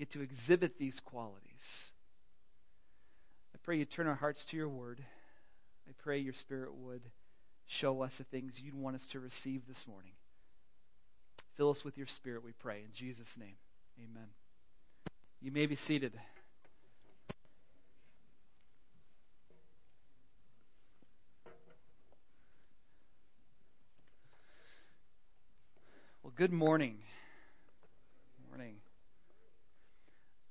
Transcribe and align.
get 0.00 0.10
to 0.12 0.22
exhibit 0.22 0.78
these 0.78 0.98
qualities. 1.04 1.44
I 3.54 3.58
pray 3.62 3.76
you 3.76 3.84
turn 3.84 4.06
our 4.06 4.14
hearts 4.14 4.42
to 4.50 4.56
your 4.56 4.70
word. 4.70 4.98
I 5.86 5.92
pray 6.02 6.18
your 6.18 6.32
Spirit 6.32 6.74
would 6.74 7.02
show 7.66 8.00
us 8.00 8.10
the 8.16 8.24
things 8.24 8.54
you'd 8.56 8.74
want 8.74 8.96
us 8.96 9.04
to 9.12 9.20
receive 9.20 9.60
this 9.68 9.84
morning. 9.86 10.12
Fill 11.58 11.70
us 11.70 11.82
with 11.84 11.98
your 11.98 12.06
Spirit, 12.16 12.42
we 12.42 12.52
pray. 12.52 12.78
In 12.78 12.92
Jesus' 12.96 13.28
name, 13.38 13.56
amen. 13.98 14.28
You 15.42 15.52
may 15.52 15.66
be 15.66 15.76
seated. 15.76 16.14
Well, 26.22 26.32
good 26.34 26.52
morning. 26.52 26.96
Morning. 28.48 28.76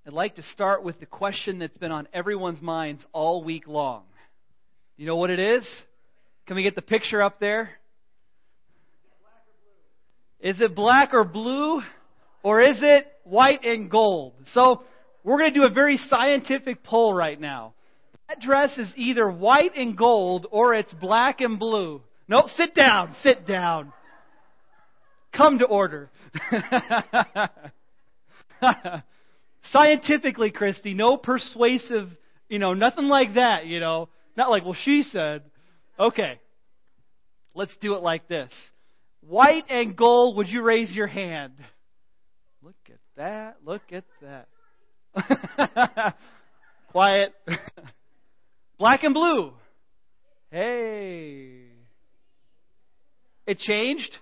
I'd 0.07 0.13
like 0.13 0.35
to 0.35 0.43
start 0.43 0.83
with 0.83 0.99
the 0.99 1.05
question 1.05 1.59
that's 1.59 1.77
been 1.77 1.91
on 1.91 2.07
everyone's 2.13 2.61
minds 2.61 3.05
all 3.11 3.43
week 3.43 3.67
long. 3.67 4.03
You 4.97 5.05
know 5.05 5.17
what 5.17 5.29
it 5.29 5.39
is? 5.39 5.67
Can 6.47 6.55
we 6.55 6.63
get 6.63 6.75
the 6.75 6.81
picture 6.81 7.21
up 7.21 7.39
there? 7.39 7.71
Is 10.39 10.59
it 10.61 10.73
black 10.73 11.13
or 11.13 11.23
blue? 11.23 11.81
Or 12.43 12.61
is 12.61 12.79
it 12.81 13.07
white 13.23 13.65
and 13.65 13.91
gold? 13.91 14.33
So, 14.53 14.83
we're 15.23 15.37
going 15.37 15.53
to 15.53 15.59
do 15.59 15.65
a 15.65 15.69
very 15.69 15.97
scientific 15.97 16.83
poll 16.83 17.13
right 17.13 17.39
now. 17.39 17.73
That 18.29 18.39
dress 18.39 18.77
is 18.77 18.91
either 18.95 19.29
white 19.29 19.75
and 19.75 19.97
gold 19.97 20.47
or 20.49 20.73
it's 20.73 20.93
black 20.93 21.41
and 21.41 21.59
blue. 21.59 22.01
No, 22.27 22.43
sit 22.55 22.73
down, 22.73 23.15
sit 23.21 23.45
down. 23.45 23.91
Come 25.35 25.59
to 25.59 25.65
order. 25.65 26.09
Scientifically, 29.71 30.51
Christy, 30.51 30.93
no 30.93 31.17
persuasive, 31.17 32.09
you 32.47 32.59
know, 32.59 32.73
nothing 32.73 33.05
like 33.05 33.35
that, 33.35 33.65
you 33.65 33.79
know. 33.79 34.09
Not 34.35 34.49
like, 34.49 34.63
well, 34.63 34.77
she 34.83 35.03
said. 35.03 35.43
Okay. 35.99 36.39
Let's 37.53 37.75
do 37.77 37.95
it 37.95 38.01
like 38.01 38.27
this. 38.27 38.51
White 39.21 39.65
and 39.69 39.95
gold, 39.95 40.37
would 40.37 40.47
you 40.47 40.63
raise 40.63 40.95
your 40.95 41.07
hand? 41.07 41.53
Look 42.63 42.75
at 42.87 42.99
that. 43.17 43.57
Look 43.65 43.81
at 43.91 44.05
that. 44.21 44.47
Quiet. 46.91 47.33
Black 48.79 49.03
and 49.03 49.13
blue. 49.13 49.53
Hey. 50.51 51.65
It 53.45 53.59
changed? 53.59 54.15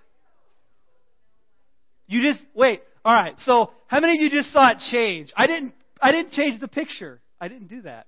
You 2.06 2.22
just 2.22 2.44
wait. 2.54 2.82
All 3.08 3.14
right. 3.14 3.34
So, 3.46 3.70
how 3.86 4.00
many 4.00 4.18
of 4.18 4.20
you 4.20 4.28
just 4.28 4.52
saw 4.52 4.70
it 4.70 4.80
change? 4.90 5.32
I 5.34 5.46
didn't 5.46 5.72
I 5.98 6.12
didn't 6.12 6.32
change 6.32 6.60
the 6.60 6.68
picture. 6.68 7.22
I 7.40 7.48
didn't 7.48 7.68
do 7.68 7.80
that. 7.80 8.06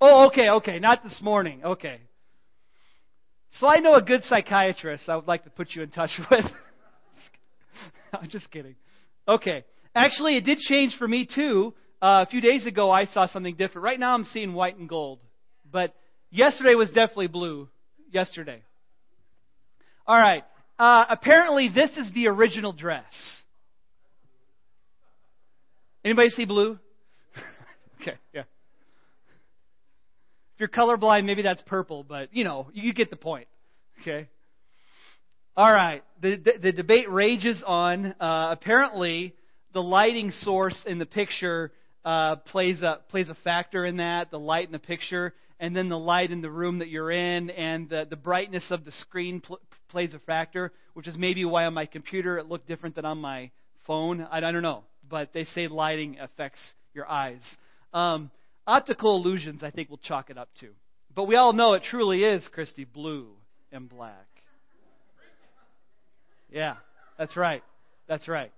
Oh, 0.00 0.28
okay, 0.28 0.48
okay. 0.48 0.78
Not 0.78 1.02
this 1.02 1.18
morning. 1.20 1.64
Okay. 1.64 1.98
So 3.58 3.66
I 3.66 3.78
know 3.78 3.94
a 3.94 4.02
good 4.02 4.22
psychiatrist 4.22 5.08
I 5.08 5.16
would 5.16 5.26
like 5.26 5.42
to 5.42 5.50
put 5.50 5.70
you 5.74 5.82
in 5.82 5.90
touch 5.90 6.12
with. 6.30 6.44
I'm 8.12 8.28
just 8.28 8.48
kidding. 8.52 8.76
Okay. 9.26 9.64
Actually, 9.92 10.36
it 10.36 10.44
did 10.44 10.58
change 10.58 10.94
for 10.96 11.08
me 11.08 11.26
too. 11.26 11.74
Uh, 12.00 12.24
a 12.24 12.30
few 12.30 12.40
days 12.40 12.66
ago, 12.66 12.88
I 12.88 13.06
saw 13.06 13.26
something 13.26 13.56
different. 13.56 13.84
Right 13.84 13.98
now, 13.98 14.14
I'm 14.14 14.22
seeing 14.26 14.52
white 14.52 14.78
and 14.78 14.88
gold. 14.88 15.18
But 15.68 15.92
yesterday 16.30 16.76
was 16.76 16.86
definitely 16.90 17.26
blue. 17.26 17.68
Yesterday. 18.12 18.62
All 20.06 20.16
right. 20.16 20.44
Uh, 20.82 21.04
apparently, 21.10 21.70
this 21.72 21.90
is 21.96 22.10
the 22.12 22.26
original 22.26 22.72
dress. 22.72 23.04
Anybody 26.04 26.30
see 26.30 26.44
blue? 26.44 26.76
okay, 28.00 28.16
yeah 28.34 28.40
If 28.40 28.46
you're 30.58 30.68
colorblind, 30.68 31.24
maybe 31.24 31.42
that's 31.42 31.62
purple, 31.66 32.02
but 32.02 32.34
you 32.34 32.42
know, 32.42 32.66
you 32.72 32.92
get 32.92 33.10
the 33.10 33.16
point. 33.16 33.46
Okay? 34.00 34.26
All 35.56 35.70
right. 35.70 36.02
The, 36.20 36.34
the, 36.34 36.52
the 36.60 36.72
debate 36.72 37.08
rages 37.08 37.62
on. 37.64 38.16
Uh, 38.18 38.48
apparently, 38.50 39.36
the 39.72 39.82
lighting 39.84 40.32
source 40.32 40.82
in 40.84 40.98
the 40.98 41.06
picture 41.06 41.70
uh, 42.04 42.34
plays 42.34 42.82
a 42.82 42.98
plays 43.08 43.28
a 43.28 43.36
factor 43.44 43.86
in 43.86 43.98
that. 43.98 44.32
The 44.32 44.40
light 44.40 44.66
in 44.66 44.72
the 44.72 44.80
picture, 44.80 45.32
and 45.60 45.76
then 45.76 45.88
the 45.88 45.96
light 45.96 46.32
in 46.32 46.42
the 46.42 46.50
room 46.50 46.80
that 46.80 46.88
you're 46.88 47.12
in, 47.12 47.50
and 47.50 47.88
the 47.88 48.04
the 48.10 48.16
brightness 48.16 48.66
of 48.70 48.84
the 48.84 48.90
screen 48.90 49.40
pl- 49.40 49.60
plays 49.92 50.14
a 50.14 50.18
factor, 50.18 50.72
which 50.94 51.06
is 51.06 51.16
maybe 51.16 51.44
why 51.44 51.66
on 51.66 51.74
my 51.74 51.86
computer 51.86 52.38
it 52.38 52.48
looked 52.48 52.66
different 52.66 52.96
than 52.96 53.04
on 53.04 53.18
my 53.18 53.50
phone. 53.86 54.22
I, 54.22 54.38
I 54.38 54.50
don't 54.50 54.62
know, 54.62 54.82
but 55.08 55.32
they 55.32 55.44
say 55.44 55.68
lighting 55.68 56.18
affects 56.18 56.60
your 56.94 57.08
eyes. 57.08 57.40
Um, 57.94 58.30
Optical 58.66 59.16
illusions, 59.16 59.64
I 59.64 59.70
think, 59.70 59.88
we'll 59.88 59.98
chalk 59.98 60.30
it 60.30 60.38
up 60.38 60.48
to. 60.60 60.68
But 61.14 61.24
we 61.24 61.34
all 61.34 61.52
know 61.52 61.72
it 61.72 61.82
truly 61.82 62.22
is, 62.22 62.46
Christy, 62.52 62.84
blue 62.84 63.28
and 63.72 63.88
black. 63.88 64.26
Yeah, 66.50 66.76
that's 67.18 67.36
right. 67.36 67.62
That's 68.06 68.28
right. 68.28 68.52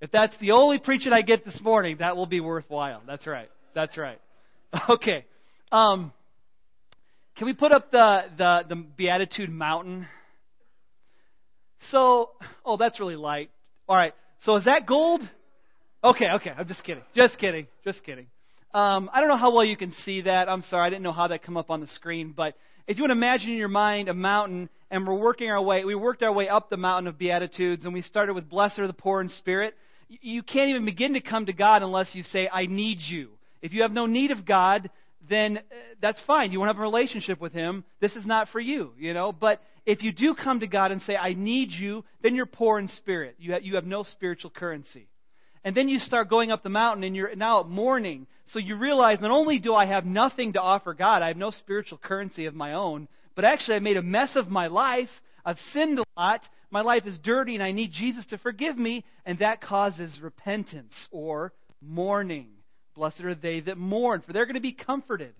If 0.00 0.10
that's 0.10 0.36
the 0.38 0.52
only 0.52 0.78
preaching 0.78 1.12
I 1.12 1.22
get 1.22 1.44
this 1.44 1.60
morning, 1.62 1.98
that 2.00 2.16
will 2.16 2.26
be 2.26 2.40
worthwhile. 2.40 3.02
That's 3.06 3.26
right. 3.26 3.50
That's 3.74 3.96
right. 3.96 4.20
Okay. 4.88 5.24
Um, 5.70 6.12
can 7.36 7.46
we 7.46 7.52
put 7.52 7.70
up 7.70 7.92
the, 7.92 8.24
the, 8.36 8.64
the 8.68 8.74
Beatitude 8.74 9.50
Mountain? 9.50 10.08
So, 11.90 12.30
oh, 12.64 12.76
that's 12.76 13.00
really 13.00 13.16
light. 13.16 13.50
All 13.88 13.96
right. 13.96 14.14
So 14.40 14.56
is 14.56 14.64
that 14.64 14.86
gold? 14.86 15.22
Okay, 16.02 16.26
okay. 16.34 16.50
I'm 16.56 16.68
just 16.68 16.84
kidding. 16.84 17.02
Just 17.14 17.38
kidding. 17.38 17.66
Just 17.84 18.04
kidding. 18.04 18.26
Um, 18.74 19.08
I 19.12 19.20
don't 19.20 19.28
know 19.28 19.36
how 19.36 19.54
well 19.54 19.64
you 19.64 19.76
can 19.76 19.92
see 19.92 20.22
that. 20.22 20.48
I'm 20.48 20.62
sorry, 20.62 20.86
I 20.86 20.90
didn't 20.90 21.04
know 21.04 21.12
how 21.12 21.28
that 21.28 21.44
come 21.44 21.56
up 21.56 21.70
on 21.70 21.80
the 21.80 21.86
screen. 21.86 22.34
But 22.36 22.54
if 22.86 22.98
you 22.98 23.06
to 23.06 23.12
imagine 23.12 23.50
in 23.50 23.56
your 23.56 23.68
mind 23.68 24.08
a 24.08 24.14
mountain, 24.14 24.68
and 24.90 25.06
we're 25.06 25.18
working 25.18 25.48
our 25.50 25.62
way, 25.62 25.84
we 25.84 25.94
worked 25.94 26.22
our 26.22 26.32
way 26.32 26.48
up 26.48 26.70
the 26.70 26.76
mountain 26.76 27.06
of 27.06 27.18
Beatitudes, 27.18 27.84
and 27.84 27.94
we 27.94 28.02
started 28.02 28.34
with 28.34 28.48
Blessed 28.48 28.80
are 28.80 28.86
the 28.86 28.92
poor 28.92 29.20
in 29.20 29.28
spirit. 29.28 29.74
You 30.08 30.42
can't 30.42 30.70
even 30.70 30.84
begin 30.84 31.14
to 31.14 31.20
come 31.20 31.46
to 31.46 31.52
God 31.52 31.82
unless 31.82 32.14
you 32.14 32.22
say, 32.24 32.48
I 32.52 32.66
need 32.66 32.98
you. 33.00 33.30
If 33.62 33.72
you 33.72 33.82
have 33.82 33.92
no 33.92 34.06
need 34.06 34.30
of 34.30 34.44
God, 34.44 34.90
then 35.28 35.58
uh, 35.58 35.60
that's 36.00 36.20
fine. 36.26 36.52
You 36.52 36.58
want 36.58 36.68
to 36.68 36.74
have 36.74 36.80
a 36.80 36.82
relationship 36.82 37.40
with 37.40 37.52
Him. 37.52 37.84
This 38.00 38.12
is 38.12 38.26
not 38.26 38.48
for 38.48 38.60
you, 38.60 38.92
you 38.98 39.14
know. 39.14 39.32
But 39.32 39.60
if 39.86 40.02
you 40.02 40.12
do 40.12 40.34
come 40.34 40.60
to 40.60 40.66
God 40.66 40.92
and 40.92 41.02
say, 41.02 41.16
I 41.16 41.34
need 41.34 41.70
you, 41.70 42.04
then 42.22 42.34
you're 42.34 42.46
poor 42.46 42.78
in 42.78 42.88
spirit. 42.88 43.36
You 43.38 43.52
have, 43.52 43.62
you 43.62 43.74
have 43.76 43.84
no 43.84 44.02
spiritual 44.02 44.50
currency. 44.50 45.08
And 45.64 45.74
then 45.74 45.88
you 45.88 45.98
start 45.98 46.28
going 46.28 46.50
up 46.50 46.62
the 46.62 46.68
mountain 46.68 47.04
and 47.04 47.16
you're 47.16 47.34
now 47.34 47.62
mourning. 47.62 48.26
So 48.48 48.58
you 48.58 48.76
realize 48.76 49.20
not 49.20 49.30
only 49.30 49.58
do 49.58 49.74
I 49.74 49.86
have 49.86 50.04
nothing 50.04 50.52
to 50.54 50.60
offer 50.60 50.92
God, 50.92 51.22
I 51.22 51.28
have 51.28 51.38
no 51.38 51.50
spiritual 51.50 51.98
currency 51.98 52.44
of 52.44 52.54
my 52.54 52.74
own, 52.74 53.08
but 53.34 53.46
actually 53.46 53.76
I've 53.76 53.82
made 53.82 53.96
a 53.96 54.02
mess 54.02 54.36
of 54.36 54.48
my 54.48 54.66
life. 54.66 55.08
I've 55.44 55.58
sinned 55.72 55.98
a 55.98 56.04
lot. 56.18 56.42
My 56.70 56.82
life 56.82 57.06
is 57.06 57.18
dirty 57.18 57.54
and 57.54 57.62
I 57.62 57.72
need 57.72 57.92
Jesus 57.92 58.26
to 58.26 58.38
forgive 58.38 58.76
me. 58.76 59.04
And 59.24 59.38
that 59.38 59.62
causes 59.62 60.20
repentance 60.22 61.08
or 61.10 61.54
mourning. 61.80 62.48
Blessed 62.94 63.20
are 63.20 63.34
they 63.34 63.60
that 63.60 63.78
mourn, 63.78 64.22
for 64.24 64.32
they're 64.32 64.46
going 64.46 64.54
to 64.54 64.60
be 64.60 64.72
comforted. 64.72 65.34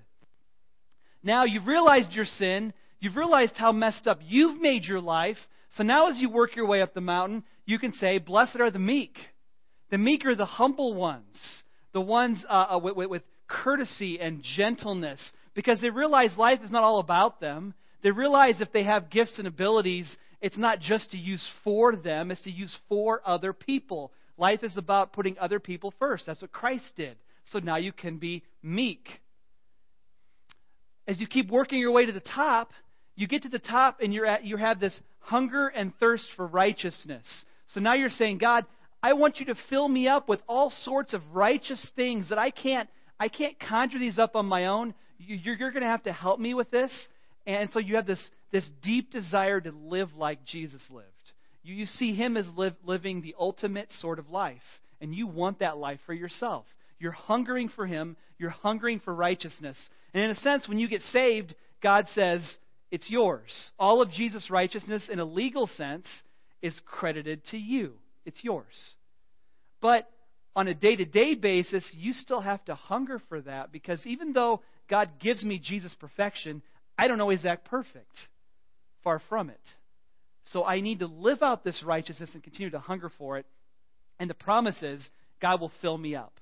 Now 1.22 1.44
you've 1.44 1.66
realized 1.66 2.12
your 2.12 2.25
sin. 2.25 2.72
You've 3.00 3.16
realized 3.16 3.54
how 3.56 3.72
messed 3.72 4.06
up 4.06 4.19
you've 4.22 4.60
made 4.60 4.84
your 4.84 5.00
life. 5.00 5.37
So 5.76 5.82
now 5.82 6.09
as 6.09 6.20
you 6.20 6.31
work 6.31 6.56
your 6.56 6.66
way 6.66 6.82
up 6.82 6.94
the 6.94 7.00
mountain, 7.00 7.44
you 7.66 7.78
can 7.78 7.92
say, 7.94 8.19
Blessed 8.19 8.60
are 8.60 8.70
the 8.70 8.78
meek 8.78 9.16
the 9.94 9.98
meek 9.98 10.25
are 10.26 10.34
the 10.34 10.44
humble 10.44 10.94
ones, 10.94 11.62
the 11.92 12.00
ones 12.00 12.44
uh, 12.48 12.66
uh, 12.72 12.81
with, 12.82 13.09
with 13.09 13.22
courtesy 13.47 14.19
and 14.21 14.42
gentleness, 14.42 15.31
because 15.54 15.81
they 15.81 15.91
realize 15.91 16.36
life 16.36 16.59
is 16.65 16.71
not 16.72 16.82
all 16.82 16.98
about 16.98 17.41
them. 17.41 17.75
They 18.03 18.10
realize 18.10 18.60
if 18.60 18.72
they 18.72 18.82
have 18.82 19.09
gifts 19.09 19.38
and 19.38 19.47
abilities, 19.47 20.16
it's 20.41 20.59
not 20.59 20.81
just 20.81 21.12
to 21.12 21.16
use 21.16 21.47
for 21.62 21.94
them, 21.94 22.31
it's 22.31 22.42
to 22.42 22.50
use 22.50 22.76
for 22.88 23.22
other 23.25 23.53
people. 23.53 24.12
Life 24.36 24.65
is 24.65 24.76
about 24.76 25.12
putting 25.12 25.38
other 25.38 25.60
people 25.60 25.95
first. 26.01 26.27
That's 26.27 26.42
what 26.42 26.51
Christ 26.51 26.91
did. 26.97 27.16
So 27.52 27.58
now 27.58 27.76
you 27.76 27.92
can 27.92 28.18
be 28.18 28.42
meek. 28.62 29.08
As 31.06 31.20
you 31.20 31.26
keep 31.26 31.50
working 31.50 31.78
your 31.78 31.92
way 31.92 32.06
to 32.06 32.12
the 32.12 32.20
top, 32.20 32.70
you 33.14 33.28
get 33.28 33.42
to 33.42 33.48
the 33.48 33.58
top 33.58 34.00
and 34.00 34.12
you're 34.12 34.26
at, 34.26 34.44
you 34.44 34.56
have 34.56 34.80
this 34.80 34.98
hunger 35.20 35.68
and 35.68 35.92
thirst 35.98 36.26
for 36.36 36.46
righteousness. 36.46 37.44
So 37.68 37.80
now 37.80 37.94
you're 37.94 38.08
saying, 38.08 38.38
God, 38.38 38.64
I 39.02 39.12
want 39.12 39.38
you 39.38 39.46
to 39.46 39.54
fill 39.68 39.86
me 39.86 40.08
up 40.08 40.28
with 40.28 40.41
all 40.48 40.70
sorts 40.70 41.12
of 41.12 41.22
righteous 41.32 41.86
things 41.94 42.30
that 42.30 42.38
I 42.38 42.50
can't 42.50 42.88
I 43.18 43.28
can't 43.28 43.58
conjure 43.60 43.98
these 43.98 44.18
up 44.18 44.34
on 44.34 44.46
my 44.46 44.66
own. 44.66 44.94
You're, 45.18 45.54
you're 45.54 45.70
going 45.70 45.82
to 45.82 45.88
have 45.88 46.02
to 46.04 46.12
help 46.12 46.41
me 46.41 46.54
with 46.54 46.70
this. 46.70 46.91
And 47.46 47.70
so 47.72 47.78
you 47.78 47.96
have 47.96 48.06
this, 48.06 48.28
this 48.50 48.68
deep 48.82 49.10
desire 49.10 49.60
to 49.60 49.70
live 49.70 50.14
like 50.16 50.44
Jesus 50.44 50.82
lived. 50.91 51.08
You, 51.62 51.74
you 51.74 51.86
see 51.86 52.14
him 52.14 52.36
as 52.36 52.46
live, 52.56 52.74
living 52.84 53.22
the 53.22 53.34
ultimate 53.38 53.91
sort 54.00 54.18
of 54.18 54.30
life. 54.30 54.56
And 55.00 55.14
you 55.14 55.26
want 55.26 55.60
that 55.60 55.76
life 55.76 56.00
for 56.06 56.12
yourself. 56.12 56.64
You're 57.04 57.12
hungering 57.12 57.68
for 57.68 57.86
him. 57.86 58.16
You're 58.39 58.48
hungering 58.48 58.98
for 58.98 59.15
righteousness. 59.15 59.77
And 60.15 60.24
in 60.24 60.30
a 60.30 60.36
sense, 60.36 60.66
when 60.66 60.78
you 60.78 60.89
get 60.89 61.03
saved, 61.03 61.54
God 61.83 62.06
says, 62.15 62.56
it's 62.91 63.10
yours. 63.10 63.72
All 63.78 64.01
of 64.01 64.10
Jesus' 64.10 64.48
righteousness, 64.48 65.10
in 65.10 65.18
a 65.18 65.24
legal 65.27 65.66
sense, 65.66 66.06
is 66.62 66.80
credited 66.86 67.45
to 67.51 67.59
you. 67.59 67.92
It's 68.24 68.42
yours. 68.42 68.95
But 69.83 70.10
on 70.56 70.66
a 70.66 70.72
day 70.72 70.97
to 70.97 71.04
day 71.04 71.34
basis, 71.34 71.86
you 71.92 72.15
still 72.15 72.41
have 72.41 72.65
to 72.65 72.74
hunger 72.74 73.21
for 73.28 73.42
that 73.42 73.71
because 73.71 74.06
even 74.06 74.33
though 74.33 74.62
God 74.89 75.10
gives 75.21 75.45
me 75.45 75.59
Jesus' 75.59 75.95
perfection, 76.01 76.62
I 76.97 77.06
don't 77.06 77.21
always 77.21 77.45
act 77.45 77.66
perfect. 77.66 78.16
Far 79.03 79.21
from 79.28 79.51
it. 79.51 79.60
So 80.45 80.65
I 80.65 80.80
need 80.80 81.01
to 81.01 81.06
live 81.06 81.42
out 81.42 81.65
this 81.65 81.83
righteousness 81.83 82.30
and 82.33 82.42
continue 82.42 82.71
to 82.71 82.78
hunger 82.78 83.12
for 83.18 83.36
it. 83.36 83.45
And 84.18 84.30
the 84.30 84.34
promise 84.34 84.83
is 84.83 85.06
God 85.42 85.60
will 85.60 85.72
fill 85.83 85.98
me 85.98 86.16
up. 86.16 86.33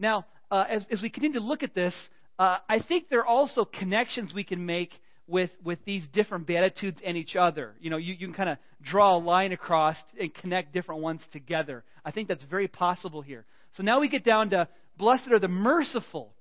Now, 0.00 0.26
uh, 0.50 0.64
as, 0.68 0.84
as 0.90 1.02
we 1.02 1.10
continue 1.10 1.38
to 1.38 1.44
look 1.44 1.62
at 1.62 1.74
this, 1.74 1.94
uh, 2.38 2.56
I 2.68 2.80
think 2.80 3.08
there 3.08 3.20
are 3.20 3.26
also 3.26 3.64
connections 3.64 4.32
we 4.34 4.44
can 4.44 4.64
make 4.64 4.92
with, 5.28 5.50
with 5.62 5.78
these 5.84 6.06
different 6.12 6.46
beatitudes 6.46 7.00
and 7.04 7.16
each 7.16 7.36
other. 7.36 7.74
You 7.80 7.90
know, 7.90 7.98
you, 7.98 8.14
you 8.14 8.26
can 8.26 8.34
kind 8.34 8.48
of 8.48 8.58
draw 8.82 9.16
a 9.16 9.20
line 9.20 9.52
across 9.52 9.96
and 10.18 10.34
connect 10.34 10.72
different 10.72 11.02
ones 11.02 11.22
together. 11.32 11.84
I 12.04 12.10
think 12.10 12.28
that's 12.28 12.42
very 12.44 12.66
possible 12.66 13.20
here. 13.20 13.44
So 13.76 13.82
now 13.82 14.00
we 14.00 14.08
get 14.08 14.24
down 14.24 14.50
to 14.50 14.68
blessed 14.96 15.30
are 15.30 15.38
the 15.38 15.48
merciful, 15.48 16.32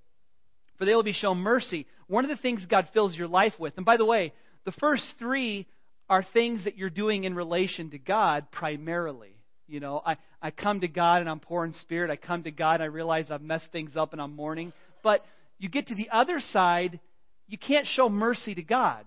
for 0.77 0.85
they 0.85 0.95
will 0.95 1.03
be 1.03 1.13
shown 1.13 1.37
mercy. 1.37 1.85
One 2.07 2.23
of 2.23 2.29
the 2.29 2.37
things 2.37 2.65
God 2.65 2.87
fills 2.93 3.15
your 3.15 3.27
life 3.27 3.53
with, 3.59 3.73
and 3.77 3.85
by 3.85 3.97
the 3.97 4.05
way, 4.05 4.33
the 4.65 4.71
first 4.71 5.03
three 5.19 5.67
are 6.09 6.25
things 6.33 6.63
that 6.63 6.77
you're 6.77 6.89
doing 6.89 7.25
in 7.25 7.35
relation 7.35 7.91
to 7.91 7.99
God 7.99 8.51
primarily. 8.51 9.35
You 9.69 9.79
know, 9.79 10.01
I, 10.05 10.17
I 10.41 10.51
come 10.51 10.81
to 10.81 10.87
God 10.87 11.21
and 11.21 11.29
I'm 11.29 11.39
poor 11.39 11.63
in 11.63 11.73
spirit. 11.73 12.09
I 12.09 12.15
come 12.15 12.43
to 12.43 12.51
God 12.51 12.75
and 12.75 12.83
I 12.83 12.87
realize 12.87 13.29
I've 13.29 13.41
messed 13.41 13.71
things 13.71 13.95
up 13.95 14.13
and 14.13 14.21
I'm 14.21 14.35
mourning. 14.35 14.73
But 15.03 15.23
you 15.59 15.69
get 15.69 15.87
to 15.87 15.95
the 15.95 16.09
other 16.11 16.39
side, 16.39 16.99
you 17.47 17.57
can't 17.57 17.85
show 17.85 18.09
mercy 18.09 18.55
to 18.55 18.63
God 18.63 19.05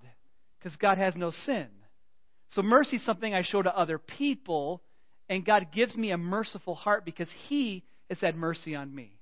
because 0.59 0.77
God 0.77 0.99
has 0.99 1.15
no 1.17 1.31
sin. 1.31 1.67
So 2.51 2.63
mercy 2.63 2.97
is 2.97 3.05
something 3.05 3.35
I 3.35 3.43
show 3.43 3.63
to 3.63 3.77
other 3.77 3.99
people, 3.99 4.83
and 5.29 5.45
God 5.45 5.69
gives 5.75 5.97
me 5.97 6.11
a 6.11 6.19
merciful 6.19 6.75
heart 6.75 7.05
because 7.05 7.29
He 7.49 7.83
has 8.09 8.21
had 8.21 8.37
mercy 8.37 8.75
on 8.75 8.95
me. 8.95 9.19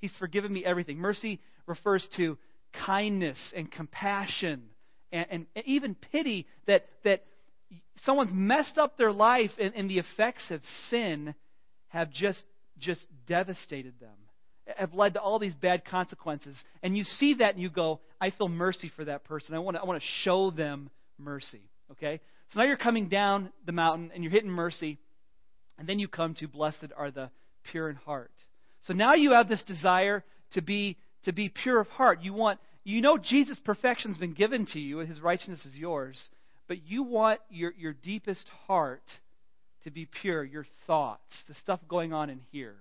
He's 0.00 0.12
forgiven 0.18 0.52
me 0.52 0.64
everything. 0.64 0.98
Mercy 0.98 1.40
refers 1.66 2.06
to 2.16 2.36
kindness 2.84 3.38
and 3.56 3.70
compassion 3.70 4.64
and, 5.12 5.26
and, 5.30 5.46
and 5.54 5.64
even 5.66 5.94
pity 5.94 6.46
that, 6.66 6.84
that 7.04 7.24
someone's 8.04 8.32
messed 8.32 8.78
up 8.78 8.96
their 8.96 9.12
life 9.12 9.50
and, 9.58 9.74
and 9.74 9.88
the 9.90 9.98
effects 9.98 10.50
of 10.50 10.60
sin 10.88 11.34
have 11.88 12.10
just, 12.10 12.44
just 12.78 13.06
devastated 13.26 13.94
them, 14.00 14.16
have 14.76 14.94
led 14.94 15.14
to 15.14 15.20
all 15.20 15.38
these 15.38 15.54
bad 15.54 15.84
consequences. 15.84 16.60
And 16.82 16.96
you 16.96 17.04
see 17.04 17.34
that 17.34 17.54
and 17.54 17.62
you 17.62 17.70
go, 17.70 18.00
I 18.20 18.30
feel 18.30 18.48
mercy 18.48 18.90
for 18.94 19.04
that 19.04 19.24
person. 19.24 19.54
I 19.54 19.58
want 19.58 19.76
to, 19.76 19.82
I 19.82 19.86
want 19.86 20.00
to 20.00 20.08
show 20.22 20.50
them 20.50 20.90
mercy. 21.18 21.62
Okay? 21.92 22.20
So 22.52 22.60
now 22.60 22.66
you're 22.66 22.76
coming 22.76 23.08
down 23.08 23.50
the 23.66 23.72
mountain 23.72 24.10
and 24.14 24.22
you're 24.22 24.32
hitting 24.32 24.50
mercy. 24.50 24.98
And 25.78 25.88
then 25.88 25.98
you 25.98 26.08
come 26.08 26.34
to 26.34 26.48
blessed 26.48 26.86
are 26.96 27.10
the 27.10 27.30
pure 27.70 27.90
in 27.90 27.96
heart. 27.96 28.30
So 28.82 28.92
now 28.92 29.14
you 29.14 29.32
have 29.32 29.48
this 29.48 29.62
desire 29.62 30.22
to 30.52 30.62
be 30.62 30.96
to 31.24 31.32
be 31.32 31.48
pure 31.48 31.80
of 31.80 31.88
heart. 31.88 32.22
You 32.22 32.34
want 32.34 32.60
you 32.84 33.00
know 33.00 33.16
Jesus' 33.18 33.58
perfection's 33.58 34.18
been 34.18 34.34
given 34.34 34.66
to 34.66 34.78
you, 34.78 35.00
and 35.00 35.08
his 35.08 35.20
righteousness 35.20 35.64
is 35.64 35.74
yours, 35.74 36.22
but 36.68 36.86
you 36.86 37.02
want 37.02 37.40
your, 37.50 37.72
your 37.76 37.92
deepest 37.92 38.48
heart 38.66 39.02
to 39.84 39.90
be 39.90 40.06
pure, 40.06 40.42
your 40.42 40.66
thoughts, 40.86 41.42
the 41.46 41.54
stuff 41.54 41.80
going 41.88 42.12
on 42.12 42.30
in 42.30 42.40
here, 42.50 42.76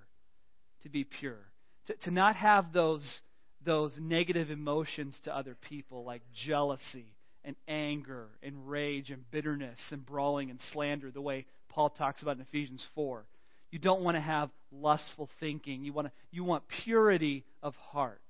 to 0.83 0.89
be 0.89 1.03
pure. 1.03 1.39
To, 1.87 1.95
to 2.03 2.11
not 2.11 2.35
have 2.37 2.71
those, 2.73 3.21
those 3.65 3.93
negative 3.99 4.49
emotions 4.49 5.19
to 5.25 5.35
other 5.35 5.55
people 5.69 6.05
like 6.05 6.21
jealousy 6.45 7.13
and 7.43 7.55
anger 7.67 8.27
and 8.41 8.69
rage 8.69 9.09
and 9.09 9.29
bitterness 9.31 9.79
and 9.91 10.05
brawling 10.05 10.49
and 10.49 10.59
slander, 10.71 11.11
the 11.11 11.21
way 11.21 11.45
Paul 11.69 11.89
talks 11.89 12.21
about 12.21 12.37
in 12.37 12.41
Ephesians 12.41 12.85
4. 12.95 13.25
You 13.71 13.79
don't 13.79 14.01
want 14.01 14.15
to 14.15 14.21
have 14.21 14.49
lustful 14.71 15.29
thinking. 15.39 15.83
You 15.83 15.93
want, 15.93 16.07
to, 16.07 16.13
you 16.31 16.43
want 16.43 16.63
purity 16.85 17.43
of 17.61 17.75
heart. 17.75 18.21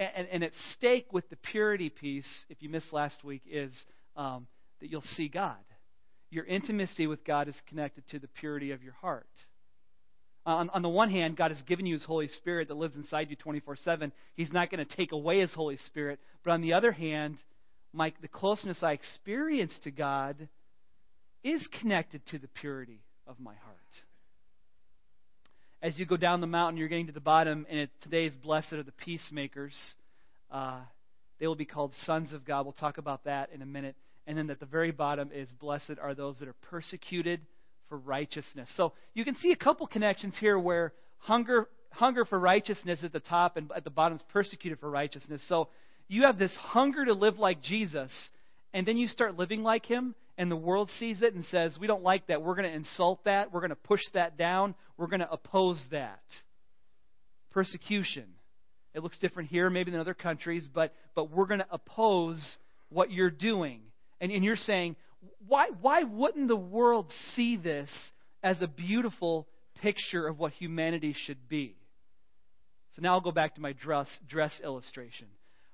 And, 0.00 0.26
and, 0.32 0.42
at 0.42 0.52
stake 0.72 1.12
with 1.12 1.28
the 1.28 1.36
purity 1.36 1.90
piece, 1.90 2.26
if 2.48 2.62
you 2.62 2.70
missed 2.70 2.90
last 2.90 3.22
week, 3.22 3.42
is 3.46 3.70
um, 4.16 4.46
that 4.80 4.90
you'll 4.90 5.02
see 5.02 5.28
God. 5.28 5.58
Your 6.30 6.46
intimacy 6.46 7.06
with 7.06 7.22
God 7.22 7.48
is 7.48 7.56
connected 7.68 8.08
to 8.08 8.18
the 8.18 8.28
purity 8.28 8.70
of 8.70 8.82
your 8.82 8.94
heart. 8.94 9.28
On, 10.46 10.70
on 10.70 10.80
the 10.80 10.88
one 10.88 11.10
hand, 11.10 11.36
God 11.36 11.50
has 11.50 11.60
given 11.62 11.84
you 11.84 11.92
His 11.92 12.04
Holy 12.04 12.28
Spirit 12.28 12.68
that 12.68 12.78
lives 12.78 12.96
inside 12.96 13.28
you 13.28 13.36
24 13.36 13.76
7. 13.76 14.10
He's 14.36 14.50
not 14.50 14.70
going 14.70 14.82
to 14.84 14.96
take 14.96 15.12
away 15.12 15.40
His 15.40 15.52
Holy 15.52 15.76
Spirit. 15.76 16.18
But 16.42 16.52
on 16.52 16.62
the 16.62 16.72
other 16.72 16.92
hand, 16.92 17.36
my, 17.92 18.14
the 18.22 18.28
closeness 18.28 18.82
I 18.82 18.92
experience 18.92 19.74
to 19.84 19.90
God 19.90 20.48
is 21.44 21.68
connected 21.78 22.24
to 22.28 22.38
the 22.38 22.48
purity 22.48 23.02
of 23.26 23.38
my 23.38 23.54
heart 23.54 23.76
as 25.82 25.98
you 25.98 26.06
go 26.06 26.16
down 26.16 26.40
the 26.40 26.46
mountain, 26.46 26.76
you're 26.76 26.88
getting 26.88 27.06
to 27.06 27.12
the 27.12 27.20
bottom, 27.20 27.66
and 27.70 27.80
it, 27.80 27.90
today's 28.02 28.34
blessed 28.34 28.72
are 28.74 28.82
the 28.82 28.92
peacemakers. 28.92 29.76
Uh, 30.50 30.80
they 31.38 31.46
will 31.46 31.54
be 31.54 31.64
called 31.64 31.92
sons 32.04 32.32
of 32.32 32.44
God. 32.44 32.66
We'll 32.66 32.72
talk 32.72 32.98
about 32.98 33.24
that 33.24 33.50
in 33.52 33.62
a 33.62 33.66
minute. 33.66 33.96
And 34.26 34.36
then 34.36 34.50
at 34.50 34.60
the 34.60 34.66
very 34.66 34.90
bottom 34.90 35.30
is 35.34 35.48
blessed 35.58 35.94
are 36.00 36.14
those 36.14 36.38
that 36.40 36.48
are 36.48 36.56
persecuted 36.70 37.40
for 37.88 37.98
righteousness. 37.98 38.68
So 38.76 38.92
you 39.14 39.24
can 39.24 39.36
see 39.36 39.52
a 39.52 39.56
couple 39.56 39.86
connections 39.86 40.36
here 40.38 40.58
where 40.58 40.92
hunger 41.18 41.66
hunger 41.92 42.24
for 42.24 42.38
righteousness 42.38 43.00
at 43.02 43.12
the 43.12 43.20
top 43.20 43.56
and 43.56 43.70
at 43.74 43.82
the 43.82 43.90
bottom 43.90 44.16
is 44.16 44.22
persecuted 44.32 44.78
for 44.78 44.88
righteousness. 44.88 45.42
So 45.48 45.68
you 46.08 46.22
have 46.22 46.38
this 46.38 46.56
hunger 46.56 47.04
to 47.04 47.14
live 47.14 47.38
like 47.38 47.62
Jesus, 47.62 48.12
and 48.72 48.86
then 48.86 48.96
you 48.96 49.08
start 49.08 49.36
living 49.36 49.62
like 49.62 49.86
him, 49.86 50.14
and 50.40 50.50
the 50.50 50.56
world 50.56 50.88
sees 50.98 51.20
it 51.20 51.34
and 51.34 51.44
says, 51.44 51.76
We 51.78 51.86
don't 51.86 52.02
like 52.02 52.28
that. 52.28 52.40
We're 52.40 52.54
going 52.54 52.70
to 52.70 52.74
insult 52.74 53.24
that. 53.24 53.52
We're 53.52 53.60
going 53.60 53.68
to 53.68 53.76
push 53.76 54.00
that 54.14 54.38
down. 54.38 54.74
We're 54.96 55.08
going 55.08 55.20
to 55.20 55.30
oppose 55.30 55.84
that. 55.90 56.22
Persecution. 57.50 58.24
It 58.94 59.02
looks 59.02 59.18
different 59.18 59.50
here, 59.50 59.68
maybe 59.68 59.90
than 59.90 60.00
other 60.00 60.14
countries, 60.14 60.66
but, 60.72 60.94
but 61.14 61.30
we're 61.30 61.44
going 61.44 61.60
to 61.60 61.66
oppose 61.70 62.56
what 62.88 63.10
you're 63.10 63.30
doing. 63.30 63.82
And, 64.18 64.32
and 64.32 64.42
you're 64.42 64.56
saying, 64.56 64.96
why, 65.46 65.66
why 65.78 66.04
wouldn't 66.04 66.48
the 66.48 66.56
world 66.56 67.12
see 67.34 67.58
this 67.58 67.90
as 68.42 68.62
a 68.62 68.66
beautiful 68.66 69.46
picture 69.82 70.26
of 70.26 70.38
what 70.38 70.52
humanity 70.52 71.14
should 71.26 71.50
be? 71.50 71.76
So 72.96 73.02
now 73.02 73.12
I'll 73.12 73.20
go 73.20 73.30
back 73.30 73.56
to 73.56 73.60
my 73.60 73.74
dress, 73.74 74.08
dress 74.26 74.58
illustration. 74.64 75.26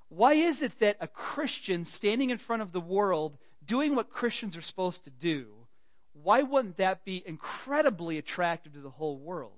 Why 0.08 0.34
is 0.34 0.60
it 0.60 0.72
that 0.80 0.96
a 1.00 1.06
Christian 1.06 1.84
standing 1.84 2.30
in 2.30 2.38
front 2.38 2.62
of 2.62 2.72
the 2.72 2.80
world 2.80 3.38
doing 3.66 3.94
what 3.94 4.10
Christians 4.10 4.56
are 4.56 4.62
supposed 4.62 5.04
to 5.04 5.10
do, 5.10 5.46
why 6.22 6.42
wouldn't 6.42 6.78
that 6.78 7.04
be 7.04 7.22
incredibly 7.24 8.18
attractive 8.18 8.72
to 8.74 8.80
the 8.80 8.90
whole 8.90 9.18
world? 9.18 9.52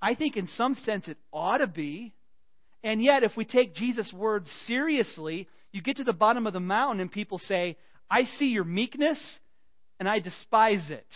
I 0.00 0.14
think 0.14 0.36
in 0.36 0.46
some 0.48 0.74
sense 0.74 1.08
it 1.08 1.18
ought 1.32 1.58
to 1.58 1.66
be. 1.66 2.14
And 2.82 3.02
yet, 3.02 3.22
if 3.22 3.36
we 3.36 3.44
take 3.44 3.74
Jesus' 3.74 4.12
words 4.12 4.50
seriously, 4.66 5.48
you 5.72 5.82
get 5.82 5.98
to 5.98 6.04
the 6.04 6.12
bottom 6.12 6.46
of 6.46 6.52
the 6.52 6.60
mountain 6.60 7.00
and 7.00 7.12
people 7.12 7.38
say, 7.38 7.76
I 8.10 8.24
see 8.24 8.46
your 8.46 8.64
meekness 8.64 9.38
and 9.98 10.08
I 10.08 10.18
despise 10.20 10.90
it. 10.90 11.06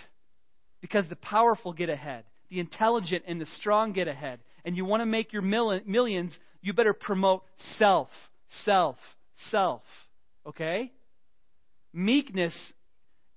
Because 0.81 1.09
the 1.09 1.17
powerful 1.17 1.73
get 1.73 1.89
ahead, 1.89 2.25
the 2.51 2.61
intelligent 2.61 3.25
and 3.27 3.41
the 3.41 3.47
strong 3.47 3.93
get 3.93 4.07
ahead. 4.07 4.41
And 4.67 4.77
you 4.77 4.85
want 4.85 5.01
to 5.01 5.07
make 5.07 5.33
your 5.33 5.41
millions, 5.41 6.37
you 6.61 6.75
better 6.75 6.93
promote 6.93 7.45
self, 7.79 8.09
self, 8.65 8.97
self. 9.51 9.83
Okay? 10.47 10.93
Meekness, 11.95 12.55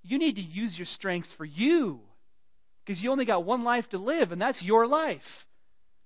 you 0.03 0.17
need 0.17 0.35
to 0.35 0.41
use 0.41 0.75
your 0.77 0.87
strengths 0.87 1.31
for 1.37 1.45
you 1.45 1.99
because 2.83 3.01
you 3.01 3.11
only 3.11 3.25
got 3.25 3.45
one 3.45 3.63
life 3.63 3.87
to 3.91 3.97
live, 3.97 4.31
and 4.31 4.41
that's 4.41 4.61
your 4.61 4.87
life. 4.87 5.21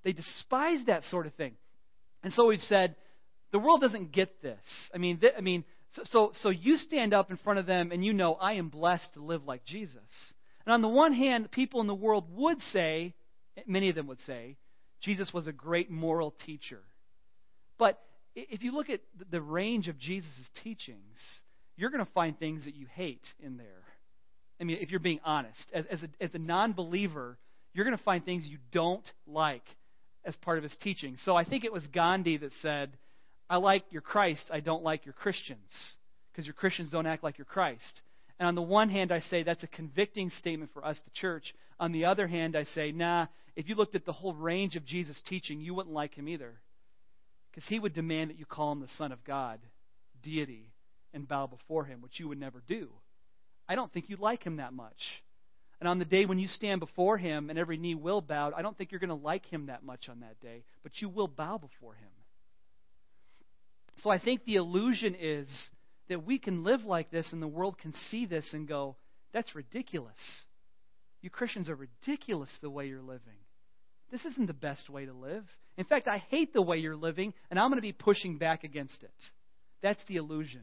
They 0.04 0.14
despise 0.14 0.80
that 0.88 1.04
sort 1.06 1.28
of 1.28 1.34
thing. 1.36 1.54
And 2.24 2.34
so 2.34 2.48
we've 2.48 2.60
said, 2.62 2.96
the 3.52 3.60
world 3.60 3.82
doesn't 3.82 4.12
get 4.12 4.42
this. 4.42 4.60
I 4.94 4.98
mean, 4.98 5.20
th- 5.20 5.34
I 5.38 5.42
mean, 5.42 5.64
so, 5.94 6.02
so, 6.06 6.32
so 6.42 6.50
you 6.50 6.78
stand 6.78 7.14
up 7.14 7.30
in 7.30 7.38
front 7.38 7.60
of 7.60 7.66
them 7.66 7.92
and 7.92 8.04
you 8.04 8.14
know, 8.14 8.34
I 8.34 8.54
am 8.54 8.70
blessed 8.70 9.14
to 9.14 9.22
live 9.22 9.44
like 9.46 9.66
Jesus. 9.66 10.02
And 10.66 10.74
on 10.74 10.82
the 10.82 10.88
one 10.88 11.14
hand, 11.14 11.52
people 11.52 11.82
in 11.82 11.88
the 11.88 11.96
world 11.96 12.26
would 12.32 12.60
say, 12.72 13.14
many 13.68 13.90
of 13.90 13.96
them 13.96 14.08
would 14.08 14.22
say, 14.22 14.58
Jesus 15.02 15.34
was 15.34 15.48
a 15.48 15.52
great 15.52 15.90
moral 15.90 16.34
teacher. 16.46 16.82
But 17.78 18.00
if 18.36 18.62
you 18.62 18.72
look 18.72 18.90
at 18.90 19.02
the 19.30 19.42
range 19.42 19.88
of 19.88 19.98
Jesus' 19.98 20.50
teachings, 20.64 21.18
you're 21.78 21.90
going 21.90 22.06
to 22.06 22.12
find 22.12 22.38
things 22.38 22.66
that 22.66 22.76
you 22.76 22.86
hate 22.94 23.26
in 23.40 23.58
there. 23.58 23.84
I 24.60 24.64
mean, 24.64 24.78
if 24.80 24.92
you're 24.92 25.00
being 25.00 25.20
honest, 25.24 25.72
as, 25.74 25.86
as 25.90 26.00
a, 26.04 26.24
as 26.24 26.30
a 26.34 26.40
non 26.40 26.74
believer, 26.74 27.38
you're 27.74 27.86
going 27.86 27.98
to 27.98 28.04
find 28.04 28.24
things 28.24 28.48
you 28.48 28.60
don't 28.72 29.10
like 29.26 29.64
as 30.24 30.36
part 30.38 30.58
of 30.58 30.64
his 30.64 30.76
teaching. 30.82 31.18
So 31.24 31.36
I 31.36 31.44
think 31.44 31.64
it 31.64 31.74
was 31.74 31.86
Gandhi 31.88 32.38
that 32.38 32.52
said, 32.62 32.92
I 33.50 33.58
like 33.58 33.84
your 33.90 34.02
Christ, 34.02 34.46
I 34.52 34.60
don't 34.60 34.84
like 34.84 35.06
your 35.06 35.14
Christians, 35.14 35.96
because 36.32 36.46
your 36.46 36.54
Christians 36.54 36.92
don't 36.92 37.08
act 37.08 37.24
like 37.24 37.38
your 37.38 37.46
Christ. 37.46 38.02
And 38.40 38.48
on 38.48 38.56
the 38.56 38.62
one 38.62 38.90
hand, 38.90 39.12
I 39.12 39.20
say 39.20 39.44
that's 39.44 39.64
a 39.64 39.68
convicting 39.68 40.30
statement 40.30 40.72
for 40.74 40.86
us, 40.86 40.98
the 41.04 41.12
church. 41.14 41.54
On 41.80 41.92
the 41.92 42.06
other 42.06 42.28
hand, 42.28 42.56
I 42.56 42.64
say, 42.66 42.92
nah, 42.92 43.28
if 43.56 43.68
you 43.68 43.76
looked 43.76 43.96
at 43.96 44.06
the 44.06 44.14
whole 44.14 44.34
range 44.34 44.76
of 44.76 44.86
Jesus' 44.86 45.22
teaching, 45.28 45.60
you 45.60 45.74
wouldn't 45.74 45.94
like 45.94 46.16
him 46.16 46.30
either. 46.30 46.54
Because 47.52 47.68
he 47.68 47.80
would 47.80 47.94
demand 47.94 48.30
that 48.30 48.40
you 48.40 48.46
call 48.46 48.72
him 48.72 48.80
the 48.80 48.88
Son 48.98 49.12
of 49.12 49.24
God, 49.24 49.60
deity, 50.24 50.71
and 51.14 51.28
bow 51.28 51.48
before 51.48 51.86
him, 51.86 52.02
which 52.02 52.20
you 52.20 52.28
would 52.28 52.40
never 52.40 52.62
do. 52.68 52.90
I 53.68 53.76
don't 53.76 53.92
think 53.92 54.10
you 54.10 54.18
like 54.18 54.44
him 54.44 54.58
that 54.58 54.74
much. 54.74 54.98
And 55.80 55.88
on 55.88 55.98
the 55.98 56.06
day 56.06 56.26
when 56.26 56.40
you 56.40 56.48
stand 56.48 56.80
before 56.80 57.18
him 57.18 57.50
and 57.50 57.58
every 57.58 57.78
knee 57.78 57.96
will 57.96 58.22
bow, 58.22 58.52
I 58.56 58.62
don't 58.62 58.78
think 58.78 58.92
you're 58.92 59.00
going 59.00 59.10
to 59.10 59.16
like 59.16 59.46
him 59.46 59.66
that 59.68 59.84
much 59.84 60.10
on 60.10 60.20
that 60.20 60.40
day, 60.40 60.64
but 60.84 60.92
you 61.02 61.10
will 61.10 61.28
bow 61.28 61.58
before 61.58 61.94
him. 61.94 62.10
So 63.98 64.10
I 64.10 64.20
think 64.20 64.46
the 64.46 64.56
illusion 64.56 65.16
is 65.20 65.50
that 66.10 66.26
we 66.26 66.38
can 66.38 66.64
live 66.64 66.84
like 66.84 67.12
this 67.12 67.32
and 67.32 67.42
the 67.42 67.48
world 67.48 67.78
can 67.78 67.94
see 68.10 68.26
this 68.26 68.48
and 68.54 68.68
go, 68.68 68.96
that's 69.34 69.56
ridiculous. 69.56 70.14
You 71.22 71.30
Christians 71.30 71.70
are 71.70 71.76
ridiculous 71.76 72.50
the 72.62 72.70
way 72.70 72.88
you're 72.88 73.02
living. 73.02 73.38
This 74.12 74.26
isn't 74.26 74.48
the 74.48 74.54
best 74.54 74.90
way 74.90 75.06
to 75.06 75.14
live. 75.14 75.46
In 75.78 75.86
fact, 75.86 76.08
I 76.08 76.18
hate 76.18 76.54
the 76.54 76.62
way 76.62 76.78
you're 76.78 76.96
living, 76.96 77.34
and 77.50 77.60
I'm 77.60 77.70
going 77.70 77.78
to 77.78 77.82
be 77.82 77.94
pushing 77.94 78.38
back 78.38 78.64
against 78.64 79.04
it. 79.04 79.14
That's 79.82 80.04
the 80.08 80.18
illusion. 80.18 80.62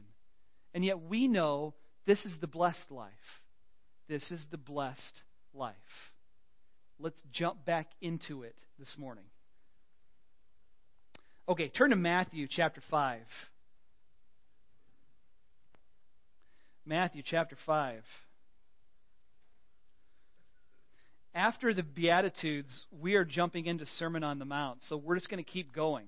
And 0.73 0.85
yet 0.85 1.01
we 1.01 1.27
know 1.27 1.73
this 2.05 2.25
is 2.25 2.33
the 2.39 2.47
blessed 2.47 2.91
life. 2.91 3.11
This 4.07 4.31
is 4.31 4.43
the 4.51 4.57
blessed 4.57 5.21
life. 5.53 5.75
Let's 6.99 7.21
jump 7.31 7.65
back 7.65 7.87
into 8.01 8.43
it 8.43 8.55
this 8.77 8.95
morning. 8.97 9.25
Okay, 11.47 11.69
turn 11.69 11.91
to 11.91 11.95
Matthew 11.95 12.47
chapter 12.49 12.81
5. 12.91 13.21
Matthew 16.85 17.23
chapter 17.25 17.55
5. 17.65 18.01
After 21.33 21.73
the 21.73 21.83
Beatitudes, 21.83 22.85
we 22.91 23.15
are 23.15 23.25
jumping 23.25 23.67
into 23.67 23.85
Sermon 23.85 24.23
on 24.23 24.39
the 24.39 24.45
Mount, 24.45 24.79
so 24.83 24.97
we're 24.97 25.15
just 25.15 25.29
going 25.29 25.43
to 25.43 25.49
keep 25.49 25.73
going. 25.73 26.07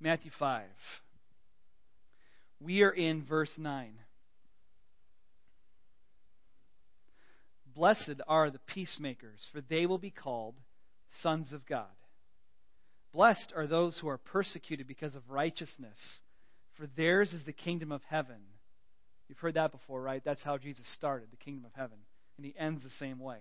Matthew 0.00 0.30
5. 0.38 0.64
We 2.58 2.82
are 2.82 2.90
in 2.90 3.24
verse 3.24 3.52
9. 3.58 3.92
Blessed 7.74 8.20
are 8.26 8.50
the 8.50 8.58
peacemakers, 8.58 9.46
for 9.52 9.60
they 9.60 9.86
will 9.86 9.98
be 9.98 10.10
called 10.10 10.54
sons 11.22 11.52
of 11.52 11.66
God. 11.66 11.86
Blessed 13.12 13.52
are 13.54 13.66
those 13.66 13.98
who 13.98 14.08
are 14.08 14.18
persecuted 14.18 14.86
because 14.86 15.14
of 15.14 15.22
righteousness, 15.28 15.98
for 16.76 16.86
theirs 16.96 17.32
is 17.32 17.44
the 17.44 17.52
kingdom 17.52 17.92
of 17.92 18.02
heaven. 18.08 18.40
You've 19.28 19.38
heard 19.38 19.54
that 19.54 19.72
before, 19.72 20.02
right? 20.02 20.22
That's 20.24 20.42
how 20.42 20.58
Jesus 20.58 20.86
started, 20.94 21.28
the 21.30 21.36
kingdom 21.36 21.64
of 21.64 21.72
heaven. 21.74 21.98
And 22.36 22.46
he 22.46 22.54
ends 22.58 22.82
the 22.82 22.90
same 22.98 23.18
way. 23.18 23.38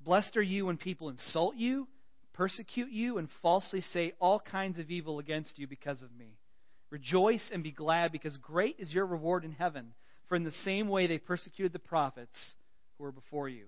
Blessed 0.00 0.36
are 0.36 0.42
you 0.42 0.66
when 0.66 0.76
people 0.76 1.08
insult 1.08 1.56
you, 1.56 1.88
persecute 2.36 2.90
you, 2.90 3.18
and 3.18 3.28
falsely 3.42 3.80
say 3.80 4.12
all 4.18 4.40
kinds 4.40 4.78
of 4.78 4.90
evil 4.90 5.18
against 5.18 5.58
you 5.58 5.66
because 5.66 6.02
of 6.02 6.14
me. 6.16 6.36
Rejoice 6.90 7.50
and 7.52 7.62
be 7.62 7.72
glad, 7.72 8.12
because 8.12 8.36
great 8.36 8.76
is 8.78 8.92
your 8.92 9.06
reward 9.06 9.44
in 9.44 9.52
heaven. 9.52 9.92
For 10.28 10.36
in 10.36 10.44
the 10.44 10.52
same 10.64 10.88
way 10.88 11.06
they 11.06 11.18
persecuted 11.18 11.72
the 11.72 11.78
prophets 11.78 12.54
who 12.96 13.04
were 13.04 13.12
before 13.12 13.48
you. 13.48 13.66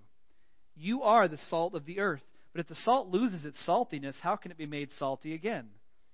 You 0.77 1.03
are 1.03 1.29
the 1.29 1.39
salt 1.49 1.75
of 1.75 1.87
the 1.87 2.01
earth. 2.01 2.23
But 2.53 2.61
if 2.61 2.69
the 2.69 2.75
salt 2.77 3.09
loses 3.09 3.45
its 3.45 3.59
saltiness, 3.67 4.19
how 4.21 4.37
can 4.37 4.51
it 4.51 4.59
be 4.59 4.67
made 4.67 4.91
salty 4.99 5.35
again? 5.35 5.69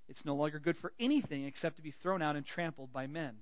It's 0.08 0.24
no 0.24 0.34
longer 0.34 0.58
good 0.58 0.76
for 0.78 0.92
anything 1.00 1.44
except 1.44 1.76
to 1.76 1.82
be 1.82 1.94
thrown 2.02 2.22
out 2.22 2.36
and 2.36 2.44
trampled 2.44 2.92
by 2.92 3.06
men. 3.06 3.36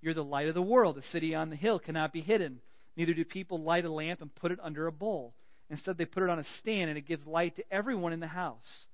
You're 0.00 0.14
the 0.14 0.24
light 0.24 0.48
of 0.48 0.54
the 0.54 0.62
world. 0.62 0.98
A 0.98 1.02
city 1.02 1.34
on 1.34 1.50
the 1.50 1.56
hill 1.56 1.78
cannot 1.78 2.12
be 2.12 2.20
hidden. 2.20 2.60
Neither 2.96 3.14
do 3.14 3.24
people 3.24 3.62
light 3.62 3.84
a 3.84 3.90
lamp 3.90 4.20
and 4.20 4.34
put 4.34 4.52
it 4.52 4.60
under 4.62 4.86
a 4.86 4.92
bowl. 4.92 5.34
Instead, 5.70 5.96
they 5.96 6.04
put 6.04 6.24
it 6.24 6.28
on 6.28 6.40
a 6.40 6.44
stand, 6.58 6.90
and 6.90 6.98
it 6.98 7.06
gives 7.06 7.24
light 7.26 7.56
to 7.56 7.64
everyone 7.72 8.12
in 8.12 8.20
the 8.20 8.26
house. 8.26 8.86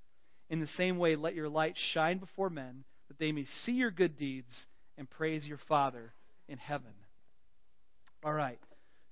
In 0.51 0.61
the 0.61 0.69
same 0.69 0.99
way, 0.99 1.17
let 1.17 1.35
your 1.35 1.49
light 1.49 1.75
shine 1.93 2.19
before 2.19 2.51
men, 2.51 2.85
that 3.09 3.19
they 3.19 3.33
may 3.33 3.47
see 3.65 3.73
your 3.73 3.91
good 3.91 4.19
deeds 4.19 4.67
and 4.99 5.09
praise 5.09 5.45
your 5.45 5.59
Father 5.69 6.13
in 6.49 6.59
heaven. 6.59 6.93
All 8.23 8.33
right. 8.33 8.59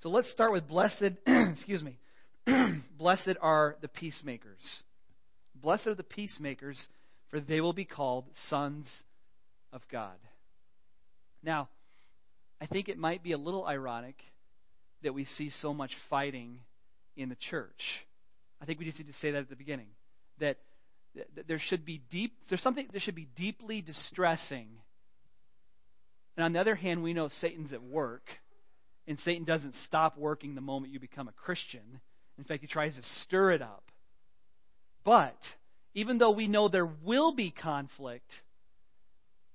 So 0.00 0.10
let's 0.10 0.30
start 0.30 0.52
with 0.52 0.68
blessed, 0.68 1.12
excuse 1.26 1.82
me. 1.82 1.96
Blessed 2.98 3.36
are 3.40 3.76
the 3.80 3.88
peacemakers. 3.88 4.82
Blessed 5.54 5.86
are 5.86 5.94
the 5.94 6.02
peacemakers, 6.02 6.84
for 7.30 7.40
they 7.40 7.60
will 7.62 7.72
be 7.72 7.86
called 7.86 8.26
sons 8.48 8.86
of 9.72 9.80
God. 9.90 10.16
Now, 11.42 11.68
I 12.60 12.66
think 12.66 12.88
it 12.88 12.98
might 12.98 13.22
be 13.22 13.32
a 13.32 13.38
little 13.38 13.66
ironic 13.66 14.16
that 15.02 15.14
we 15.14 15.24
see 15.24 15.50
so 15.50 15.72
much 15.72 15.92
fighting 16.10 16.58
in 17.16 17.28
the 17.28 17.36
church. 17.50 17.80
I 18.60 18.64
think 18.64 18.78
we 18.78 18.84
just 18.84 18.98
need 18.98 19.08
to 19.08 19.18
say 19.18 19.30
that 19.32 19.38
at 19.38 19.50
the 19.50 19.56
beginning. 19.56 19.88
That, 20.40 20.56
there 21.46 21.60
should 21.60 21.84
be 21.84 22.02
deep 22.10 22.32
there's 22.48 22.62
something 22.62 22.88
that 22.92 23.02
should 23.02 23.14
be 23.14 23.28
deeply 23.36 23.80
distressing. 23.80 24.68
And 26.36 26.44
on 26.44 26.52
the 26.52 26.60
other 26.60 26.74
hand, 26.74 27.02
we 27.02 27.12
know 27.12 27.28
Satan's 27.28 27.72
at 27.72 27.82
work, 27.82 28.22
and 29.06 29.18
Satan 29.20 29.44
doesn't 29.44 29.74
stop 29.86 30.18
working 30.18 30.54
the 30.54 30.60
moment 30.60 30.92
you 30.92 30.98
become 30.98 31.28
a 31.28 31.32
Christian. 31.32 32.00
In 32.38 32.44
fact, 32.44 32.62
he 32.62 32.66
tries 32.66 32.96
to 32.96 33.02
stir 33.02 33.52
it 33.52 33.62
up. 33.62 33.84
But 35.04 35.36
even 35.94 36.18
though 36.18 36.32
we 36.32 36.48
know 36.48 36.68
there 36.68 36.90
will 37.04 37.32
be 37.32 37.52
conflict, 37.52 38.30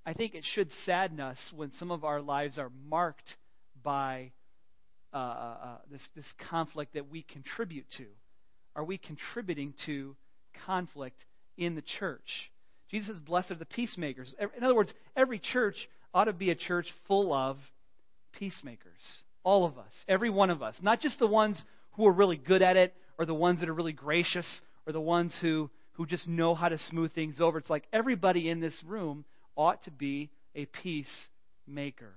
I 0.06 0.14
think 0.14 0.34
it 0.34 0.44
should 0.54 0.70
sadden 0.86 1.20
us 1.20 1.38
when 1.54 1.72
some 1.72 1.90
of 1.90 2.04
our 2.04 2.22
lives 2.22 2.58
are 2.58 2.70
marked 2.88 3.34
by 3.82 4.32
uh, 5.12 5.16
uh, 5.16 5.56
uh, 5.62 5.76
this, 5.90 6.06
this 6.14 6.32
conflict 6.50 6.94
that 6.94 7.10
we 7.10 7.22
contribute 7.22 7.86
to. 7.96 8.06
Are 8.76 8.84
we 8.84 8.98
contributing 8.98 9.74
to 9.86 10.14
conflict 10.66 11.24
in 11.56 11.74
the 11.74 11.82
church? 11.98 12.50
Jesus 12.90 13.16
is 13.16 13.18
blessed 13.18 13.50
of 13.50 13.58
the 13.58 13.64
peacemakers. 13.64 14.34
In 14.56 14.64
other 14.64 14.74
words, 14.74 14.92
every 15.16 15.38
church 15.38 15.74
ought 16.12 16.24
to 16.24 16.32
be 16.32 16.50
a 16.50 16.54
church 16.54 16.86
full 17.06 17.32
of 17.32 17.56
peacemakers. 18.32 19.22
All 19.42 19.64
of 19.64 19.78
us, 19.78 19.92
every 20.08 20.30
one 20.30 20.50
of 20.50 20.62
us. 20.62 20.76
Not 20.82 21.00
just 21.00 21.18
the 21.18 21.26
ones 21.26 21.62
who 21.92 22.06
are 22.06 22.12
really 22.12 22.36
good 22.36 22.62
at 22.62 22.76
it 22.76 22.94
or 23.18 23.26
the 23.26 23.34
ones 23.34 23.60
that 23.60 23.68
are 23.68 23.74
really 23.74 23.92
gracious 23.92 24.60
or 24.86 24.92
the 24.92 25.00
ones 25.00 25.36
who, 25.40 25.70
who 25.92 26.06
just 26.06 26.28
know 26.28 26.54
how 26.54 26.68
to 26.68 26.78
smooth 26.78 27.12
things 27.12 27.40
over. 27.40 27.58
It's 27.58 27.70
like 27.70 27.84
everybody 27.92 28.48
in 28.48 28.60
this 28.60 28.80
room 28.86 29.24
ought 29.56 29.82
to 29.84 29.90
be 29.90 30.30
a 30.54 30.66
peacemaker. 30.66 32.14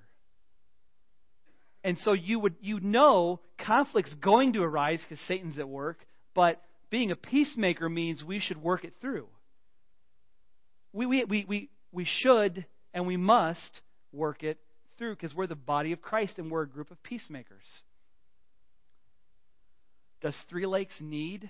And 1.83 1.97
so 1.99 2.13
you 2.13 2.39
would 2.39 2.55
you 2.61 2.79
know 2.79 3.41
conflict's 3.65 4.13
going 4.15 4.53
to 4.53 4.63
arise 4.63 5.03
because 5.07 5.23
Satan's 5.27 5.59
at 5.59 5.67
work, 5.67 5.99
but 6.33 6.61
being 6.89 7.11
a 7.11 7.15
peacemaker 7.15 7.89
means 7.89 8.23
we 8.23 8.39
should 8.39 8.61
work 8.61 8.83
it 8.83 8.93
through. 9.01 9.27
We, 10.93 11.05
we, 11.05 11.23
we, 11.25 11.45
we, 11.47 11.69
we 11.91 12.05
should 12.07 12.65
and 12.93 13.07
we 13.07 13.17
must 13.17 13.81
work 14.11 14.43
it 14.43 14.59
through 14.97 15.15
because 15.15 15.33
we're 15.33 15.47
the 15.47 15.55
body 15.55 15.91
of 15.91 16.01
Christ 16.01 16.37
and 16.37 16.51
we're 16.51 16.61
a 16.61 16.67
group 16.67 16.91
of 16.91 17.01
peacemakers. 17.03 17.65
Does 20.21 20.37
Three 20.49 20.65
Lakes 20.65 20.93
need 21.01 21.49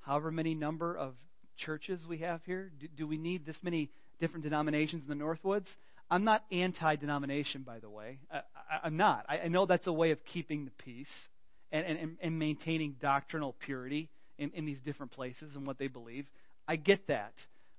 however 0.00 0.30
many 0.30 0.54
number 0.54 0.96
of 0.96 1.14
churches 1.56 2.04
we 2.08 2.18
have 2.18 2.40
here? 2.44 2.72
Do, 2.80 2.88
do 2.96 3.06
we 3.06 3.18
need 3.18 3.44
this 3.44 3.58
many 3.62 3.90
different 4.20 4.44
denominations 4.44 5.02
in 5.06 5.18
the 5.18 5.22
Northwoods? 5.22 5.68
I'm 6.10 6.24
not 6.24 6.44
anti 6.52 6.96
denomination, 6.96 7.62
by 7.62 7.80
the 7.80 7.90
way. 7.90 8.18
I, 8.30 8.86
am 8.86 8.96
not. 8.96 9.26
I, 9.28 9.40
I, 9.40 9.48
know 9.48 9.66
that's 9.66 9.86
a 9.86 9.92
way 9.92 10.12
of 10.12 10.18
keeping 10.24 10.64
the 10.64 10.70
peace 10.70 11.28
and, 11.72 11.84
and, 11.84 12.16
and 12.20 12.38
maintaining 12.38 12.96
doctrinal 13.00 13.56
purity 13.64 14.08
in, 14.38 14.52
in 14.52 14.66
these 14.66 14.80
different 14.82 15.12
places 15.12 15.56
and 15.56 15.66
what 15.66 15.78
they 15.78 15.88
believe. 15.88 16.26
I 16.68 16.76
get 16.76 17.08
that. 17.08 17.32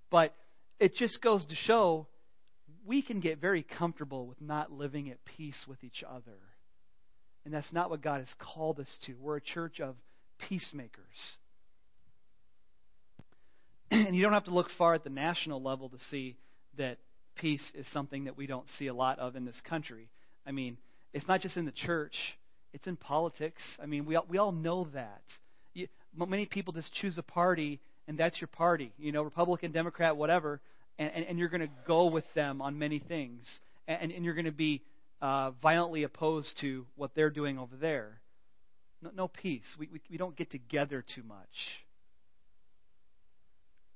But 0.10 0.34
it 0.79 0.96
just 0.96 1.22
goes 1.22 1.46
to 1.46 1.55
show 1.55 2.07
we 2.86 3.01
can 3.01 3.19
get 3.19 3.39
very 3.39 3.63
comfortable 3.63 4.27
with 4.27 4.41
not 4.41 4.72
living 4.72 5.10
at 5.10 5.17
peace 5.38 5.65
with 5.67 5.84
each 5.84 6.03
other. 6.07 6.38
And 7.46 7.53
that's 7.53 7.72
not 7.72 7.89
what 7.89 8.01
God 8.01 8.19
has 8.19 8.34
called 8.39 8.79
us 8.79 8.98
to. 9.05 9.13
We're 9.13 9.38
a 9.38 9.41
church 9.41 9.79
of 9.79 9.96
peacemakers. 10.50 11.38
and 13.91 14.15
you 14.15 14.22
don't 14.22 14.34
have 14.34 14.46
to 14.46 14.53
look 14.53 14.67
far 14.77 14.93
at 14.96 15.03
the 15.03 15.10
national 15.10 15.62
level 15.62 15.89
to 15.89 15.98
see 16.10 16.36
that 16.77 16.98
peace 17.38 17.72
is 17.75 17.86
something 17.94 18.25
that 18.25 18.38
we 18.38 18.48
don't 18.48 18.67
see 18.77 18.88
a 18.88 18.94
lot 18.94 19.20
of 19.20 19.36
in 19.36 19.46
this 19.46 19.62
country. 19.67 20.10
I 20.46 20.51
mean, 20.51 20.77
it's 21.13 21.27
not 21.27 21.41
just 21.41 21.58
in 21.58 21.65
the 21.65 21.72
church, 21.72 22.15
it's 22.74 22.88
in 22.88 22.98
politics. 22.98 23.62
I 23.82 23.86
mean, 23.86 24.06
we 24.06 24.15
all, 24.15 24.25
we 24.27 24.38
all 24.38 24.51
know 24.51 24.88
that. 24.94 25.22
You, 25.74 25.88
many 26.15 26.46
people 26.46 26.74
just 26.74 26.94
choose 26.94 27.17
a 27.17 27.24
party, 27.24 27.79
and 28.08 28.17
that's 28.17 28.39
your 28.41 28.50
party. 28.50 28.91
You 28.98 29.12
know, 29.12 29.24
Republican, 29.24 29.72
Democrat, 29.72 30.17
whatever, 30.17 30.60
and, 31.00 31.12
and, 31.13 31.25
and 31.25 31.39
you're 31.39 31.50
going 31.50 31.62
to 31.62 31.74
go 31.86 32.08
with 32.08 32.25
them 32.36 32.62
on 32.62 32.77
many 32.77 33.00
things. 33.00 33.44
And, 33.88 34.12
and 34.12 34.25
you're 34.25 34.34
going 34.34 34.46
to 34.46 34.51
be 34.51 34.82
uh, 35.22 35.51
violently 35.62 36.03
opposed 36.03 36.58
to 36.62 36.86
what 36.96 37.12
they're 37.15 37.29
doing 37.29 37.58
over 37.58 37.75
there. 37.75 38.20
No, 39.01 39.12
no 39.15 39.27
peace. 39.27 39.75
We, 39.79 39.89
we, 39.91 40.01
we 40.10 40.17
don't 40.17 40.36
get 40.36 40.51
together 40.51 41.03
too 41.15 41.24
much. 41.24 41.48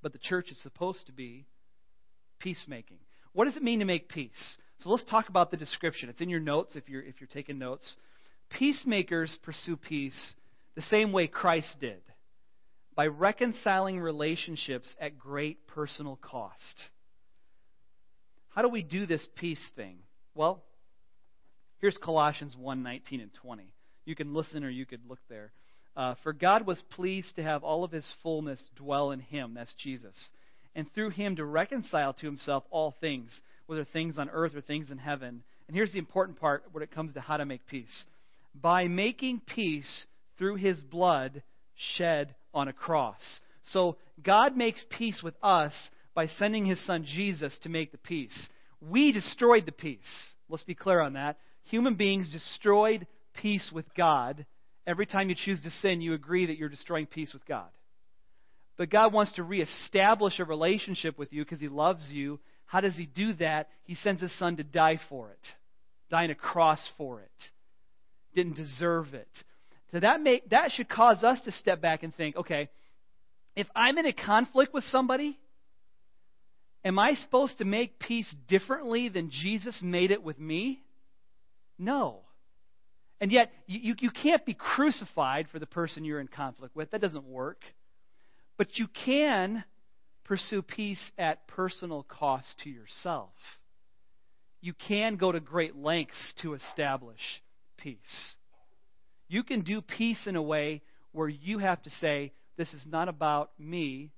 But 0.02 0.14
the 0.14 0.20
church 0.20 0.50
is 0.50 0.62
supposed 0.62 1.06
to 1.08 1.12
be 1.12 1.46
peacemaking. 2.40 2.98
What 3.34 3.46
does 3.46 3.58
it 3.58 3.64
mean 3.64 3.80
to 3.80 3.86
make 3.86 4.10
peace? 4.10 4.58
So 4.80 4.90
let's 4.90 5.04
talk 5.10 5.30
about 5.30 5.52
the 5.52 5.58
description. 5.58 6.10
It's 6.10 6.22
in 6.22 6.30
your 6.30 6.40
notes 6.40 6.76
if 6.76 6.90
you're, 6.90 7.04
if 7.04 7.22
you're 7.22 7.30
taking 7.32 7.60
notes. 7.60 7.96
Peacemakers 8.50 9.38
pursue 9.44 9.78
peace 9.78 10.34
the 10.76 10.82
same 10.82 11.12
way 11.12 11.28
Christ 11.28 11.78
did 11.80 12.02
by 12.96 13.08
reconciling 13.08 14.00
relationships 14.00 14.94
at 15.00 15.18
great 15.18 15.66
personal 15.68 16.18
cost. 16.22 16.84
How 18.50 18.62
do 18.62 18.70
we 18.70 18.84
do 18.84 19.06
this 19.06 19.26
peace 19.38 19.66
thing? 19.76 20.00
Well, 20.36 20.64
Here's 21.82 21.98
Colossians 21.98 22.56
1 22.56 22.84
19 22.84 23.22
and 23.22 23.34
20. 23.34 23.64
You 24.06 24.16
can 24.16 24.34
listen 24.34 24.64
or 24.64 24.70
you 24.70 24.86
could 24.86 25.02
look 25.08 25.20
there. 25.30 25.52
Uh, 25.98 26.14
For 26.24 26.32
God 26.32 26.66
was 26.66 26.82
pleased 26.92 27.36
to 27.36 27.44
have 27.44 27.64
all 27.64 27.84
of 27.84 27.92
his 27.92 28.08
fullness 28.22 28.64
dwell 28.76 29.12
in 29.12 29.20
him, 29.20 29.56
that's 29.56 29.74
Jesus, 29.74 30.30
and 30.76 30.92
through 30.94 31.10
him 31.10 31.36
to 31.36 31.46
reconcile 31.46 32.14
to 32.14 32.26
himself 32.26 32.64
all 32.70 32.96
things, 33.02 33.42
whether 33.66 33.86
things 33.86 34.18
on 34.18 34.30
earth 34.30 34.56
or 34.56 34.62
things 34.62 34.92
in 34.92 34.98
heaven. 34.98 35.44
And 35.68 35.76
here's 35.76 35.94
the 35.94 36.00
important 36.00 36.40
part 36.40 36.64
when 36.72 36.84
it 36.84 36.92
comes 36.92 37.14
to 37.14 37.22
how 37.22 37.38
to 37.38 37.46
make 37.46 37.66
peace 37.68 38.06
by 38.60 38.88
making 38.88 39.42
peace 39.46 40.06
through 40.38 40.56
his 40.56 40.80
blood 40.80 41.42
shed 41.96 42.36
on 42.54 42.68
a 42.68 42.74
cross. 42.74 43.40
So 43.66 43.98
God 44.24 44.58
makes 44.58 44.84
peace 44.90 45.22
with 45.24 45.36
us 45.42 45.74
by 46.14 46.28
sending 46.28 46.66
his 46.66 46.84
son 46.86 47.06
Jesus 47.06 47.58
to 47.64 47.70
make 47.70 47.92
the 47.92 47.98
peace. 47.98 48.50
We 48.82 49.12
destroyed 49.12 49.66
the 49.66 49.72
peace. 49.72 50.00
Let's 50.50 50.64
be 50.64 50.76
clear 50.76 51.00
on 51.00 51.14
that. 51.14 51.38
Human 51.66 51.96
beings 51.96 52.32
destroyed 52.32 53.08
peace 53.34 53.72
with 53.74 53.86
God. 53.96 54.46
Every 54.86 55.06
time 55.06 55.30
you 55.30 55.36
choose 55.36 55.62
to 55.62 55.70
sin, 55.70 56.02
you 56.02 56.14
agree 56.14 56.48
that 56.48 56.58
you're 56.58 56.70
destroying 56.70 57.06
peace 57.06 57.34
with 57.34 57.46
God. 57.46 57.70
But 58.82 58.90
God 58.90 59.14
wants 59.14 59.34
to 59.34 59.44
reestablish 59.44 60.40
a 60.40 60.44
relationship 60.44 61.20
with 61.20 61.32
you 61.32 61.44
because 61.44 61.60
He 61.60 61.68
loves 61.68 62.04
you. 62.10 62.40
How 62.66 62.82
does 62.82 62.98
He 62.98 63.06
do 63.06 63.34
that? 63.34 63.70
He 63.84 63.94
sends 63.94 64.24
His 64.24 64.36
Son 64.40 64.58
to 64.58 64.64
die 64.64 65.00
for 65.08 65.30
it, 65.30 65.48
die 66.10 66.24
on 66.24 66.32
a 66.32 66.36
cross 66.36 66.84
for 66.98 67.20
it. 67.22 67.30
Didn't 68.34 68.56
deserve 68.56 69.14
it. 69.14 69.30
So 69.92 70.00
that, 70.00 70.20
may, 70.24 70.42
that 70.50 70.72
should 70.72 70.90
cause 70.90 71.24
us 71.24 71.40
to 71.42 71.52
step 71.52 71.80
back 71.80 72.02
and 72.02 72.16
think 72.16 72.36
okay, 72.38 72.70
if 73.56 73.68
I'm 73.76 74.00
in 74.00 74.08
a 74.08 74.14
conflict 74.14 74.74
with 74.74 74.86
somebody, 74.86 75.38
am 76.84 76.98
I 76.98 77.12
supposed 77.14 77.60
to 77.60 77.66
make 77.66 78.00
peace 78.00 78.34
differently 78.48 79.10
than 79.10 79.30
Jesus 79.30 79.80
made 79.84 80.10
it 80.10 80.24
with 80.24 80.40
me? 80.40 80.82
No. 81.78 82.22
And 83.20 83.32
yet, 83.32 83.52
you, 83.68 83.94
you 84.00 84.10
can't 84.10 84.44
be 84.44 84.56
crucified 84.56 85.50
for 85.52 85.60
the 85.60 85.68
person 85.68 86.04
you're 86.04 86.20
in 86.20 86.28
conflict 86.28 86.76
with. 86.76 86.90
That 86.90 87.02
doesn't 87.02 87.26
work. 87.26 87.60
But 88.58 88.78
you 88.78 88.88
can 88.88 89.64
pursue 90.24 90.62
peace 90.62 91.12
at 91.18 91.48
personal 91.48 92.04
cost 92.04 92.48
to 92.64 92.70
yourself. 92.70 93.32
You 94.62 94.74
can 94.74 95.16
go 95.16 95.32
to 95.32 95.40
great 95.40 95.76
lengths 95.76 96.34
to 96.42 96.54
establish 96.54 97.20
peace. 97.78 98.36
You 99.28 99.44
can 99.44 99.62
do 99.62 99.82
peace 99.82 100.28
in 100.28 100.36
a 100.36 100.42
way 100.42 100.82
where 101.12 101.30
you 101.30 101.58
have 101.58 101.82
to 101.84 101.90
say, 101.90 102.32
This 102.58 102.74
is 102.74 102.84
not 102.86 103.10
about 103.10 103.52
me. 103.58 104.12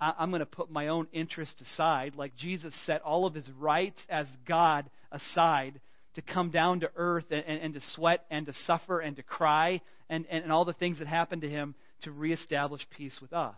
I'm 0.00 0.30
going 0.30 0.40
to 0.40 0.46
put 0.46 0.68
my 0.68 0.88
own 0.88 1.06
interest 1.12 1.60
aside, 1.60 2.16
like 2.16 2.34
Jesus 2.34 2.74
set 2.86 3.02
all 3.02 3.24
of 3.24 3.34
his 3.34 3.48
rights 3.50 4.04
as 4.08 4.26
God 4.48 4.90
aside 5.12 5.80
to 6.14 6.22
come 6.22 6.50
down 6.50 6.80
to 6.80 6.90
earth 6.96 7.26
and, 7.30 7.44
and, 7.46 7.62
and 7.62 7.74
to 7.74 7.80
sweat 7.94 8.24
and 8.28 8.46
to 8.46 8.52
suffer 8.64 8.98
and 8.98 9.14
to 9.16 9.22
cry 9.22 9.80
and, 10.10 10.26
and, 10.28 10.42
and 10.42 10.52
all 10.52 10.64
the 10.64 10.72
things 10.72 10.98
that 10.98 11.06
happened 11.06 11.42
to 11.42 11.48
him 11.48 11.76
to 12.02 12.10
reestablish 12.10 12.86
peace 12.90 13.18
with 13.20 13.32
us. 13.32 13.54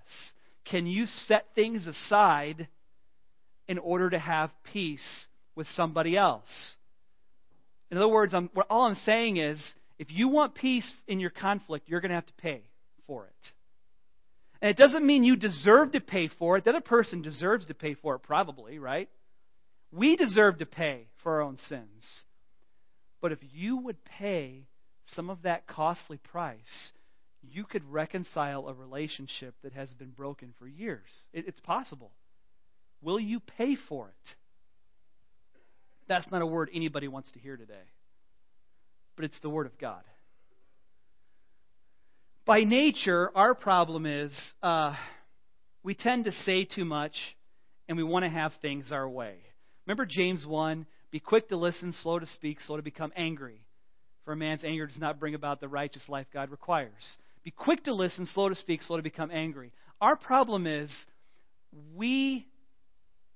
Can 0.65 0.87
you 0.87 1.07
set 1.07 1.47
things 1.55 1.87
aside 1.87 2.69
in 3.69 3.79
order 3.79 4.11
to 4.11 4.19
have 4.19 4.51
peace 4.73 5.27
with 5.55 5.67
somebody 5.69 6.17
else? 6.17 6.75
In 7.91 7.99
other 7.99 8.09
words, 8.09 8.35
I'm, 8.35 8.51
all 8.71 8.87
I'm 8.87 8.95
saying 8.95 9.37
is 9.37 9.63
if 9.99 10.11
you 10.11 10.29
want 10.29 10.55
peace 10.55 10.91
in 11.07 11.21
your 11.21 11.31
conflict, 11.31 11.89
you're 11.89 12.01
going 12.01 12.11
to 12.11 12.17
have 12.17 12.27
to 12.27 12.33
pay 12.35 12.63
for 13.07 13.27
it. 13.27 13.53
And 14.61 14.71
it 14.71 14.77
doesn't 14.77 15.07
mean 15.07 15.25
you 15.25 15.37
deserve 15.37 15.93
to 15.93 16.01
pay 16.01 16.29
for 16.39 16.57
it. 16.57 16.65
The 16.65 16.71
other 16.71 16.81
person 16.81 17.23
deserves 17.23 17.67
to 17.67 17.75
pay 17.75 17.95
for 17.95 18.15
it, 18.15 18.23
probably, 18.23 18.79
right? 18.79 19.09
We 19.93 20.17
deserve 20.17 20.59
to 20.59 20.67
pay 20.67 21.07
for 21.23 21.35
our 21.35 21.43
own 21.43 21.59
sins. 21.69 22.23
But 23.21 23.33
if 23.33 23.39
you 23.53 23.77
would 23.77 24.03
pay 24.05 24.67
some 25.09 25.31
of 25.31 25.43
that 25.43 25.67
costly 25.67 26.17
price, 26.17 26.93
you 27.53 27.65
could 27.65 27.85
reconcile 27.91 28.69
a 28.69 28.75
relationship 28.75 29.55
that 29.63 29.73
has 29.73 29.93
been 29.95 30.11
broken 30.11 30.55
for 30.59 30.67
years. 30.67 31.09
It, 31.33 31.47
it's 31.49 31.61
possible. 31.61 32.11
Will 33.03 33.21
you 33.21 33.41
pay 33.41 33.77
for 33.89 34.09
it? 34.09 34.35
That's 36.09 36.31
not 36.31 36.43
a 36.43 36.47
word 36.47 36.71
anybody 36.75 37.09
wants 37.09 37.33
to 37.33 37.39
hear 37.39 37.57
today, 37.57 37.75
but 39.17 39.25
it's 39.25 39.39
the 39.41 39.49
Word 39.49 39.67
of 39.67 39.79
God. 39.79 40.03
By 42.47 42.65
nature, 42.65 43.31
our 43.35 43.55
problem 43.55 44.05
is 44.05 44.33
uh, 44.63 44.95
we 45.83 45.95
tend 45.95 46.25
to 46.25 46.33
say 46.33 46.65
too 46.65 46.85
much 46.85 47.15
and 47.89 47.97
we 47.97 48.05
want 48.05 48.25
to 48.25 48.29
have 48.29 48.53
things 48.61 48.93
our 48.93 49.09
way. 49.09 49.37
Remember 49.87 50.07
James 50.07 50.45
1 50.47 50.87
be 51.11 51.21
quick 51.21 51.49
to 51.49 51.57
listen, 51.57 51.95
slow 52.03 52.19
to 52.19 52.27
speak, 52.27 52.61
slow 52.61 52.77
to 52.77 52.83
become 52.83 53.13
angry. 53.15 53.61
For 54.25 54.33
a 54.33 54.37
man's 54.37 54.65
anger 54.65 54.87
does 54.87 54.99
not 54.99 55.21
bring 55.21 55.35
about 55.35 55.61
the 55.61 55.69
righteous 55.69 56.03
life 56.09 56.27
God 56.33 56.51
requires. 56.51 57.19
Be 57.45 57.51
quick 57.51 57.85
to 57.85 57.95
listen, 57.95 58.27
slow 58.27 58.49
to 58.49 58.55
speak, 58.55 58.83
slow 58.83 58.97
to 58.97 59.03
become 59.03 59.31
angry. 59.31 59.73
Our 60.01 60.17
problem 60.17 60.67
is 60.67 60.91
we 61.95 62.47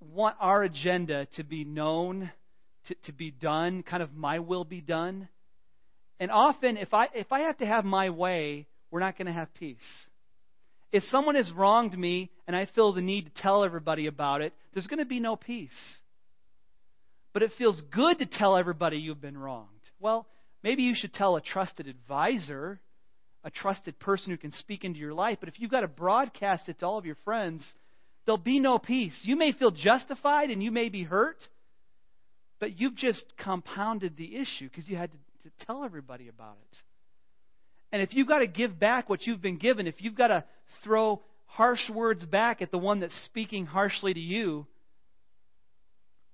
want 0.01 0.37
our 0.40 0.62
agenda 0.62 1.27
to 1.37 1.44
be 1.44 1.64
known, 1.64 2.31
to, 2.87 2.94
to 3.05 3.12
be 3.12 3.31
done, 3.31 3.83
kind 3.83 4.03
of 4.03 4.14
my 4.14 4.38
will 4.38 4.64
be 4.64 4.81
done. 4.81 5.29
And 6.21 6.31
often, 6.31 6.77
if 6.77 6.94
I, 6.94 7.09
if 7.14 7.31
I 7.33 7.40
have 7.40 7.59
to 7.59 7.66
have 7.66 7.85
my 7.85 8.11
way, 8.11 8.66
we're 8.90 9.01
not 9.01 9.18
going 9.18 9.27
to 9.27 9.33
have 9.33 9.53
peace. 9.55 9.77
If 10.90 11.05
someone 11.05 11.35
has 11.35 11.51
wronged 11.53 11.97
me 11.97 12.31
and 12.47 12.57
I 12.57 12.66
feel 12.75 12.92
the 12.92 13.03
need 13.03 13.27
to 13.27 13.42
tell 13.42 13.62
everybody 13.62 14.07
about 14.07 14.40
it, 14.40 14.55
there's 14.73 14.87
going 14.87 15.01
to 15.01 15.05
be 15.05 15.21
no 15.21 15.37
peace 15.37 15.99
but 17.38 17.44
it 17.44 17.53
feels 17.57 17.81
good 17.92 18.18
to 18.18 18.27
tell 18.27 18.57
everybody 18.57 18.97
you've 18.99 19.21
been 19.21 19.38
wronged. 19.38 19.68
Well, 20.01 20.27
maybe 20.64 20.83
you 20.83 20.94
should 20.97 21.14
tell 21.14 21.37
a 21.37 21.40
trusted 21.40 21.87
advisor, 21.87 22.81
a 23.49 23.51
trusted 23.51 23.99
person 23.99 24.31
who 24.31 24.37
can 24.37 24.53
speak 24.53 24.85
into 24.85 25.01
your 25.01 25.15
life. 25.15 25.39
But 25.41 25.49
if 25.49 25.59
you've 25.59 25.71
got 25.71 25.81
to 25.81 25.89
broadcast 25.89 26.69
it 26.69 26.81
to 26.81 26.87
all 26.87 26.99
of 26.99 27.07
your 27.07 27.17
friends, 27.25 27.67
there'll 28.27 28.37
be 28.37 28.61
no 28.61 28.79
peace. 28.79 29.19
You 29.23 29.37
may 29.37 29.53
feel 29.53 29.71
justified 29.71 30.51
and 30.51 30.63
you 30.63 30.71
may 30.71 30.91
be 30.91 31.03
hurt, 31.03 31.39
but 32.61 32.79
you've 32.79 32.95
just 32.95 33.25
compounded 33.43 34.19
the 34.19 34.37
issue 34.37 34.69
because 34.69 34.87
you 34.87 34.99
had 34.99 35.11
to, 35.11 35.49
to 35.49 35.65
tell 35.65 35.83
everybody 35.83 36.29
about 36.29 36.59
it. 36.71 36.77
And 37.91 38.03
if 38.03 38.11
you've 38.13 38.29
got 38.29 38.41
to 38.41 38.47
give 38.47 38.79
back 38.79 39.09
what 39.09 39.27
you've 39.27 39.41
been 39.41 39.57
given, 39.57 39.87
if 39.87 39.95
you've 39.97 40.15
got 40.15 40.29
to 40.29 40.45
throw 40.85 41.23
harsh 41.47 41.89
words 41.89 42.23
back 42.27 42.61
at 42.61 42.71
the 42.71 42.77
one 42.77 43.01
that's 43.01 43.19
speaking 43.25 43.65
harshly 43.65 44.13
to 44.13 44.21
you, 44.21 44.67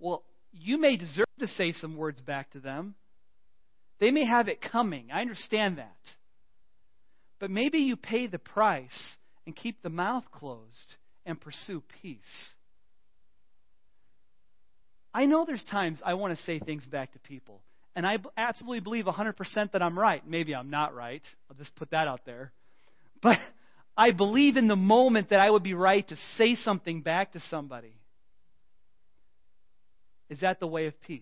well, 0.00 0.24
you 0.52 0.78
may 0.78 0.96
deserve 0.96 1.26
to 1.38 1.46
say 1.46 1.70
some 1.70 1.96
words 1.96 2.20
back 2.20 2.50
to 2.50 2.58
them. 2.58 2.96
They 4.00 4.10
may 4.10 4.26
have 4.26 4.48
it 4.48 4.60
coming. 4.60 5.10
I 5.12 5.20
understand 5.20 5.78
that. 5.78 5.94
But 7.44 7.50
maybe 7.50 7.80
you 7.80 7.96
pay 7.96 8.26
the 8.26 8.38
price 8.38 9.16
and 9.44 9.54
keep 9.54 9.82
the 9.82 9.90
mouth 9.90 10.24
closed 10.32 10.94
and 11.26 11.38
pursue 11.38 11.82
peace. 12.00 12.48
I 15.12 15.26
know 15.26 15.44
there's 15.44 15.62
times 15.62 16.00
I 16.02 16.14
want 16.14 16.34
to 16.34 16.42
say 16.44 16.58
things 16.58 16.86
back 16.86 17.12
to 17.12 17.18
people. 17.18 17.60
And 17.94 18.06
I 18.06 18.16
absolutely 18.38 18.80
believe 18.80 19.04
100% 19.04 19.72
that 19.72 19.82
I'm 19.82 19.98
right. 19.98 20.26
Maybe 20.26 20.54
I'm 20.54 20.70
not 20.70 20.94
right. 20.94 21.20
I'll 21.50 21.56
just 21.58 21.76
put 21.76 21.90
that 21.90 22.08
out 22.08 22.24
there. 22.24 22.50
But 23.22 23.36
I 23.94 24.12
believe 24.12 24.56
in 24.56 24.66
the 24.66 24.74
moment 24.74 25.28
that 25.28 25.40
I 25.40 25.50
would 25.50 25.62
be 25.62 25.74
right 25.74 26.08
to 26.08 26.16
say 26.38 26.54
something 26.54 27.02
back 27.02 27.32
to 27.32 27.40
somebody. 27.50 27.92
Is 30.30 30.40
that 30.40 30.60
the 30.60 30.66
way 30.66 30.86
of 30.86 30.98
peace? 31.02 31.20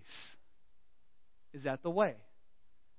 Is 1.53 1.65
that 1.65 1.83
the 1.83 1.91
way? 1.91 2.15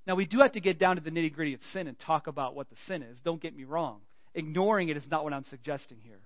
Now, 0.05 0.15
we 0.15 0.25
do 0.25 0.39
have 0.39 0.53
to 0.53 0.59
get 0.59 0.79
down 0.79 0.97
to 0.97 1.01
the 1.01 1.11
nitty 1.11 1.33
gritty 1.33 1.53
of 1.53 1.61
sin 1.71 1.87
and 1.87 1.97
talk 1.97 2.27
about 2.27 2.55
what 2.55 2.69
the 2.69 2.75
sin 2.87 3.03
is. 3.03 3.19
Don't 3.23 3.41
get 3.41 3.55
me 3.55 3.63
wrong. 3.63 4.01
Ignoring 4.35 4.89
it 4.89 4.97
is 4.97 5.05
not 5.09 5.23
what 5.23 5.33
I'm 5.33 5.45
suggesting 5.45 5.97
here. 6.03 6.19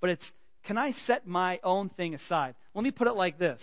But 0.00 0.10
it's 0.10 0.32
can 0.64 0.76
I 0.76 0.92
set 0.92 1.26
my 1.26 1.60
own 1.62 1.88
thing 1.90 2.14
aside? 2.14 2.54
Let 2.74 2.84
me 2.84 2.90
put 2.90 3.06
it 3.06 3.14
like 3.14 3.38
this. 3.38 3.60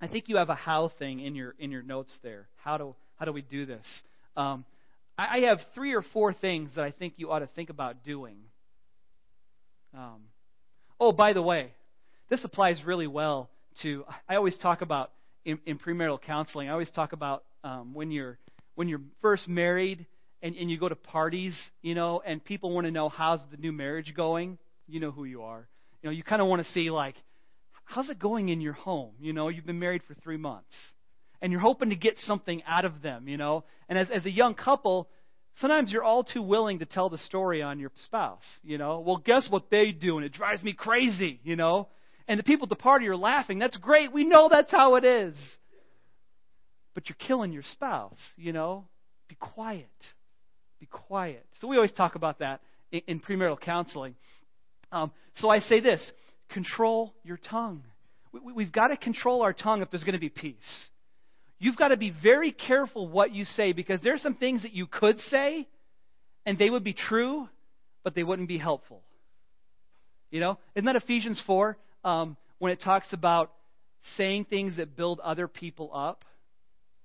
I 0.00 0.08
think 0.08 0.28
you 0.28 0.36
have 0.36 0.48
a 0.48 0.54
how 0.54 0.90
thing 0.98 1.20
in 1.20 1.34
your 1.34 1.54
in 1.58 1.70
your 1.70 1.82
notes 1.82 2.12
there. 2.22 2.48
How 2.56 2.78
do 2.78 2.94
how 3.16 3.26
do 3.26 3.32
we 3.32 3.42
do 3.42 3.66
this? 3.66 3.86
Um, 4.36 4.64
I, 5.16 5.38
I 5.38 5.40
have 5.48 5.58
three 5.74 5.94
or 5.94 6.02
four 6.12 6.32
things 6.32 6.72
that 6.76 6.84
I 6.84 6.90
think 6.90 7.14
you 7.16 7.30
ought 7.30 7.40
to 7.40 7.48
think 7.48 7.70
about 7.70 8.02
doing. 8.02 8.36
Um, 9.94 10.22
oh, 10.98 11.12
by 11.12 11.32
the 11.32 11.42
way, 11.42 11.72
this 12.28 12.42
applies 12.44 12.82
really 12.84 13.06
well 13.06 13.50
to 13.82 14.04
I 14.28 14.36
always 14.36 14.56
talk 14.58 14.82
about 14.82 15.12
in, 15.44 15.58
in 15.66 15.78
premarital 15.78 16.22
counseling. 16.22 16.68
I 16.68 16.72
always 16.72 16.90
talk 16.90 17.12
about 17.12 17.44
um, 17.64 17.94
when 17.94 18.10
you're 18.10 18.38
when 18.74 18.88
you're 18.88 19.02
first 19.20 19.48
married 19.48 20.06
and, 20.42 20.56
and 20.56 20.70
you 20.70 20.78
go 20.78 20.88
to 20.88 20.96
parties, 20.96 21.58
you 21.82 21.94
know, 21.94 22.22
and 22.24 22.42
people 22.42 22.72
want 22.72 22.86
to 22.86 22.90
know 22.90 23.08
how's 23.08 23.40
the 23.50 23.56
new 23.56 23.72
marriage 23.72 24.14
going. 24.14 24.58
You 24.86 25.00
know 25.00 25.10
who 25.10 25.24
you 25.24 25.42
are. 25.42 25.68
You 26.02 26.08
know, 26.08 26.12
you 26.12 26.22
kind 26.22 26.40
of 26.40 26.48
want 26.48 26.64
to 26.64 26.72
see 26.72 26.90
like 26.90 27.16
how's 27.84 28.10
it 28.10 28.18
going 28.18 28.48
in 28.48 28.60
your 28.60 28.72
home. 28.72 29.12
You 29.20 29.32
know, 29.32 29.48
you've 29.48 29.66
been 29.66 29.78
married 29.78 30.02
for 30.06 30.14
three 30.14 30.36
months, 30.36 30.74
and 31.40 31.52
you're 31.52 31.60
hoping 31.60 31.90
to 31.90 31.96
get 31.96 32.18
something 32.18 32.62
out 32.66 32.84
of 32.84 33.02
them. 33.02 33.28
You 33.28 33.36
know, 33.36 33.64
and 33.88 33.98
as 33.98 34.08
as 34.10 34.26
a 34.26 34.30
young 34.30 34.54
couple. 34.54 35.08
Sometimes 35.56 35.90
you're 35.90 36.04
all 36.04 36.22
too 36.22 36.40
willing 36.40 36.78
to 36.78 36.86
tell 36.86 37.10
the 37.10 37.18
story 37.18 37.60
on 37.60 37.80
your 37.80 37.90
spouse, 38.04 38.44
you 38.62 38.78
know. 38.78 39.00
Well, 39.00 39.18
guess 39.18 39.48
what 39.50 39.68
they 39.68 39.90
do, 39.90 40.16
and 40.16 40.24
it 40.24 40.32
drives 40.32 40.62
me 40.62 40.72
crazy, 40.72 41.40
you 41.42 41.56
know 41.56 41.88
and 42.30 42.38
the 42.38 42.44
people 42.44 42.66
at 42.66 42.70
the 42.70 42.76
party 42.76 43.08
are 43.08 43.16
laughing. 43.16 43.58
That's 43.58 43.76
great. 43.76 44.12
We 44.12 44.22
know 44.22 44.48
that's 44.48 44.70
how 44.70 44.94
it 44.94 45.04
is. 45.04 45.34
But 46.94 47.08
you're 47.08 47.16
killing 47.26 47.52
your 47.52 47.62
spouse, 47.62 48.18
you 48.36 48.52
know? 48.52 48.86
Be 49.28 49.36
quiet. 49.36 49.88
Be 50.80 50.86
quiet. 50.86 51.46
So 51.60 51.68
we 51.68 51.76
always 51.76 51.92
talk 51.92 52.14
about 52.14 52.40
that 52.40 52.60
in, 52.90 53.02
in 53.06 53.20
premarital 53.20 53.60
counseling. 53.60 54.14
Um, 54.92 55.12
so 55.36 55.48
I 55.48 55.60
say 55.60 55.80
this 55.80 56.10
control 56.50 57.14
your 57.22 57.36
tongue. 57.36 57.82
We, 58.32 58.52
we've 58.52 58.72
got 58.72 58.88
to 58.88 58.96
control 58.96 59.42
our 59.42 59.52
tongue 59.52 59.82
if 59.82 59.90
there's 59.90 60.04
going 60.04 60.14
to 60.14 60.20
be 60.20 60.28
peace. 60.28 60.88
You've 61.58 61.76
got 61.76 61.88
to 61.88 61.96
be 61.96 62.12
very 62.22 62.52
careful 62.52 63.06
what 63.06 63.32
you 63.32 63.44
say 63.44 63.72
because 63.72 64.00
there's 64.02 64.22
some 64.22 64.34
things 64.34 64.62
that 64.62 64.72
you 64.72 64.86
could 64.86 65.20
say 65.28 65.68
and 66.46 66.58
they 66.58 66.70
would 66.70 66.82
be 66.82 66.94
true, 66.94 67.48
but 68.02 68.14
they 68.14 68.22
wouldn't 68.22 68.48
be 68.48 68.58
helpful. 68.58 69.02
You 70.30 70.40
know? 70.40 70.58
Isn't 70.74 70.86
that 70.86 70.96
Ephesians 70.96 71.40
4 71.46 71.76
um, 72.02 72.36
when 72.58 72.72
it 72.72 72.80
talks 72.80 73.12
about 73.12 73.52
saying 74.16 74.46
things 74.46 74.78
that 74.78 74.96
build 74.96 75.20
other 75.20 75.46
people 75.48 75.90
up? 75.94 76.24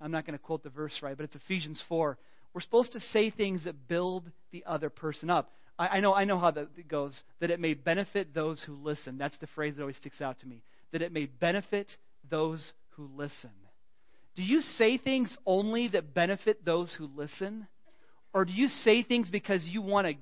I'm 0.02 0.12
not 0.12 0.26
going 0.26 0.38
to 0.38 0.44
quote 0.44 0.64
the 0.64 0.70
verse 0.70 1.00
right, 1.02 1.16
but 1.16 1.24
it's 1.24 1.36
Ephesians 1.36 1.82
4. 1.88 2.18
We're 2.54 2.62
supposed 2.62 2.94
to 2.94 3.00
say 3.00 3.32
things 3.32 3.66
that 3.66 3.88
build 3.88 4.30
the 4.52 4.64
other 4.66 4.90
person 4.90 5.30
up. 5.30 5.52
I, 5.78 5.88
I 5.88 6.00
know, 6.00 6.14
I 6.14 6.26
know 6.26 6.38
how 6.38 6.52
that 6.52 6.88
goes. 6.88 7.22
That 7.40 7.52
it 7.52 7.60
may 7.60 7.74
benefit 7.74 8.34
those 8.34 8.64
who 8.66 8.76
listen. 8.76 9.18
That's 9.18 9.38
the 9.38 9.48
phrase 9.48 9.76
that 9.76 9.82
always 9.82 9.98
sticks 9.98 10.22
out 10.22 10.40
to 10.40 10.48
me. 10.48 10.62
That 10.92 11.02
it 11.02 11.12
may 11.12 11.26
benefit 11.26 11.92
those 12.30 12.72
who 12.92 13.10
listen. 13.16 13.52
Do 14.36 14.44
you 14.44 14.62
say 14.62 14.98
things 14.98 15.36
only 15.46 15.88
that 15.90 16.14
benefit 16.14 16.66
those 16.66 16.94
who 16.98 17.10
listen? 17.16 17.68
Or 18.34 18.44
do 18.44 18.52
you 18.52 18.68
say 18.68 19.04
things 19.04 19.30
because 19.30 19.64
you 19.66 19.82
want 19.82 20.08
to 20.08 20.14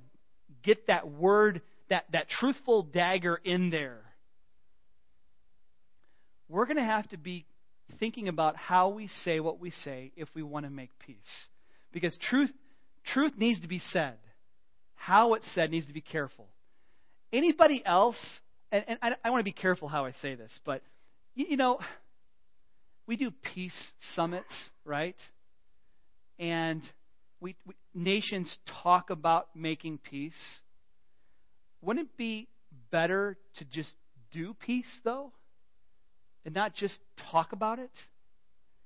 get 0.64 0.88
that 0.88 1.10
word, 1.10 1.62
that, 1.90 2.06
that 2.12 2.30
truthful 2.30 2.84
dagger 2.84 3.40
in 3.44 3.72
there? 3.72 4.00
We're 6.48 6.66
going 6.66 6.78
to 6.78 6.84
have 6.84 7.10
to 7.10 7.18
be 7.18 7.46
thinking 8.00 8.28
about 8.28 8.56
how 8.56 8.90
we 8.90 9.08
say 9.08 9.40
what 9.40 9.60
we 9.60 9.72
say 9.72 10.12
if 10.16 10.28
we 10.34 10.44
want 10.44 10.66
to 10.66 10.70
make 10.70 10.92
peace. 11.00 11.48
Because 11.92 12.18
truth, 12.30 12.52
truth 13.06 13.34
needs 13.38 13.62
to 13.62 13.68
be 13.68 13.80
said. 13.80 14.18
How 14.96 15.34
it's 15.34 15.52
said 15.54 15.72
needs 15.72 15.88
to 15.88 15.94
be 15.94 16.02
careful. 16.02 16.48
Anybody 17.32 17.84
else, 17.86 18.18
and, 18.72 18.86
and 18.88 19.00
I, 19.02 19.16
I, 19.24 19.30
want 19.30 19.42
to 19.42 19.46
be 19.46 19.52
careful 19.52 19.88
how 19.88 20.06
I 20.06 20.14
say 20.14 20.36
this, 20.36 20.52
but 20.66 20.82
you, 21.36 21.48
you 21.50 21.58
know, 21.58 21.80
we 23.08 23.18
do 23.18 23.32
peace 23.54 23.92
summits, 24.16 24.54
right? 24.86 25.16
And 26.40 26.82
we, 27.42 27.56
we, 27.66 27.74
nations 27.94 28.58
talk 28.84 29.10
about 29.10 29.48
making 29.56 29.98
peace. 29.98 30.62
Wouldn't 31.82 32.08
it 32.08 32.18
be 32.18 32.48
better 32.92 33.38
to 33.58 33.66
just 33.66 33.94
do 34.32 34.54
peace, 34.54 35.00
though? 35.04 35.32
And 36.46 36.54
not 36.54 36.74
just 36.76 37.00
talk 37.32 37.54
about 37.54 37.80
it, 37.80 37.92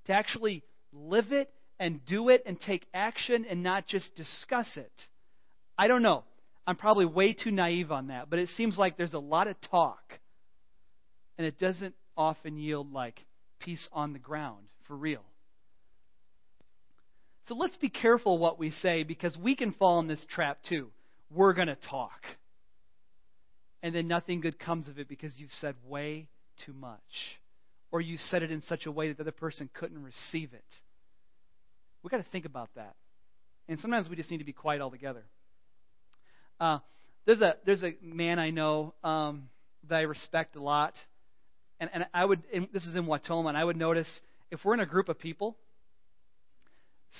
to 0.05 0.13
actually 0.13 0.63
live 0.93 1.31
it 1.31 1.51
and 1.79 2.03
do 2.05 2.29
it 2.29 2.43
and 2.45 2.59
take 2.59 2.85
action 2.93 3.45
and 3.49 3.63
not 3.63 3.87
just 3.87 4.15
discuss 4.15 4.67
it. 4.75 4.91
I 5.77 5.87
don't 5.87 6.01
know. 6.01 6.23
I'm 6.65 6.75
probably 6.75 7.05
way 7.05 7.33
too 7.33 7.51
naive 7.51 7.91
on 7.91 8.07
that, 8.07 8.29
but 8.29 8.39
it 8.39 8.49
seems 8.49 8.77
like 8.77 8.97
there's 8.97 9.13
a 9.13 9.19
lot 9.19 9.47
of 9.47 9.55
talk, 9.69 10.19
and 11.37 11.47
it 11.47 11.57
doesn't 11.57 11.95
often 12.17 12.57
yield 12.57 12.91
like 12.91 13.23
peace 13.59 13.87
on 13.93 14.11
the 14.13 14.19
ground 14.19 14.65
for 14.87 14.95
real. 14.95 15.23
So 17.47 17.55
let's 17.55 17.77
be 17.77 17.89
careful 17.89 18.37
what 18.37 18.59
we 18.59 18.71
say 18.71 19.03
because 19.03 19.37
we 19.37 19.55
can 19.55 19.71
fall 19.71 19.99
in 19.99 20.07
this 20.07 20.25
trap 20.29 20.59
too. 20.67 20.89
We're 21.31 21.53
going 21.53 21.69
to 21.69 21.75
talk. 21.75 22.21
And 23.81 23.95
then 23.95 24.07
nothing 24.07 24.41
good 24.41 24.59
comes 24.59 24.89
of 24.89 24.99
it 24.99 25.07
because 25.07 25.33
you've 25.37 25.51
said 25.51 25.75
way 25.85 26.27
too 26.65 26.73
much 26.73 26.99
or 27.91 28.01
you 28.01 28.17
said 28.17 28.43
it 28.43 28.51
in 28.51 28.61
such 28.63 28.85
a 28.85 28.91
way 28.91 29.07
that 29.09 29.17
the 29.17 29.23
other 29.23 29.31
person 29.31 29.69
couldn't 29.73 30.03
receive 30.03 30.53
it. 30.53 30.65
We've 32.03 32.11
got 32.11 32.17
to 32.17 32.31
think 32.31 32.45
about 32.45 32.69
that. 32.75 32.95
And 33.67 33.79
sometimes 33.79 34.09
we 34.09 34.15
just 34.15 34.31
need 34.31 34.37
to 34.37 34.43
be 34.43 34.53
quiet 34.53 34.81
altogether. 34.81 35.23
Uh, 36.59 36.79
there's 37.25 37.41
a 37.41 37.55
there's 37.65 37.83
a 37.83 37.93
man 38.01 38.39
I 38.39 38.49
know 38.49 38.93
um, 39.03 39.49
that 39.89 39.97
I 39.97 40.01
respect 40.01 40.55
a 40.55 40.61
lot, 40.61 40.93
and 41.79 41.89
and 41.93 42.05
I 42.13 42.23
would 42.23 42.41
and 42.53 42.69
this 42.73 42.85
is 42.85 42.95
in 42.95 43.05
Wautoma, 43.05 43.49
and 43.49 43.57
I 43.57 43.63
would 43.63 43.75
notice 43.75 44.07
if 44.49 44.63
we're 44.63 44.73
in 44.73 44.79
a 44.79 44.85
group 44.85 45.09
of 45.09 45.19
people, 45.19 45.57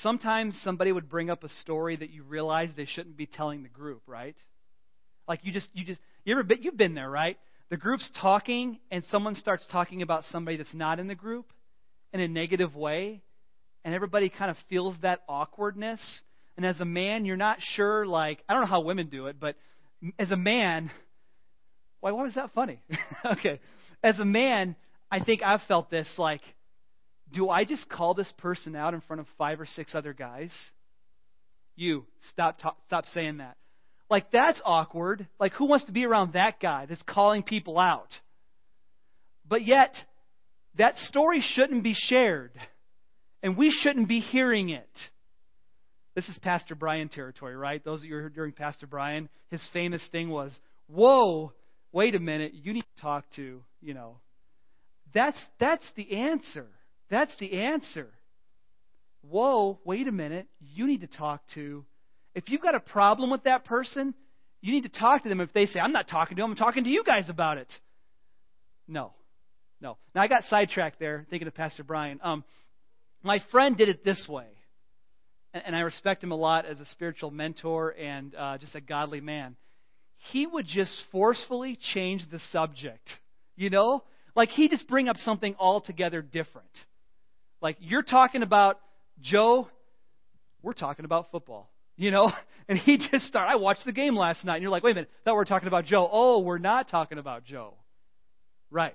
sometimes 0.02 0.58
somebody 0.64 0.92
would 0.92 1.10
bring 1.10 1.30
up 1.30 1.44
a 1.44 1.50
story 1.50 1.98
that 1.98 2.10
you 2.10 2.24
realize 2.24 2.70
they 2.76 2.86
shouldn't 2.86 3.18
be 3.18 3.26
telling 3.26 3.64
the 3.64 3.70
group, 3.70 4.02
right? 4.08 4.36
Like 5.28 5.42
you 5.44 5.52
just 5.52 5.70
you 5.74 5.84
just 5.86 6.00
you 6.24 6.34
ever 6.34 6.44
been, 6.44 6.64
you've 6.64 6.78
been 6.78 6.96
there, 6.96 7.10
right? 7.10 7.38
The 7.70 7.78
group's 7.78 8.10
talking 8.22 8.80
and 8.92 9.04
someone 9.12 9.36
starts 9.36 9.66
talking 9.72 10.02
about 10.02 10.24
somebody 10.26 10.58
that's 10.58 10.74
not 10.74 11.00
in 11.00 11.08
the 11.08 11.16
group 11.16 11.52
in 12.14 12.20
a 12.20 12.28
negative 12.28 12.76
way, 12.76 13.22
and 13.84 13.94
everybody 13.94 14.30
kind 14.30 14.50
of 14.50 14.58
feels 14.70 14.96
that 15.02 15.22
awkwardness. 15.28 16.22
And 16.56 16.66
as 16.66 16.80
a 16.80 16.86
man, 16.86 17.26
you're 17.26 17.38
not 17.38 17.58
sure, 17.62 18.06
like, 18.06 18.44
I 18.48 18.54
don't 18.54 18.64
know 18.64 18.68
how 18.70 18.82
women 18.82 19.08
do 19.08 19.28
it, 19.28 19.38
but 19.40 19.56
as 20.18 20.32
a 20.32 20.38
man, 20.38 20.90
why, 22.00 22.12
why 22.12 22.24
was 22.24 22.36
that 22.36 22.52
funny? 22.54 22.82
okay. 23.26 23.60
As 24.02 24.20
a 24.20 24.26
man, 24.26 24.76
I 25.12 25.24
think 25.24 25.42
I've 25.44 25.62
felt 25.68 25.90
this, 25.90 26.08
like, 26.18 26.42
do 27.34 27.50
I 27.50 27.66
just 27.66 27.90
call 27.90 28.14
this 28.14 28.32
person 28.38 28.76
out 28.76 28.94
in 28.94 29.02
front 29.02 29.20
of 29.20 29.28
five 29.38 29.60
or 29.60 29.66
six 29.66 29.94
other 29.94 30.14
guys? 30.14 30.52
You, 31.76 32.06
stop, 32.32 32.58
stop 32.88 33.06
saying 33.08 33.38
that. 33.38 33.58
Like, 34.10 34.32
that's 34.32 34.62
awkward. 34.64 35.28
Like, 35.40 35.54
who 35.54 35.68
wants 35.68 35.86
to 35.86 35.92
be 35.92 36.06
around 36.06 36.34
that 36.34 36.60
guy 36.60 36.86
that's 36.86 37.02
calling 37.04 37.44
people 37.44 37.78
out? 37.78 38.08
But 39.48 39.66
yet, 39.66 39.96
that 40.78 40.98
story 40.98 41.42
shouldn't 41.42 41.84
be 41.84 41.96
shared, 41.96 42.52
and 43.44 43.58
we 43.58 43.72
shouldn't 43.72 44.08
be 44.08 44.20
hearing 44.20 44.70
it. 44.70 44.90
This 46.16 46.28
is 46.30 46.38
Pastor 46.40 46.76
Brian 46.76 47.10
territory, 47.10 47.56
right? 47.56 47.84
Those 47.84 48.00
of 48.00 48.06
you 48.06 48.16
who 48.16 48.22
heard 48.24 48.34
during 48.34 48.52
Pastor 48.52 48.88
Brian, 48.88 49.30
his 49.50 49.68
famous 49.74 50.02
thing 50.12 50.30
was, 50.30 50.58
Whoa, 50.88 51.54
wait 51.92 52.16
a 52.16 52.20
minute, 52.20 52.54
you 52.54 52.74
need 52.74 52.86
to 52.96 53.02
talk 53.02 53.26
to, 53.36 53.62
you 53.82 53.94
know. 53.94 54.18
That's, 55.14 55.40
that's 55.60 55.86
the 55.96 56.12
answer. 56.18 56.68
That's 57.10 57.36
the 57.40 57.54
answer. 57.54 58.08
Whoa, 59.30 59.80
wait 59.84 60.08
a 60.08 60.12
minute, 60.12 60.48
you 60.60 60.88
need 60.88 61.02
to 61.02 61.08
talk 61.08 61.42
to 61.56 61.86
if 62.38 62.50
you've 62.50 62.62
got 62.62 62.76
a 62.76 62.80
problem 62.80 63.32
with 63.32 63.46
that 63.46 63.66
person, 63.66 64.14
you 64.62 64.72
need 64.72 64.84
to 64.84 64.90
talk 64.90 65.24
to 65.24 65.30
them. 65.30 65.42
If 65.42 65.52
they 65.54 65.66
say, 65.66 65.80
I'm 65.80 65.92
not 65.92 66.08
talking 66.08 66.38
to 66.38 66.44
them, 66.44 66.52
I'm 66.52 66.58
talking 66.58 66.84
to 66.84 66.90
you 66.90 67.04
guys 67.04 67.30
about 67.30 67.58
it. 67.58 67.74
No. 68.88 69.14
No. 69.82 69.98
Now, 70.14 70.22
I 70.22 70.28
got 70.28 70.44
sidetracked 70.44 71.00
there 71.00 71.26
thinking 71.32 71.48
of 71.48 71.56
Pastor 71.56 71.84
Brian. 71.84 72.20
Um, 72.22 72.44
my 73.24 73.40
friend 73.52 73.76
did 73.76 73.90
it 73.90 74.06
this 74.06 74.28
way, 74.30 74.46
and, 75.52 75.64
and 75.66 75.76
I 75.76 75.80
respect 75.80 76.24
him 76.24 76.32
a 76.32 76.36
lot 76.36 76.68
as 76.68 76.80
a 76.80 76.86
spiritual 76.86 77.32
mentor 77.32 77.96
and 78.00 78.36
uh, 78.36 78.60
just 78.60 78.76
a 78.76 78.82
godly 78.82 79.20
man. 79.20 79.56
He 80.32 80.46
would 80.46 80.68
just 80.68 80.96
forcefully 81.12 81.80
change 81.94 82.22
the 82.30 82.40
subject. 82.52 83.10
You 83.56 83.72
know? 83.72 84.04
Like, 84.36 84.50
he 84.50 84.70
just 84.70 84.88
bring 84.88 85.10
up 85.10 85.18
something 85.18 85.56
altogether 85.58 86.22
different. 86.22 86.70
Like, 87.62 87.78
you're 87.80 88.04
talking 88.04 88.44
about 88.44 88.80
Joe, 89.24 89.68
we're 90.62 90.74
talking 90.74 91.06
about 91.06 91.32
football. 91.32 91.72
You 91.98 92.12
know? 92.12 92.32
And 92.70 92.78
he 92.78 92.98
just 92.98 93.26
started. 93.28 93.50
I 93.50 93.56
watched 93.56 93.86
the 93.86 93.94
game 93.94 94.14
last 94.14 94.44
night, 94.44 94.56
and 94.56 94.62
you're 94.62 94.70
like, 94.70 94.84
wait 94.84 94.92
a 94.92 94.96
minute, 94.96 95.10
thought 95.24 95.36
we 95.36 95.42
are 95.42 95.46
talking 95.46 95.70
about 95.70 95.86
Joe. 95.86 96.10
Oh, 96.12 96.40
we're 96.40 96.58
not 96.58 96.90
talking 96.90 97.18
about 97.18 97.46
Joe. 97.46 97.76
Right. 98.70 98.94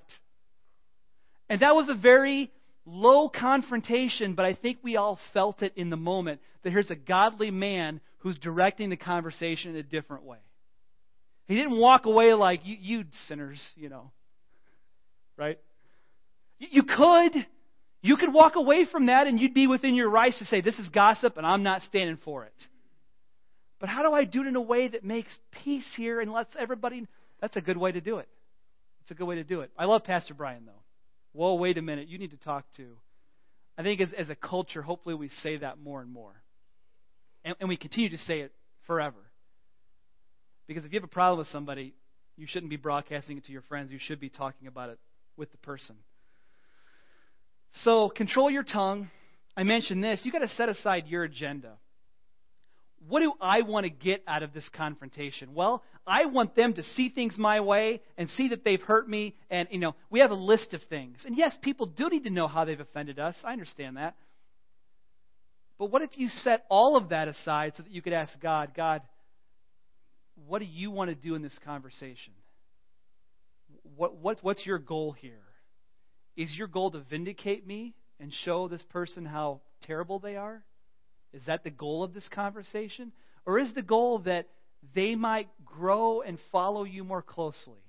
And 1.49 1.63
that 1.63 1.75
was 1.75 1.89
a 1.89 1.95
very 1.95 2.51
low 2.85 3.29
confrontation, 3.31 4.35
but 4.35 4.45
I 4.45 4.55
think 4.55 4.79
we 4.83 4.97
all 4.97 5.19
felt 5.33 5.63
it 5.63 5.73
in 5.77 5.89
the 5.91 5.97
moment 5.97 6.43
that 6.63 6.71
here's 6.71 6.91
a 6.91 6.97
godly 6.97 7.51
man 7.51 8.01
who's 8.19 8.37
directing 8.37 8.91
the 8.91 8.97
conversation 8.97 9.71
in 9.71 9.77
a 9.77 9.83
different 9.83 10.25
way. 10.25 10.39
He 11.49 11.57
didn't 11.57 11.79
walk 11.79 12.07
away 12.07 12.35
like, 12.35 12.61
you, 12.65 12.77
you 12.81 13.05
sinners, 13.27 13.63
you 13.77 13.89
know. 13.89 14.11
Right? 15.37 15.59
You 16.59 16.83
could. 16.83 17.47
You 18.01 18.17
could 18.17 18.33
walk 18.33 18.57
away 18.57 18.87
from 18.91 19.07
that 19.07 19.27
and 19.27 19.41
you'd 19.41 19.55
be 19.55 19.67
within 19.67 19.95
your 19.95 20.11
rights 20.11 20.39
to 20.39 20.45
say, 20.45 20.61
this 20.61 20.79
is 20.79 20.89
gossip 20.89 21.37
and 21.37 21.47
I'm 21.47 21.63
not 21.63 21.83
standing 21.83 22.19
for 22.25 22.45
it. 22.45 22.55
But 23.83 23.89
how 23.89 24.05
do 24.05 24.13
I 24.13 24.23
do 24.23 24.43
it 24.43 24.47
in 24.47 24.55
a 24.55 24.61
way 24.61 24.87
that 24.87 25.03
makes 25.03 25.37
peace 25.65 25.93
here 25.97 26.21
and 26.21 26.33
lets 26.33 26.55
everybody? 26.57 27.05
That's 27.41 27.57
a 27.57 27.61
good 27.61 27.77
way 27.77 27.91
to 27.91 28.01
do 28.01 28.19
it. 28.19 28.29
It's 29.01 29.11
a 29.11 29.15
good 29.15 29.25
way 29.25 29.35
to 29.35 29.43
do 29.43 29.63
it. 29.63 29.73
I 29.77 29.87
love 29.87 30.05
Pastor 30.05 30.35
Brian, 30.35 30.65
though. 30.65 30.83
Whoa, 31.33 31.55
wait 31.55 31.77
a 31.79 31.83
minute. 31.83 32.07
You 32.07 32.17
need 32.17 32.31
to 32.31 32.37
talk 32.37 32.65
to. 32.77 32.97
I 33.77 33.83
think 33.83 34.01
as, 34.01 34.13
as 34.13 34.31
a 34.31 34.37
culture, 34.37 34.83
hopefully 34.83 35.17
we 35.17 35.31
say 35.31 35.57
that 35.57 35.81
more 35.81 36.01
and 36.01 36.13
more. 36.13 36.33
And, 37.45 37.57
and 37.59 37.69
we 37.69 37.77
continue 37.77 38.09
to 38.11 38.19
say 38.19 38.43
it 38.43 38.53
forever. 38.87 39.19
Because 40.69 40.85
if 40.85 40.93
you 40.93 41.01
have 41.01 41.05
a 41.05 41.09
problem 41.09 41.41
with 41.41 41.49
somebody, 41.49 41.93
you 42.37 42.47
shouldn't 42.49 42.71
be 42.71 42.77
broadcasting 42.77 43.37
it 43.37 43.47
to 43.47 43.53
your 43.53 43.63
friends. 43.63 43.91
You 43.91 43.99
should 44.01 44.21
be 44.21 44.29
talking 44.29 44.69
about 44.69 44.91
it 44.91 45.01
with 45.37 45.51
the 45.51 45.59
person. 45.59 45.97
So 47.83 48.11
control 48.11 48.49
your 48.49 48.63
tongue. 48.63 49.11
I 49.57 49.65
mentioned 49.65 50.05
this. 50.05 50.21
You've 50.23 50.35
got 50.35 50.43
to 50.43 50.49
set 50.51 50.69
aside 50.69 51.09
your 51.09 51.25
agenda 51.25 51.79
what 53.09 53.21
do 53.21 53.33
I 53.41 53.63
want 53.63 53.85
to 53.85 53.91
get 53.91 54.23
out 54.27 54.43
of 54.43 54.53
this 54.53 54.69
confrontation? 54.75 55.55
Well, 55.55 55.83
I 56.07 56.27
want 56.27 56.55
them 56.55 56.75
to 56.75 56.83
see 56.83 57.09
things 57.09 57.37
my 57.37 57.61
way 57.61 58.01
and 58.17 58.31
see 58.31 58.49
that 58.49 58.65
they've 58.65 58.81
hurt 58.81 59.09
me. 59.09 59.35
And, 59.51 59.69
you 59.71 59.79
know, 59.79 59.95
we 60.11 60.21
have 60.21 60.31
a 60.31 60.37
list 60.37 60.75
of 60.75 60.83
things. 60.89 61.19
And 61.25 61.37
yes, 61.37 61.57
people 61.63 61.87
do 61.87 62.09
need 62.09 62.25
to 62.25 62.31
know 62.31 62.49
how 62.49 62.65
they've 62.65 62.79
offended 62.79 63.19
us. 63.19 63.37
I 63.45 63.53
understand 63.53 63.97
that. 63.97 64.15
But 65.79 65.91
what 65.91 66.03
if 66.03 66.11
you 66.17 66.29
set 66.29 66.65
all 66.69 66.97
of 66.97 67.09
that 67.09 67.29
aside 67.29 67.73
so 67.77 67.83
that 67.83 67.91
you 67.91 68.03
could 68.03 68.13
ask 68.13 68.39
God, 68.41 68.73
God, 68.77 69.03
what 70.47 70.61
do 70.61 70.65
you 70.65 70.91
want 70.91 71.11
to 71.11 71.15
do 71.15 71.35
in 71.35 71.43
this 71.43 71.59
conversation? 71.65 72.33
What, 73.97 74.17
what, 74.17 74.39
what's 74.43 74.65
your 74.65 74.79
goal 74.79 75.13
here? 75.13 75.43
Is 76.37 76.55
your 76.57 76.69
goal 76.69 76.93
to 76.93 77.01
vindicate 77.01 77.67
me 77.67 77.95
and 78.21 78.33
show 78.45 78.69
this 78.69 78.83
person 78.91 79.25
how 79.25 79.61
terrible 79.83 80.19
they 80.19 80.37
are? 80.37 80.63
Is 81.33 81.43
that 81.47 81.65
the 81.65 81.71
goal 81.71 82.05
of 82.05 82.15
this 82.15 82.29
conversation? 82.29 83.13
Or 83.47 83.59
is 83.59 83.73
the 83.75 83.83
goal 83.83 84.21
that 84.21 84.49
they 84.95 85.15
might 85.15 85.49
grow 85.65 86.21
and 86.21 86.39
follow 86.51 86.85
you 86.85 87.05
more 87.05 87.23
closely? 87.23 87.81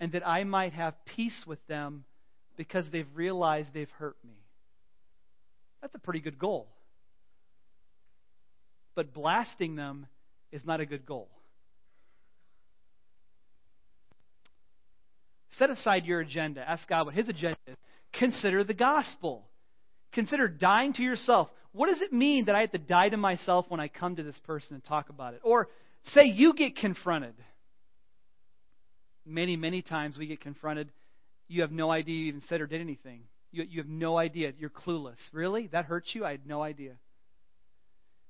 And 0.00 0.12
that 0.12 0.26
I 0.26 0.44
might 0.44 0.72
have 0.72 0.94
peace 1.04 1.44
with 1.46 1.64
them 1.66 2.04
because 2.56 2.86
they've 2.90 3.08
realized 3.14 3.70
they've 3.74 3.90
hurt 3.98 4.16
me? 4.24 4.36
That's 5.82 5.94
a 5.94 5.98
pretty 5.98 6.20
good 6.20 6.38
goal. 6.38 6.68
But 8.94 9.12
blasting 9.12 9.76
them 9.76 10.06
is 10.50 10.64
not 10.64 10.80
a 10.80 10.86
good 10.86 11.04
goal. 11.04 11.28
Set 15.52 15.70
aside 15.70 16.04
your 16.04 16.20
agenda. 16.20 16.68
Ask 16.68 16.88
God 16.88 17.06
what 17.06 17.14
His 17.14 17.28
agenda 17.28 17.58
is. 17.66 17.76
Consider 18.12 18.64
the 18.64 18.74
gospel. 18.74 19.47
Consider 20.12 20.48
dying 20.48 20.92
to 20.94 21.02
yourself. 21.02 21.48
What 21.72 21.88
does 21.88 22.00
it 22.00 22.12
mean 22.12 22.46
that 22.46 22.54
I 22.54 22.62
have 22.62 22.72
to 22.72 22.78
die 22.78 23.08
to 23.08 23.16
myself 23.16 23.66
when 23.68 23.80
I 23.80 23.88
come 23.88 24.16
to 24.16 24.22
this 24.22 24.38
person 24.46 24.74
and 24.74 24.84
talk 24.84 25.10
about 25.10 25.34
it? 25.34 25.40
Or 25.42 25.68
say 26.06 26.24
you 26.24 26.54
get 26.54 26.76
confronted. 26.76 27.34
Many, 29.26 29.56
many 29.56 29.82
times 29.82 30.16
we 30.18 30.26
get 30.26 30.40
confronted. 30.40 30.90
You 31.46 31.62
have 31.62 31.72
no 31.72 31.90
idea 31.90 32.16
you 32.16 32.26
even 32.26 32.42
said 32.48 32.60
or 32.60 32.66
did 32.66 32.80
anything. 32.80 33.22
You, 33.50 33.64
you 33.68 33.80
have 33.80 33.88
no 33.88 34.16
idea. 34.16 34.52
You're 34.58 34.70
clueless. 34.70 35.18
Really? 35.32 35.66
That 35.68 35.84
hurts 35.84 36.14
you? 36.14 36.24
I 36.24 36.32
had 36.32 36.46
no 36.46 36.62
idea. 36.62 36.94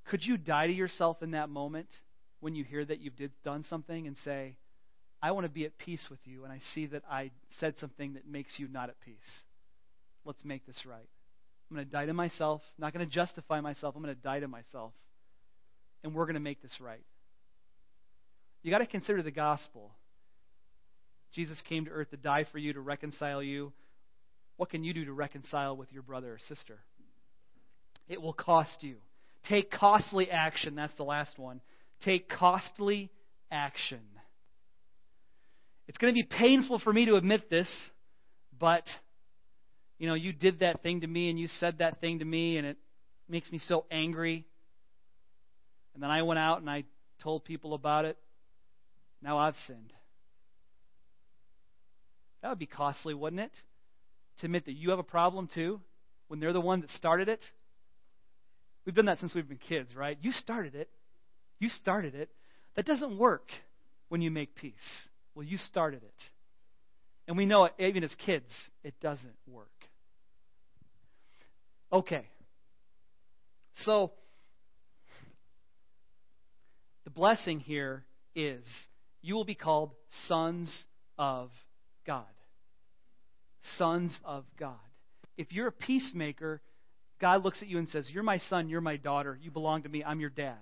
Could 0.08 0.24
you 0.24 0.36
die 0.36 0.66
to 0.66 0.72
yourself 0.72 1.22
in 1.22 1.32
that 1.32 1.48
moment 1.48 1.88
when 2.40 2.54
you 2.54 2.64
hear 2.64 2.84
that 2.84 3.00
you've 3.00 3.16
did, 3.16 3.30
done 3.44 3.64
something 3.68 4.06
and 4.06 4.16
say, 4.24 4.56
I 5.20 5.32
want 5.32 5.44
to 5.44 5.50
be 5.50 5.64
at 5.64 5.76
peace 5.78 6.06
with 6.10 6.20
you, 6.24 6.44
and 6.44 6.52
I 6.52 6.60
see 6.74 6.86
that 6.86 7.02
I 7.10 7.32
said 7.58 7.74
something 7.78 8.14
that 8.14 8.26
makes 8.26 8.58
you 8.58 8.68
not 8.68 8.88
at 8.88 9.00
peace. 9.00 9.16
Let's 10.24 10.44
make 10.44 10.64
this 10.66 10.84
right. 10.86 11.08
I'm 11.70 11.76
going 11.76 11.86
to 11.86 11.92
die 11.92 12.06
to 12.06 12.14
myself. 12.14 12.62
I'm 12.78 12.82
not 12.82 12.94
going 12.94 13.06
to 13.06 13.12
justify 13.12 13.60
myself. 13.60 13.94
I'm 13.94 14.02
going 14.02 14.14
to 14.14 14.20
die 14.20 14.40
to 14.40 14.48
myself. 14.48 14.92
And 16.02 16.14
we're 16.14 16.24
going 16.24 16.34
to 16.34 16.40
make 16.40 16.62
this 16.62 16.76
right. 16.80 17.04
You 18.62 18.70
got 18.70 18.78
to 18.78 18.86
consider 18.86 19.22
the 19.22 19.30
gospel. 19.30 19.90
Jesus 21.34 21.60
came 21.68 21.84
to 21.84 21.90
earth 21.90 22.10
to 22.10 22.16
die 22.16 22.46
for 22.50 22.58
you, 22.58 22.72
to 22.72 22.80
reconcile 22.80 23.42
you. 23.42 23.72
What 24.56 24.70
can 24.70 24.82
you 24.82 24.94
do 24.94 25.04
to 25.04 25.12
reconcile 25.12 25.76
with 25.76 25.92
your 25.92 26.02
brother 26.02 26.32
or 26.32 26.38
sister? 26.48 26.78
It 28.08 28.20
will 28.20 28.32
cost 28.32 28.82
you. 28.82 28.96
Take 29.48 29.70
costly 29.70 30.30
action. 30.30 30.74
That's 30.74 30.94
the 30.94 31.04
last 31.04 31.38
one. 31.38 31.60
Take 32.04 32.28
costly 32.28 33.10
action. 33.50 34.00
It's 35.86 35.98
going 35.98 36.12
to 36.12 36.20
be 36.20 36.26
painful 36.26 36.80
for 36.80 36.92
me 36.92 37.06
to 37.06 37.16
admit 37.16 37.48
this, 37.48 37.68
but 38.58 38.84
you 39.98 40.06
know, 40.06 40.14
you 40.14 40.32
did 40.32 40.60
that 40.60 40.82
thing 40.82 41.00
to 41.00 41.06
me 41.06 41.30
and 41.30 41.38
you 41.38 41.48
said 41.58 41.78
that 41.78 42.00
thing 42.00 42.20
to 42.20 42.24
me 42.24 42.56
and 42.56 42.66
it 42.66 42.76
makes 43.28 43.50
me 43.50 43.58
so 43.58 43.84
angry. 43.90 44.44
And 45.94 46.02
then 46.02 46.10
I 46.10 46.22
went 46.22 46.38
out 46.38 46.60
and 46.60 46.70
I 46.70 46.84
told 47.22 47.44
people 47.44 47.74
about 47.74 48.04
it. 48.04 48.16
Now 49.20 49.38
I've 49.38 49.56
sinned. 49.66 49.92
That 52.42 52.50
would 52.50 52.58
be 52.58 52.66
costly, 52.66 53.14
wouldn't 53.14 53.42
it? 53.42 53.52
To 54.38 54.46
admit 54.46 54.66
that 54.66 54.74
you 54.74 54.90
have 54.90 55.00
a 55.00 55.04
problem 55.04 55.48
too, 55.52 55.80
when 56.28 56.38
they're 56.38 56.52
the 56.52 56.60
one 56.60 56.80
that 56.82 56.90
started 56.90 57.28
it. 57.28 57.40
We've 58.84 58.94
done 58.94 59.06
that 59.06 59.18
since 59.18 59.34
we've 59.34 59.48
been 59.48 59.58
kids, 59.58 59.94
right? 59.96 60.16
You 60.22 60.30
started 60.30 60.74
it. 60.74 60.88
You 61.58 61.68
started 61.68 62.14
it. 62.14 62.30
That 62.76 62.86
doesn't 62.86 63.18
work 63.18 63.50
when 64.08 64.22
you 64.22 64.30
make 64.30 64.54
peace. 64.54 65.08
Well, 65.34 65.44
you 65.44 65.58
started 65.58 66.02
it. 66.04 66.14
And 67.26 67.36
we 67.36 67.44
know 67.44 67.64
it, 67.64 67.74
even 67.78 68.04
as 68.04 68.14
kids, 68.24 68.50
it 68.84 68.94
doesn't 69.00 69.34
work. 69.46 69.68
Okay. 71.92 72.26
So, 73.78 74.12
the 77.04 77.10
blessing 77.10 77.60
here 77.60 78.04
is 78.34 78.64
you 79.22 79.34
will 79.34 79.44
be 79.44 79.54
called 79.54 79.92
sons 80.26 80.84
of 81.16 81.50
God. 82.06 82.26
Sons 83.76 84.18
of 84.24 84.44
God. 84.58 84.76
If 85.36 85.52
you're 85.52 85.68
a 85.68 85.72
peacemaker, 85.72 86.60
God 87.20 87.44
looks 87.44 87.62
at 87.62 87.68
you 87.68 87.78
and 87.78 87.88
says, 87.88 88.08
You're 88.12 88.22
my 88.22 88.38
son, 88.48 88.68
you're 88.68 88.80
my 88.80 88.96
daughter, 88.96 89.38
you 89.40 89.50
belong 89.50 89.82
to 89.84 89.88
me, 89.88 90.04
I'm 90.04 90.20
your 90.20 90.30
dad. 90.30 90.56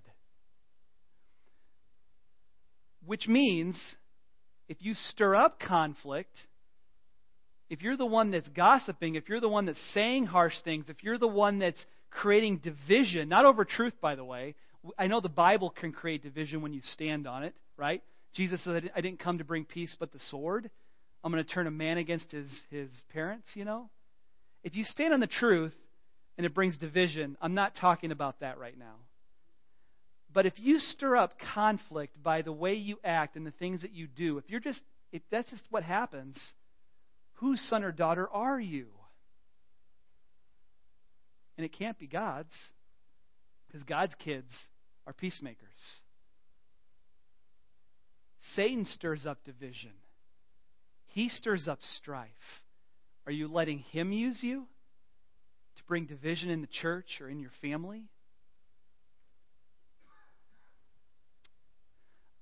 Which 3.05 3.27
means 3.27 3.79
if 4.69 4.79
you 4.81 4.95
stir 5.11 5.35
up 5.37 5.61
conflict, 5.61 6.37
if 7.69 7.83
you're 7.83 7.97
the 7.97 8.07
one 8.07 8.31
that's 8.31 8.49
gossiping, 8.49 9.17
if 9.17 9.29
you're 9.29 9.41
the 9.41 9.49
one 9.49 9.67
that's 9.67 9.93
saying 9.93 10.27
harsh 10.27 10.55
things, 10.65 10.87
if 10.89 11.03
you're 11.03 11.19
the 11.19 11.27
one 11.27 11.59
that's 11.59 11.85
creating 12.11 12.59
division, 12.59 13.29
not 13.29 13.45
over 13.45 13.65
truth, 13.65 13.95
by 14.01 14.15
the 14.15 14.25
way, 14.25 14.55
I 14.99 15.07
know 15.09 15.21
the 15.21 15.29
Bible 15.29 15.71
can 15.71 15.93
create 15.93 16.23
division 16.23 16.63
when 16.63 16.73
you 16.73 16.81
stand 16.83 17.27
on 17.27 17.43
it, 17.43 17.55
right? 17.77 18.03
Jesus 18.35 18.63
said, 18.63 18.91
I 18.95 19.01
didn't 19.01 19.19
come 19.19 19.39
to 19.39 19.45
bring 19.45 19.65
peace 19.65 19.97
but 19.99 20.13
the 20.13 20.21
sword. 20.31 20.71
I'm 21.25 21.33
going 21.33 21.45
to 21.45 21.51
turn 21.51 21.67
a 21.67 21.73
man 21.73 21.99
against 21.99 22.31
his, 22.31 22.49
his 22.71 22.91
parents, 23.13 23.49
you 23.55 23.65
know? 23.65 23.89
If 24.63 24.77
you 24.77 24.85
stand 24.85 25.13
on 25.13 25.21
the 25.21 25.27
truth 25.27 25.75
and 26.37 26.47
it 26.47 26.55
brings 26.55 26.79
division, 26.79 27.37
I'm 27.41 27.55
not 27.55 27.75
talking 27.81 28.13
about 28.13 28.41
that 28.41 28.59
right 28.59 28.79
now. 28.79 28.95
But 30.33 30.47
if 30.47 30.55
you 30.57 30.79
stir 30.79 31.17
up 31.17 31.35
conflict 31.55 32.23
by 32.23 32.43
the 32.43 32.53
way 32.53 32.75
you 32.75 32.99
act 33.03 33.37
and 33.37 33.47
the 33.47 33.53
things 33.53 33.83
that 33.83 33.93
you 33.93 34.07
do, 34.07 34.39
if 34.39 34.45
you're 34.49 34.61
just 34.61 34.83
if 35.13 35.23
that's 35.31 35.51
just 35.51 35.63
what 35.71 35.83
happens, 35.83 36.37
whose 37.37 37.61
son 37.69 37.85
or 37.85 37.93
daughter 37.93 38.29
are 38.29 38.61
you? 38.61 38.87
And 41.57 41.65
it 41.65 41.73
can't 41.73 41.99
be 41.99 42.07
God's, 42.07 42.55
because 43.67 43.83
God's 43.85 44.15
kids 44.23 44.51
are 45.07 45.13
peacemakers. 45.13 45.67
Satan 48.55 48.85
stirs 48.85 49.27
up 49.27 49.45
division. 49.45 49.93
He 51.07 51.29
stirs 51.29 51.67
up 51.67 51.79
strife. 51.99 52.31
Are 53.27 53.33
you 53.33 53.49
letting 53.49 53.79
him 53.79 54.13
use 54.13 54.41
you 54.43 54.67
to 55.77 55.83
bring 55.89 56.05
division 56.05 56.51
in 56.51 56.61
the 56.61 56.69
church 56.69 57.07
or 57.21 57.29
in 57.29 57.41
your 57.41 57.51
family? 57.61 58.05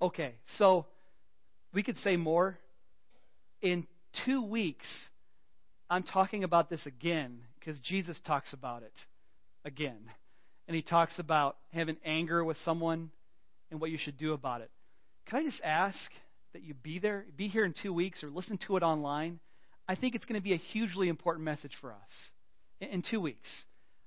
Okay, 0.02 0.34
so 0.58 0.86
we 1.72 1.82
could 1.82 1.96
say 1.98 2.16
more. 2.16 2.58
In 3.62 3.86
two 4.24 4.44
weeks, 4.44 4.86
I'm 5.90 6.02
talking 6.02 6.44
about 6.44 6.70
this 6.70 6.86
again 6.86 7.40
because 7.58 7.78
Jesus 7.80 8.18
talks 8.26 8.52
about 8.52 8.82
it 8.82 8.92
again. 9.64 10.10
And 10.66 10.74
he 10.74 10.82
talks 10.82 11.18
about 11.18 11.56
having 11.72 11.96
anger 12.04 12.42
with 12.44 12.56
someone 12.58 13.10
and 13.70 13.80
what 13.80 13.90
you 13.90 13.98
should 13.98 14.16
do 14.16 14.32
about 14.32 14.60
it. 14.60 14.70
Can 15.26 15.40
I 15.40 15.44
just 15.44 15.60
ask 15.62 15.98
that 16.52 16.62
you 16.62 16.74
be 16.74 16.98
there, 16.98 17.26
be 17.36 17.48
here 17.48 17.64
in 17.64 17.74
two 17.82 17.92
weeks 17.92 18.22
or 18.22 18.30
listen 18.30 18.58
to 18.66 18.76
it 18.76 18.82
online? 18.82 19.40
I 19.86 19.94
think 19.94 20.14
it's 20.14 20.24
going 20.24 20.40
to 20.40 20.44
be 20.44 20.54
a 20.54 20.58
hugely 20.58 21.08
important 21.08 21.44
message 21.44 21.72
for 21.80 21.92
us 21.92 22.30
in 22.80 23.02
two 23.02 23.20
weeks. 23.20 23.48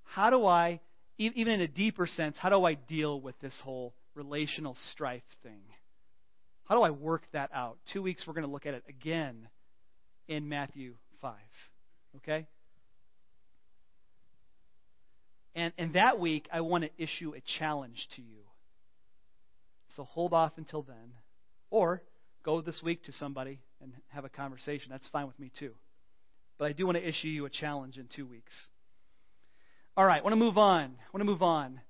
How 0.04 0.30
do 0.30 0.46
I, 0.46 0.80
even 1.17 1.54
in 1.54 1.62
a 1.62 1.67
deeper 1.67 2.08
sense, 2.08 2.36
how 2.39 2.50
do 2.50 2.63
I 2.63 2.74
deal 2.74 3.22
with 3.22 3.39
this 3.39 3.54
whole 3.63 3.93
relational 4.15 4.76
strife 4.91 5.24
thing? 5.43 5.62
How 6.65 6.76
do 6.76 6.82
I 6.82 6.89
work 6.89 7.24
that 7.34 7.52
out? 7.54 7.78
Two 7.93 8.02
weeks, 8.02 8.24
we're 8.26 8.34
going 8.34 8.46
to 8.46 8.52
look 8.52 8.65
at 8.65 8.74
it 8.74 8.84
again 8.89 9.48
in 10.27 10.49
Matthew 10.49 10.95
5. 11.21 11.35
Okay? 12.17 12.47
And, 15.55 15.73
and 15.77 15.93
that 15.93 16.19
week, 16.19 16.47
I 16.53 16.61
want 16.61 16.83
to 16.83 16.89
issue 16.97 17.33
a 17.35 17.41
challenge 17.59 18.07
to 18.15 18.21
you. 18.21 18.43
So 19.95 20.03
hold 20.03 20.33
off 20.33 20.53
until 20.57 20.83
then. 20.83 21.13
Or 21.69 22.03
go 22.43 22.61
this 22.61 22.81
week 22.83 23.03
to 23.05 23.11
somebody 23.11 23.59
and 23.81 23.91
have 24.09 24.25
a 24.25 24.29
conversation. 24.29 24.89
That's 24.91 25.07
fine 25.07 25.27
with 25.27 25.39
me 25.39 25.51
too. 25.57 25.73
But 26.57 26.69
I 26.69 26.73
do 26.73 26.85
want 26.85 26.97
to 26.97 27.07
issue 27.07 27.27
you 27.27 27.45
a 27.45 27.49
challenge 27.49 27.97
in 27.97 28.07
two 28.15 28.25
weeks. 28.25 28.53
All 29.95 30.05
right, 30.05 30.19
I 30.19 30.23
want 30.23 30.33
to 30.33 30.37
move 30.37 30.57
on. 30.57 30.83
I 30.83 31.09
want 31.11 31.21
to 31.21 31.25
move 31.25 31.41
on. 31.41 31.81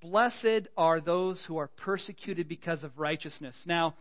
Blessed 0.00 0.68
are 0.76 1.00
those 1.00 1.44
who 1.46 1.58
are 1.58 1.68
persecuted 1.68 2.48
because 2.48 2.84
of 2.84 2.98
righteousness. 2.98 3.56
Now, 3.66 3.94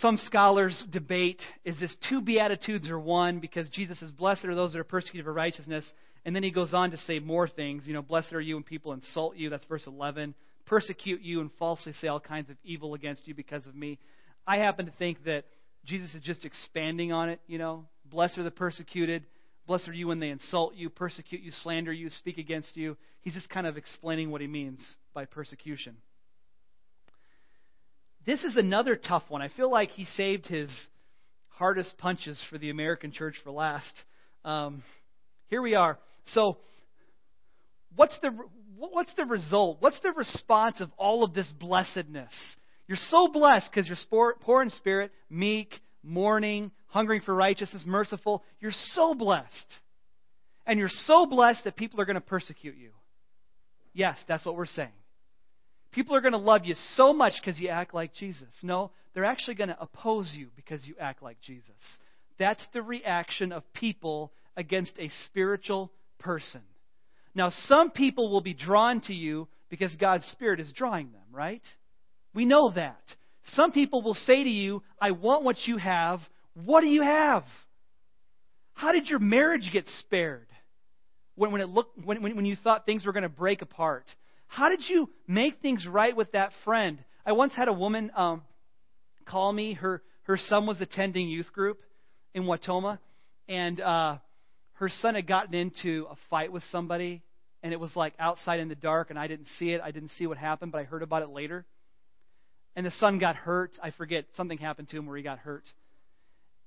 some 0.00 0.16
scholars 0.16 0.82
debate 0.90 1.40
is 1.64 1.78
this 1.78 1.96
two 2.08 2.20
beatitudes 2.20 2.88
or 2.88 2.98
one 2.98 3.38
because 3.38 3.68
Jesus 3.68 4.00
says, 4.00 4.10
Blessed 4.10 4.44
are 4.44 4.54
those 4.54 4.72
that 4.72 4.80
are 4.80 4.84
persecuted 4.84 5.24
for 5.24 5.32
righteousness. 5.32 5.88
And 6.24 6.34
then 6.34 6.42
he 6.42 6.50
goes 6.50 6.74
on 6.74 6.90
to 6.90 6.96
say 6.96 7.18
more 7.20 7.46
things. 7.46 7.86
You 7.86 7.94
know, 7.94 8.02
blessed 8.02 8.32
are 8.32 8.40
you 8.40 8.54
when 8.54 8.64
people 8.64 8.92
insult 8.92 9.36
you. 9.36 9.50
That's 9.50 9.66
verse 9.66 9.86
11. 9.86 10.34
Persecute 10.66 11.20
you 11.20 11.40
and 11.40 11.50
falsely 11.58 11.92
say 11.92 12.08
all 12.08 12.18
kinds 12.18 12.50
of 12.50 12.56
evil 12.64 12.94
against 12.94 13.28
you 13.28 13.34
because 13.34 13.66
of 13.66 13.74
me. 13.74 13.98
I 14.46 14.56
happen 14.56 14.86
to 14.86 14.92
think 14.92 15.24
that 15.24 15.44
Jesus 15.84 16.14
is 16.14 16.22
just 16.22 16.44
expanding 16.44 17.12
on 17.12 17.28
it, 17.28 17.40
you 17.46 17.58
know. 17.58 17.84
Blessed 18.10 18.38
are 18.38 18.42
the 18.42 18.50
persecuted. 18.50 19.24
Blessed 19.66 19.88
are 19.88 19.92
you 19.92 20.08
when 20.08 20.18
they 20.18 20.30
insult 20.30 20.74
you, 20.74 20.90
persecute 20.90 21.42
you, 21.42 21.50
slander 21.62 21.92
you, 21.92 22.10
speak 22.10 22.38
against 22.38 22.76
you. 22.76 22.96
He's 23.20 23.34
just 23.34 23.48
kind 23.48 23.66
of 23.66 23.76
explaining 23.76 24.30
what 24.30 24.40
he 24.40 24.46
means 24.46 24.80
by 25.14 25.24
persecution. 25.26 25.96
This 28.26 28.42
is 28.42 28.56
another 28.56 28.96
tough 28.96 29.24
one. 29.28 29.42
I 29.42 29.48
feel 29.48 29.70
like 29.70 29.90
he 29.90 30.04
saved 30.04 30.46
his 30.46 30.70
hardest 31.48 31.96
punches 31.98 32.42
for 32.48 32.56
the 32.58 32.70
American 32.70 33.12
church 33.12 33.34
for 33.44 33.50
last. 33.50 34.02
Um, 34.44 34.82
here 35.48 35.60
we 35.60 35.74
are. 35.74 35.98
So, 36.28 36.56
what's 37.96 38.18
the 38.22 38.30
what's 38.76 39.14
the 39.14 39.26
result? 39.26 39.76
What's 39.80 40.00
the 40.00 40.12
response 40.12 40.80
of 40.80 40.90
all 40.96 41.22
of 41.22 41.34
this 41.34 41.52
blessedness? 41.60 42.32
You're 42.86 42.98
so 43.08 43.28
blessed 43.28 43.70
because 43.70 43.88
you're 43.88 44.34
poor 44.40 44.62
in 44.62 44.70
spirit, 44.70 45.12
meek, 45.28 45.74
mourning, 46.02 46.70
hungering 46.86 47.20
for 47.22 47.34
righteousness, 47.34 47.82
merciful. 47.86 48.42
You're 48.60 48.72
so 48.72 49.14
blessed. 49.14 49.74
And 50.66 50.78
you're 50.78 50.88
so 50.88 51.26
blessed 51.26 51.64
that 51.64 51.76
people 51.76 52.00
are 52.00 52.06
going 52.06 52.14
to 52.14 52.20
persecute 52.22 52.76
you. 52.76 52.90
Yes, 53.92 54.16
that's 54.26 54.46
what 54.46 54.56
we're 54.56 54.66
saying. 54.66 54.88
People 55.94 56.16
are 56.16 56.20
going 56.20 56.32
to 56.32 56.38
love 56.38 56.64
you 56.64 56.74
so 56.94 57.12
much 57.12 57.34
because 57.40 57.60
you 57.60 57.68
act 57.68 57.94
like 57.94 58.12
Jesus. 58.14 58.48
No, 58.62 58.90
they're 59.14 59.24
actually 59.24 59.54
going 59.54 59.68
to 59.68 59.80
oppose 59.80 60.32
you 60.36 60.48
because 60.56 60.84
you 60.84 60.96
act 60.98 61.22
like 61.22 61.40
Jesus. 61.40 61.70
That's 62.36 62.64
the 62.72 62.82
reaction 62.82 63.52
of 63.52 63.62
people 63.72 64.32
against 64.56 64.92
a 64.98 65.08
spiritual 65.26 65.92
person. 66.18 66.62
Now, 67.32 67.50
some 67.66 67.90
people 67.90 68.30
will 68.30 68.40
be 68.40 68.54
drawn 68.54 69.00
to 69.02 69.14
you 69.14 69.46
because 69.70 69.94
God's 69.94 70.24
Spirit 70.26 70.58
is 70.58 70.72
drawing 70.72 71.12
them, 71.12 71.22
right? 71.32 71.62
We 72.34 72.44
know 72.44 72.72
that. 72.74 73.02
Some 73.52 73.70
people 73.70 74.02
will 74.02 74.14
say 74.14 74.42
to 74.42 74.50
you, 74.50 74.82
I 75.00 75.12
want 75.12 75.44
what 75.44 75.56
you 75.66 75.76
have. 75.76 76.20
What 76.64 76.80
do 76.80 76.88
you 76.88 77.02
have? 77.02 77.44
How 78.72 78.90
did 78.90 79.08
your 79.08 79.20
marriage 79.20 79.70
get 79.72 79.86
spared 80.00 80.48
when, 81.36 81.52
when, 81.52 81.60
it 81.60 81.68
looked, 81.68 82.04
when, 82.04 82.20
when, 82.20 82.34
when 82.34 82.46
you 82.46 82.56
thought 82.56 82.84
things 82.84 83.06
were 83.06 83.12
going 83.12 83.22
to 83.22 83.28
break 83.28 83.62
apart? 83.62 84.04
How 84.54 84.68
did 84.68 84.88
you 84.88 85.10
make 85.26 85.60
things 85.62 85.84
right 85.84 86.14
with 86.14 86.30
that 86.30 86.52
friend? 86.64 87.02
I 87.26 87.32
once 87.32 87.54
had 87.56 87.66
a 87.66 87.72
woman 87.72 88.12
um, 88.14 88.42
call 89.26 89.52
me. 89.52 89.72
Her, 89.72 90.00
her 90.22 90.36
son 90.36 90.64
was 90.64 90.80
attending 90.80 91.28
youth 91.28 91.52
group 91.52 91.80
in 92.34 92.44
Wautoma, 92.44 93.00
and 93.48 93.80
uh, 93.80 94.18
her 94.74 94.88
son 94.88 95.16
had 95.16 95.26
gotten 95.26 95.54
into 95.54 96.06
a 96.08 96.14
fight 96.30 96.52
with 96.52 96.62
somebody, 96.70 97.24
and 97.64 97.72
it 97.72 97.80
was 97.80 97.96
like 97.96 98.14
outside 98.20 98.60
in 98.60 98.68
the 98.68 98.76
dark, 98.76 99.10
and 99.10 99.18
I 99.18 99.26
didn't 99.26 99.48
see 99.58 99.70
it. 99.70 99.80
I 99.80 99.90
didn't 99.90 100.10
see 100.10 100.28
what 100.28 100.38
happened, 100.38 100.70
but 100.70 100.78
I 100.78 100.84
heard 100.84 101.02
about 101.02 101.22
it 101.22 101.30
later. 101.30 101.66
And 102.76 102.86
the 102.86 102.92
son 102.92 103.18
got 103.18 103.34
hurt. 103.34 103.72
I 103.82 103.90
forget, 103.90 104.24
something 104.36 104.58
happened 104.58 104.88
to 104.90 104.96
him 104.96 105.06
where 105.06 105.16
he 105.16 105.24
got 105.24 105.40
hurt. 105.40 105.64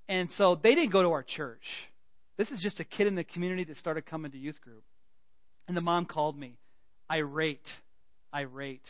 And 0.10 0.28
so 0.36 0.60
they 0.62 0.76
didn't 0.76 0.92
go 0.92 1.04
to 1.04 1.12
our 1.12 1.24
church. 1.24 1.64
This 2.36 2.52
is 2.52 2.60
just 2.60 2.82
a 2.82 2.84
kid 2.84 3.08
in 3.08 3.16
the 3.16 3.24
community 3.24 3.64
that 3.64 3.78
started 3.78 4.06
coming 4.06 4.32
to 4.32 4.38
youth 4.38 4.60
group. 4.60 4.84
And 5.70 5.78
the 5.78 5.82
mom 5.82 6.06
called 6.06 6.38
me, 6.38 6.58
irate, 7.12 7.68
irate, 8.34 8.88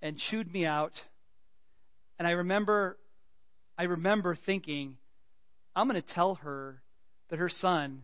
and 0.00 0.18
chewed 0.18 0.52
me 0.52 0.64
out. 0.64 0.92
And 2.18 2.26
I 2.26 2.32
remember, 2.32 2.98
I 3.76 3.84
remember 3.84 4.36
thinking, 4.46 4.96
I'm 5.74 5.88
going 5.88 6.00
to 6.00 6.14
tell 6.14 6.36
her 6.36 6.82
that 7.30 7.38
her 7.38 7.48
son, 7.48 8.02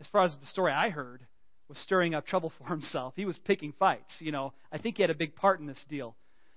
as 0.00 0.06
far 0.08 0.24
as 0.24 0.34
the 0.40 0.46
story 0.46 0.72
I 0.72 0.90
heard, 0.90 1.26
was 1.68 1.78
stirring 1.78 2.14
up 2.14 2.26
trouble 2.26 2.52
for 2.58 2.68
himself. 2.68 3.14
He 3.16 3.24
was 3.24 3.38
picking 3.38 3.72
fights. 3.78 4.16
You 4.20 4.32
know, 4.32 4.52
I 4.70 4.78
think 4.78 4.96
he 4.96 5.02
had 5.02 5.10
a 5.10 5.14
big 5.14 5.36
part 5.36 5.60
in 5.60 5.66
this 5.66 5.84
deal. 5.88 6.16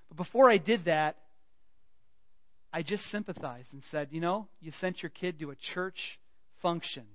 But 0.09 0.17
before 0.17 0.49
I 0.51 0.57
did 0.57 0.85
that, 0.85 1.17
I 2.71 2.81
just 2.83 3.03
sympathized 3.03 3.71
and 3.71 3.81
said, 3.89 4.09
you 4.11 4.19
know, 4.19 4.47
you 4.59 4.71
sent 4.79 5.01
your 5.01 5.09
kid 5.09 5.39
to 5.39 5.51
a 5.51 5.55
church 5.73 6.19
function, 6.61 7.05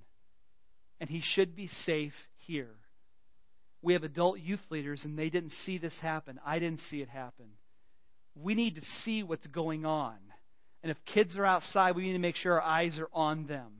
and 1.01 1.11
he 1.11 1.21
should 1.23 1.55
be 1.55 1.67
safe 1.67 2.15
here. 2.39 2.80
We 3.83 3.95
have 3.95 4.05
adult 4.05 4.39
youth 4.39 4.61
leaders, 4.71 5.03
and 5.05 5.19
they 5.19 5.31
didn't 5.31 5.53
see 5.65 5.79
this 5.79 5.95
happen. 6.01 6.39
I 6.45 6.59
didn't 6.59 6.81
see 6.91 7.01
it 7.01 7.09
happen. 7.09 7.47
We 8.35 8.55
need 8.55 8.77
to 8.77 8.83
see 9.05 9.23
what's 9.23 9.47
going 9.47 9.85
on. 9.85 10.17
And 10.83 10.91
if 10.91 10.97
kids 11.13 11.37
are 11.37 11.45
outside, 11.45 11.97
we 11.97 12.05
need 12.05 12.13
to 12.13 12.19
make 12.19 12.37
sure 12.37 12.55
our 12.55 12.63
eyes 12.63 12.99
are 12.99 13.09
on 13.13 13.47
them 13.47 13.71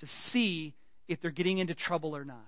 to 0.00 0.06
see 0.30 0.74
if 1.08 1.20
they're 1.20 1.30
getting 1.30 1.58
into 1.58 1.74
trouble 1.74 2.16
or 2.16 2.24
not. 2.24 2.38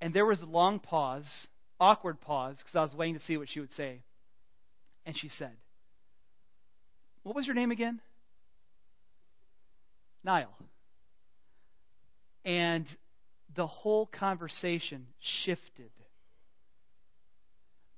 And 0.00 0.12
there 0.12 0.26
was 0.26 0.40
a 0.42 0.46
long 0.46 0.80
pause, 0.80 1.46
awkward 1.80 2.20
pause, 2.20 2.56
because 2.58 2.76
I 2.76 2.82
was 2.82 2.94
waiting 2.94 3.14
to 3.14 3.24
see 3.24 3.36
what 3.36 3.48
she 3.48 3.60
would 3.60 3.72
say. 3.72 4.00
And 5.06 5.16
she 5.16 5.28
said, 5.28 5.52
what 7.22 7.34
was 7.34 7.46
your 7.46 7.54
name 7.54 7.70
again? 7.70 8.00
Niall. 10.22 10.54
And 12.44 12.86
the 13.54 13.66
whole 13.66 14.06
conversation 14.06 15.06
shifted. 15.44 15.90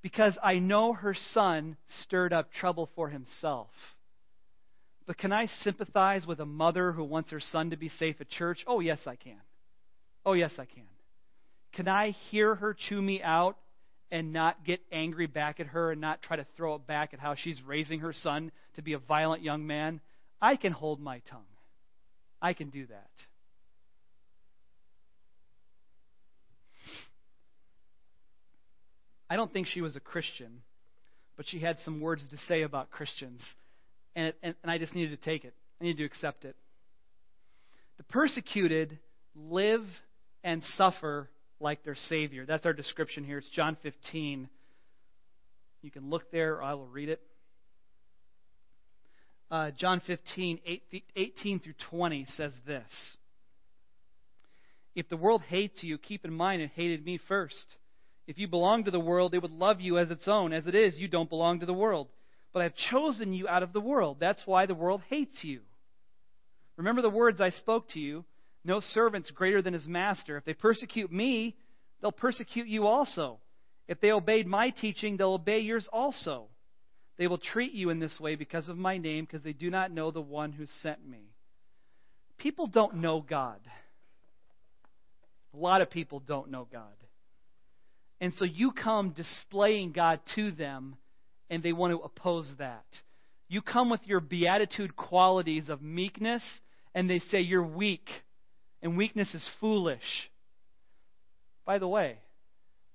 Because 0.02 0.38
I 0.42 0.58
know 0.58 0.92
her 0.92 1.14
son 1.14 1.76
stirred 2.02 2.32
up 2.32 2.52
trouble 2.52 2.88
for 2.94 3.08
himself. 3.08 3.70
But 5.06 5.18
can 5.18 5.32
I 5.32 5.46
sympathize 5.46 6.26
with 6.26 6.40
a 6.40 6.46
mother 6.46 6.92
who 6.92 7.04
wants 7.04 7.30
her 7.30 7.40
son 7.40 7.70
to 7.70 7.76
be 7.76 7.88
safe 7.88 8.20
at 8.20 8.28
church? 8.28 8.64
Oh, 8.66 8.80
yes, 8.80 9.00
I 9.06 9.16
can. 9.16 9.40
Oh, 10.24 10.32
yes, 10.32 10.52
I 10.58 10.64
can. 10.64 10.82
Can 11.74 11.88
I 11.88 12.10
hear 12.30 12.54
her 12.54 12.74
chew 12.74 13.00
me 13.00 13.22
out 13.22 13.56
and 14.10 14.32
not 14.32 14.64
get 14.64 14.80
angry 14.92 15.26
back 15.26 15.60
at 15.60 15.66
her 15.66 15.92
and 15.92 16.00
not 16.00 16.22
try 16.22 16.36
to 16.36 16.46
throw 16.56 16.74
it 16.76 16.86
back 16.86 17.12
at 17.12 17.20
how 17.20 17.34
she's 17.34 17.60
raising 17.62 18.00
her 18.00 18.12
son 18.12 18.50
to 18.74 18.82
be 18.82 18.92
a 18.92 18.98
violent 18.98 19.42
young 19.42 19.66
man, 19.66 20.00
I 20.40 20.56
can 20.56 20.72
hold 20.72 21.00
my 21.00 21.20
tongue. 21.30 21.40
I 22.40 22.52
can 22.52 22.70
do 22.70 22.86
that. 22.86 23.10
I 29.28 29.36
don't 29.36 29.52
think 29.52 29.66
she 29.66 29.80
was 29.80 29.96
a 29.96 30.00
Christian, 30.00 30.62
but 31.36 31.46
she 31.48 31.58
had 31.58 31.78
some 31.80 32.00
words 32.00 32.22
to 32.30 32.36
say 32.48 32.62
about 32.62 32.90
Christians, 32.90 33.42
and, 34.14 34.32
and, 34.42 34.54
and 34.62 34.70
I 34.70 34.78
just 34.78 34.94
needed 34.94 35.18
to 35.18 35.24
take 35.24 35.44
it. 35.44 35.54
I 35.80 35.84
needed 35.84 35.98
to 35.98 36.04
accept 36.04 36.44
it. 36.44 36.56
The 37.98 38.04
persecuted 38.04 38.98
live 39.34 39.84
and 40.44 40.62
suffer 40.76 41.28
like 41.60 41.84
their 41.84 41.94
Savior. 41.94 42.46
That's 42.46 42.66
our 42.66 42.72
description 42.72 43.24
here. 43.24 43.38
It's 43.38 43.48
John 43.50 43.76
15. 43.82 44.48
You 45.82 45.90
can 45.90 46.10
look 46.10 46.30
there, 46.30 46.56
or 46.56 46.62
I 46.62 46.74
will 46.74 46.86
read 46.86 47.08
it. 47.08 47.20
Uh, 49.50 49.70
John 49.78 50.00
15, 50.06 50.60
18 51.14 51.60
through 51.60 51.74
20 51.90 52.26
says 52.36 52.52
this 52.66 53.16
If 54.94 55.08
the 55.08 55.16
world 55.16 55.42
hates 55.48 55.82
you, 55.82 55.98
keep 55.98 56.24
in 56.24 56.32
mind 56.32 56.62
it 56.62 56.70
hated 56.74 57.04
me 57.04 57.20
first. 57.28 57.76
If 58.26 58.38
you 58.38 58.48
belong 58.48 58.84
to 58.84 58.90
the 58.90 59.00
world, 59.00 59.34
it 59.34 59.42
would 59.42 59.52
love 59.52 59.80
you 59.80 59.98
as 59.98 60.10
its 60.10 60.26
own. 60.26 60.52
As 60.52 60.66
it 60.66 60.74
is, 60.74 60.98
you 60.98 61.08
don't 61.08 61.28
belong 61.28 61.60
to 61.60 61.66
the 61.66 61.72
world. 61.72 62.08
But 62.52 62.62
I've 62.62 62.74
chosen 62.90 63.32
you 63.32 63.46
out 63.48 63.62
of 63.62 63.72
the 63.72 63.80
world. 63.80 64.16
That's 64.18 64.46
why 64.46 64.66
the 64.66 64.74
world 64.74 65.02
hates 65.08 65.42
you. 65.42 65.60
Remember 66.76 67.02
the 67.02 67.10
words 67.10 67.40
I 67.40 67.50
spoke 67.50 67.88
to 67.90 68.00
you 68.00 68.24
no 68.66 68.80
servant's 68.80 69.30
greater 69.30 69.62
than 69.62 69.74
his 69.74 69.86
master. 69.86 70.36
If 70.36 70.44
they 70.44 70.52
persecute 70.52 71.12
me, 71.12 71.54
they'll 72.02 72.10
persecute 72.10 72.66
you 72.66 72.86
also. 72.86 73.38
If 73.86 74.00
they 74.00 74.10
obeyed 74.10 74.48
my 74.48 74.70
teaching, 74.70 75.16
they'll 75.16 75.34
obey 75.34 75.60
yours 75.60 75.88
also. 75.92 76.48
They 77.16 77.28
will 77.28 77.38
treat 77.38 77.72
you 77.72 77.90
in 77.90 78.00
this 78.00 78.18
way 78.18 78.34
because 78.34 78.68
of 78.68 78.76
my 78.76 78.98
name, 78.98 79.24
because 79.24 79.44
they 79.44 79.52
do 79.52 79.70
not 79.70 79.92
know 79.92 80.10
the 80.10 80.20
one 80.20 80.50
who 80.50 80.66
sent 80.82 81.06
me. 81.08 81.30
People 82.38 82.66
don't 82.66 82.96
know 82.96 83.20
God. 83.20 83.60
A 85.54 85.56
lot 85.56 85.80
of 85.80 85.88
people 85.88 86.18
don't 86.18 86.50
know 86.50 86.66
God. 86.70 86.82
And 88.20 88.32
so 88.34 88.44
you 88.44 88.72
come 88.72 89.10
displaying 89.10 89.92
God 89.92 90.20
to 90.34 90.50
them, 90.50 90.96
and 91.50 91.62
they 91.62 91.72
want 91.72 91.92
to 91.92 91.98
oppose 91.98 92.50
that. 92.58 92.84
You 93.48 93.62
come 93.62 93.90
with 93.90 94.00
your 94.04 94.20
beatitude 94.20 94.96
qualities 94.96 95.68
of 95.68 95.82
meekness, 95.82 96.42
and 96.94 97.08
they 97.08 97.18
say 97.18 97.40
you're 97.40 97.66
weak 97.66 98.08
and 98.82 98.96
weakness 98.96 99.34
is 99.34 99.46
foolish. 99.60 100.30
By 101.64 101.78
the 101.78 101.88
way, 101.88 102.18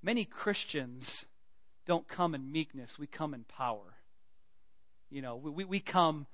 many 0.01 0.25
Christians 0.25 1.25
don't 1.85 2.07
come 2.07 2.35
in 2.35 2.51
meekness, 2.51 2.95
we 2.99 3.07
come 3.07 3.33
in 3.33 3.43
power. 3.43 3.95
You 5.09 5.21
know, 5.21 5.35
we, 5.35 5.65
we 5.65 5.79
come 5.81 6.27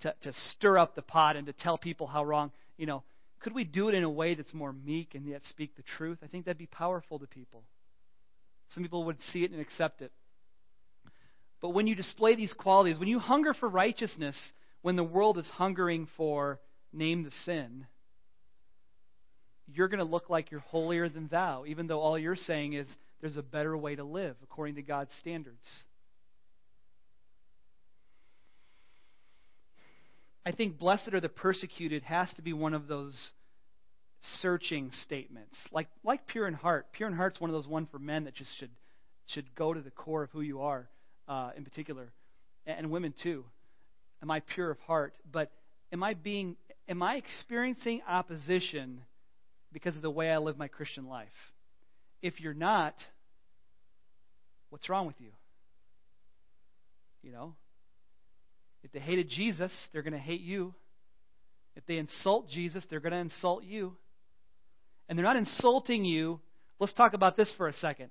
to, 0.00 0.14
to 0.22 0.32
stir 0.32 0.78
up 0.78 0.96
the 0.96 1.02
pot 1.02 1.36
and 1.36 1.46
to 1.46 1.52
tell 1.52 1.78
people 1.78 2.08
how 2.08 2.24
wrong. 2.24 2.50
You 2.76 2.86
know, 2.86 3.04
could 3.38 3.54
we 3.54 3.62
do 3.62 3.88
it 3.88 3.94
in 3.94 4.02
a 4.02 4.10
way 4.10 4.34
that's 4.34 4.52
more 4.52 4.72
meek 4.72 5.14
and 5.14 5.26
yet 5.26 5.42
speak 5.48 5.76
the 5.76 5.84
truth? 5.96 6.18
I 6.24 6.26
think 6.26 6.46
that'd 6.46 6.58
be 6.58 6.66
powerful 6.66 7.20
to 7.20 7.26
people. 7.26 7.62
Some 8.70 8.82
people 8.82 9.04
would 9.04 9.18
see 9.32 9.44
it 9.44 9.50
and 9.50 9.60
accept 9.60 10.02
it. 10.02 10.12
But 11.60 11.70
when 11.70 11.86
you 11.86 11.94
display 11.94 12.34
these 12.34 12.52
qualities, 12.52 12.98
when 12.98 13.08
you 13.08 13.18
hunger 13.18 13.54
for 13.54 13.68
righteousness, 13.68 14.36
when 14.82 14.96
the 14.96 15.04
world 15.04 15.38
is 15.38 15.48
hungering 15.48 16.08
for 16.16 16.60
name 16.92 17.24
the 17.24 17.30
sin, 17.44 17.86
you're 19.66 19.88
going 19.88 19.98
to 19.98 20.04
look 20.04 20.28
like 20.28 20.50
you're 20.50 20.60
holier 20.60 21.08
than 21.08 21.28
thou, 21.28 21.64
even 21.66 21.86
though 21.86 22.00
all 22.00 22.18
you're 22.18 22.36
saying 22.36 22.74
is 22.74 22.86
there's 23.20 23.36
a 23.36 23.42
better 23.42 23.76
way 23.76 23.96
to 23.96 24.04
live 24.04 24.36
according 24.42 24.74
to 24.74 24.82
God's 24.82 25.12
standards. 25.20 25.64
I 30.44 30.52
think 30.52 30.78
blessed 30.78 31.14
are 31.14 31.20
the 31.20 31.30
persecuted 31.30 32.02
has 32.02 32.30
to 32.34 32.42
be 32.42 32.52
one 32.52 32.74
of 32.74 32.86
those 32.86 33.30
searching 34.40 34.90
statements, 35.04 35.56
like 35.72 35.88
like 36.02 36.26
pure 36.26 36.46
in 36.46 36.54
heart. 36.54 36.86
Pure 36.92 37.10
in 37.10 37.14
heart's 37.16 37.40
one 37.40 37.50
of 37.50 37.54
those 37.54 37.66
one 37.66 37.86
for 37.86 37.98
men 37.98 38.24
that 38.24 38.34
just 38.34 38.56
should 38.58 38.70
should 39.26 39.54
go 39.54 39.72
to 39.72 39.80
the 39.80 39.90
core 39.90 40.22
of 40.22 40.30
who 40.30 40.40
you 40.40 40.60
are, 40.62 40.88
uh, 41.28 41.50
in 41.56 41.64
particular, 41.64 42.12
and 42.66 42.90
women 42.90 43.14
too. 43.22 43.44
Am 44.22 44.30
I 44.30 44.40
pure 44.40 44.70
of 44.70 44.78
heart? 44.80 45.14
But 45.30 45.50
am 45.92 46.02
I 46.02 46.14
being 46.14 46.56
am 46.88 47.02
I 47.02 47.16
experiencing 47.16 48.02
opposition 48.08 49.00
because 49.72 49.96
of 49.96 50.02
the 50.02 50.10
way 50.10 50.30
I 50.30 50.38
live 50.38 50.58
my 50.58 50.68
Christian 50.68 51.06
life? 51.06 51.28
If 52.22 52.40
you're 52.40 52.54
not, 52.54 52.94
what's 54.70 54.88
wrong 54.88 55.06
with 55.06 55.16
you? 55.18 55.30
You 57.22 57.32
know, 57.32 57.54
if 58.82 58.92
they 58.92 59.00
hated 59.00 59.28
Jesus, 59.28 59.72
they're 59.92 60.02
going 60.02 60.12
to 60.12 60.18
hate 60.18 60.42
you. 60.42 60.74
If 61.76 61.84
they 61.86 61.96
insult 61.96 62.48
Jesus, 62.48 62.84
they're 62.88 63.00
going 63.00 63.12
to 63.12 63.18
insult 63.18 63.64
you. 63.64 63.96
And 65.08 65.18
they're 65.18 65.24
not 65.24 65.36
insulting 65.36 66.04
you. 66.04 66.40
Let's 66.78 66.94
talk 66.94 67.14
about 67.14 67.36
this 67.36 67.52
for 67.56 67.68
a 67.68 67.72
second. 67.72 68.10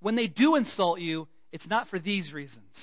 When 0.00 0.16
they 0.16 0.26
do 0.26 0.56
insult 0.56 1.00
you, 1.00 1.28
it's 1.52 1.66
not 1.68 1.88
for 1.88 1.98
these 1.98 2.32
reasons. 2.32 2.74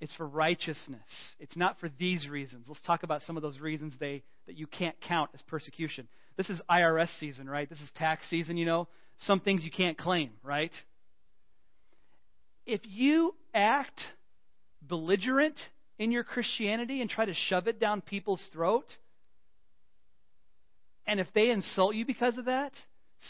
It's 0.00 0.14
for 0.14 0.26
righteousness. 0.26 1.00
It's 1.38 1.56
not 1.56 1.78
for 1.78 1.90
these 1.98 2.26
reasons. 2.26 2.66
Let's 2.68 2.80
talk 2.82 3.02
about 3.02 3.22
some 3.22 3.36
of 3.36 3.42
those 3.42 3.58
reasons 3.58 3.92
they, 4.00 4.22
that 4.46 4.56
you 4.56 4.66
can't 4.66 4.96
count 5.06 5.30
as 5.34 5.42
persecution. 5.42 6.08
This 6.36 6.48
is 6.48 6.60
IRS 6.70 7.10
season, 7.18 7.48
right? 7.48 7.68
This 7.68 7.80
is 7.80 7.90
tax 7.96 8.28
season, 8.30 8.56
you 8.56 8.64
know. 8.64 8.88
Some 9.20 9.40
things 9.40 9.62
you 9.62 9.70
can't 9.70 9.98
claim, 9.98 10.30
right? 10.42 10.72
If 12.64 12.80
you 12.84 13.34
act 13.52 14.00
belligerent 14.80 15.58
in 15.98 16.10
your 16.10 16.24
Christianity 16.24 17.02
and 17.02 17.10
try 17.10 17.26
to 17.26 17.34
shove 17.34 17.68
it 17.68 17.78
down 17.78 18.00
people's 18.00 18.42
throat, 18.54 18.86
and 21.06 21.20
if 21.20 21.26
they 21.34 21.50
insult 21.50 21.94
you 21.94 22.04
because 22.04 22.38
of 22.38 22.46
that, 22.46 22.72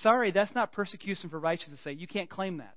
sorry, 0.03 0.31
that's 0.31 0.55
not 0.55 0.73
persecution 0.73 1.31
for 1.31 1.39
righteousness' 1.39 1.83
sake. 1.83 2.01
You 2.01 2.07
can't 2.07 2.29
claim 2.29 2.59
that. 2.59 2.77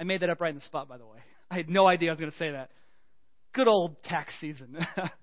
I 0.00 0.04
made 0.04 0.20
that 0.20 0.30
up 0.30 0.40
right 0.40 0.50
in 0.50 0.56
the 0.56 0.64
spot, 0.64 0.88
by 0.88 0.98
the 0.98 1.06
way. 1.06 1.18
I 1.50 1.56
had 1.56 1.68
no 1.68 1.86
idea 1.86 2.10
I 2.10 2.12
was 2.12 2.20
going 2.20 2.32
to 2.32 2.38
say 2.38 2.52
that. 2.52 2.70
Good 3.52 3.68
old 3.68 4.02
tax 4.04 4.32
season. 4.40 4.76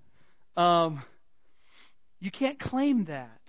um, 0.56 1.02
you 2.20 2.30
can't 2.30 2.58
claim 2.58 3.06
that. 3.06 3.40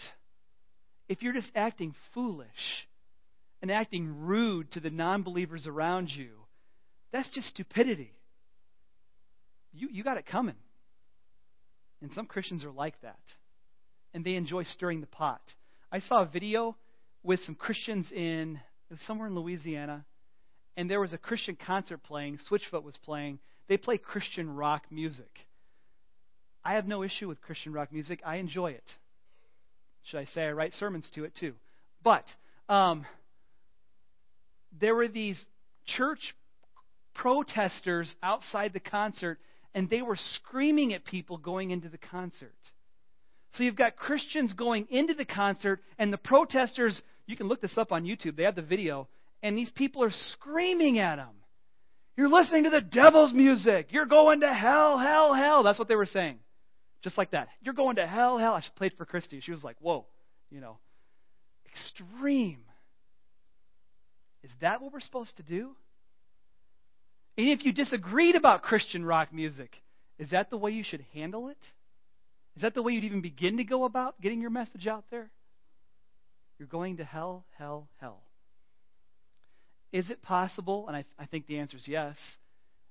If 1.10 1.22
you're 1.22 1.34
just 1.34 1.52
acting 1.56 1.96
foolish 2.14 2.48
and 3.62 3.72
acting 3.72 4.26
rude 4.26 4.72
to 4.74 4.80
the 4.80 4.90
non 4.90 5.24
believers 5.24 5.66
around 5.66 6.10
you, 6.10 6.30
that's 7.12 7.30
just 7.30 7.48
stupidity. 7.48 8.14
You, 9.74 9.90
you 9.92 10.04
got 10.04 10.18
it 10.18 10.26
coming. 10.26 10.56
And 12.02 12.12
some 12.14 12.26
Christians 12.26 12.64
are 12.64 12.72
like 12.72 13.00
that. 13.02 13.20
And 14.14 14.24
they 14.24 14.36
enjoy 14.36 14.64
stirring 14.64 15.02
the 15.02 15.08
pot. 15.08 15.42
I 15.92 16.00
saw 16.00 16.22
a 16.22 16.26
video 16.26 16.76
with 17.24 17.40
some 17.42 17.56
Christians 17.56 18.12
in 18.12 18.60
somewhere 19.06 19.28
in 19.28 19.36
Louisiana 19.36 20.06
and 20.78 20.90
there 20.90 21.02
was 21.02 21.12
a 21.12 21.18
Christian 21.18 21.58
concert 21.66 22.04
playing, 22.04 22.38
Switchfoot 22.50 22.84
was 22.84 22.98
playing. 23.04 23.40
They 23.68 23.78
play 23.78 23.98
Christian 23.98 24.56
rock 24.56 24.84
music. 24.92 25.32
I 26.64 26.76
have 26.76 26.88
no 26.88 27.02
issue 27.02 27.28
with 27.28 27.42
Christian 27.42 27.74
rock 27.74 27.92
music. 27.92 28.22
I 28.24 28.36
enjoy 28.36 28.72
it. 28.72 28.84
Should 30.04 30.20
I 30.20 30.26
say 30.26 30.44
I 30.44 30.52
write 30.52 30.74
sermons 30.76 31.10
to 31.16 31.24
it 31.24 31.34
too? 31.38 31.54
But 32.04 32.24
um, 32.70 33.06
there 34.80 34.94
were 34.94 35.08
these 35.08 35.44
church 35.88 36.36
protesters 37.16 38.14
outside 38.22 38.72
the 38.72 38.80
concert, 38.80 39.40
and 39.74 39.90
they 39.90 40.04
were 40.04 40.18
screaming 40.36 40.94
at 40.94 41.06
people 41.06 41.38
going 41.38 41.72
into 41.72 41.90
the 41.90 41.98
concert. 41.98 42.54
So 43.58 43.64
you've 43.64 43.76
got 43.76 43.96
Christians 43.96 44.54
going 44.54 44.88
into 44.90 45.14
the 45.14 45.26
concert, 45.26 45.82
and 45.98 46.14
the 46.14 46.18
protesters, 46.18 47.02
you 47.26 47.36
can 47.36 47.48
look 47.48 47.62
this 47.62 47.78
up 47.78 47.92
on 47.92 48.06
YouTube, 48.06 48.36
they 48.38 48.44
have 48.44 48.56
the 48.56 48.62
video 48.62 49.08
and 49.44 49.58
these 49.58 49.70
people 49.70 50.04
are 50.04 50.12
screaming 50.12 51.00
at 51.00 51.18
them. 51.18 51.36
You're 52.16 52.30
listening 52.30 52.64
to 52.64 52.70
the 52.70 52.82
devil's 52.82 53.34
music. 53.34 53.88
You're 53.92 54.08
going 54.08 54.40
to 54.40 54.52
hell, 54.52 54.98
hell, 54.98 55.34
hell. 55.34 55.64
That's 55.64 55.78
what 55.78 55.88
they 55.88 55.96
were 55.96 56.06
saying. 56.06 56.40
Just 57.04 57.18
like 57.18 57.32
that. 57.32 57.48
You're 57.62 57.76
going 57.76 57.98
to 57.98 58.08
hell, 58.08 58.40
hell. 58.40 58.54
I 58.54 58.64
played 58.76 58.94
for 58.98 59.06
Christy. 59.06 59.40
She 59.40 59.52
was 59.52 59.64
like, 59.64 59.76
whoa, 59.80 60.06
you 60.50 60.60
know, 60.60 60.80
extreme. 61.70 62.62
Is 64.44 64.52
that 64.62 64.82
what 64.82 64.92
we're 64.92 65.00
supposed 65.02 65.38
to 65.38 65.44
do? 65.44 65.76
And 67.38 67.50
if 67.50 67.64
you 67.64 67.72
disagreed 67.72 68.36
about 68.36 68.64
Christian 68.64 69.06
rock 69.06 69.32
music, 69.32 69.76
is 70.18 70.32
that 70.32 70.50
the 70.50 70.58
way 70.58 70.72
you 70.72 70.84
should 70.84 71.06
handle 71.14 71.50
it? 71.50 71.58
Is 72.58 72.64
that 72.64 72.74
the 72.74 72.82
way 72.82 72.94
you'd 72.94 73.04
even 73.04 73.22
begin 73.22 73.58
to 73.58 73.64
go 73.64 73.84
about 73.84 74.20
getting 74.20 74.42
your 74.42 74.50
message 74.50 74.88
out 74.88 75.06
there? 75.12 75.30
You're 76.58 76.68
going 76.68 76.98
to 76.98 77.04
hell, 77.04 77.46
hell, 77.60 77.88
hell. 78.02 78.24
Is 79.92 80.10
it 80.10 80.24
possible, 80.24 80.88
and 80.88 80.98
I, 80.98 81.06
I 81.20 81.28
think 81.28 81.46
the 81.46 81.60
answer 81.60 81.78
is 81.78 81.88
yes, 81.88 82.16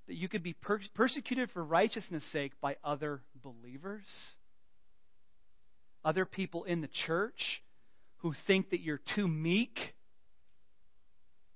that 0.06 0.14
you 0.14 0.28
could 0.28 0.44
be 0.44 0.52
per- 0.52 0.78
persecuted 0.94 1.50
for 1.50 1.64
righteousness' 1.64 2.22
sake 2.30 2.52
by 2.60 2.76
other 2.84 3.22
believers? 3.42 4.06
Other 6.04 6.26
people 6.26 6.62
in 6.62 6.80
the 6.80 6.90
church 7.06 7.60
who 8.18 8.34
think 8.46 8.70
that 8.70 8.82
you're 8.82 9.00
too 9.16 9.26
meek? 9.26 9.76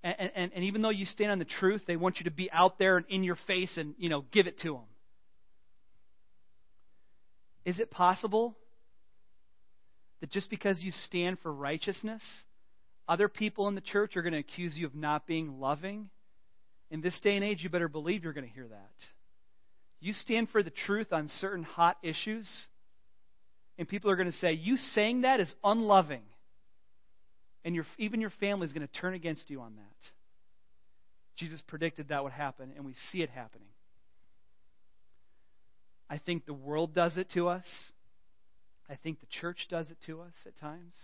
And, 0.03 0.33
and, 0.35 0.53
and 0.53 0.65
even 0.65 0.83
though 0.83 0.91
you 0.91 1.05
stand 1.05 1.31
on 1.31 1.39
the 1.39 1.45
truth, 1.45 1.83
they 1.87 1.95
want 1.95 2.19
you 2.19 2.25
to 2.25 2.33
be 2.33 2.51
out 2.51 2.77
there 2.77 2.97
and 2.97 3.07
in 3.09 3.23
your 3.23 3.39
face 3.47 3.77
and, 3.77 3.95
you 3.99 4.09
know, 4.09 4.25
give 4.33 4.49
it 4.49 4.59
to 4.63 4.73
them. 4.73 4.90
Is 7.65 7.79
it 7.79 7.91
possible 7.91 8.57
that 10.21 10.31
just 10.31 10.51
because 10.51 10.83
you 10.83 10.91
stand 10.91 11.39
for 11.43 11.53
righteousness, 11.53 12.23
other 13.09 13.29
people 13.29 13.69
in 13.69 13.75
the 13.75 13.81
church 13.81 14.17
are 14.17 14.23
going 14.23 14.35
to 14.35 14.39
accuse 14.39 14.77
you 14.77 14.87
of 14.87 14.95
not 14.95 15.27
being 15.27 15.59
loving. 15.59 16.11
In 16.91 17.01
this 17.01 17.19
day 17.21 17.35
and 17.35 17.45
age, 17.45 17.63
you 17.63 17.71
better 17.71 17.89
believe 17.89 18.23
you're 18.23 18.33
going 18.33 18.47
to 18.47 18.55
hear 18.55 18.69
that. 18.69 18.91
You 20.01 20.13
stand 20.13 20.49
for 20.51 20.63
the 20.63 20.71
truth 20.71 21.13
on 21.13 21.29
certain 21.41 21.65
hot 21.65 21.97
issues, 22.03 22.49
and 23.79 23.89
people 23.89 24.11
are 24.11 24.17
going 24.17 24.31
to 24.31 24.39
say, 24.39 24.53
You 24.53 24.77
saying 24.77 25.23
that 25.23 25.41
is 25.41 25.53
unloving. 25.65 26.23
And 27.65 27.75
your, 27.75 27.85
even 27.99 28.21
your 28.21 28.33
family 28.41 28.67
is 28.67 28.73
going 28.73 28.87
to 28.87 29.01
turn 29.01 29.15
against 29.15 29.51
you 29.51 29.61
on 29.61 29.75
that. 29.77 30.11
Jesus 31.37 31.61
predicted 31.67 32.09
that 32.09 32.23
would 32.23 32.33
happen, 32.33 32.73
and 32.77 32.87
we 32.87 32.95
see 33.11 33.23
it 33.23 33.31
happening. 33.31 33.69
I 36.11 36.19
think 36.19 36.45
the 36.45 36.53
world 36.53 36.93
does 36.93 37.17
it 37.17 37.31
to 37.35 37.49
us. 37.49 37.65
I 38.91 38.97
think 38.97 39.21
the 39.21 39.27
church 39.41 39.69
does 39.71 39.89
it 39.91 39.97
to 40.07 40.21
us 40.21 40.35
at 40.45 40.59
times. 40.59 40.95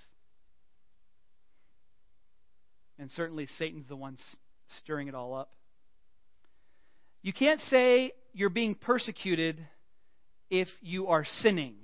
And 2.99 3.09
certainly 3.13 3.47
Satan's 3.57 3.87
the 3.87 3.95
one 3.95 4.17
stirring 4.81 5.07
it 5.07 5.15
all 5.15 5.35
up. 5.35 5.53
You 7.23 7.33
can't 7.33 7.61
say 7.61 8.13
you're 8.35 8.51
being 8.51 8.75
persecuted 8.75 9.65
if 10.51 10.69
you 10.81 11.07
are 11.09 11.25
sinning. 11.25 11.77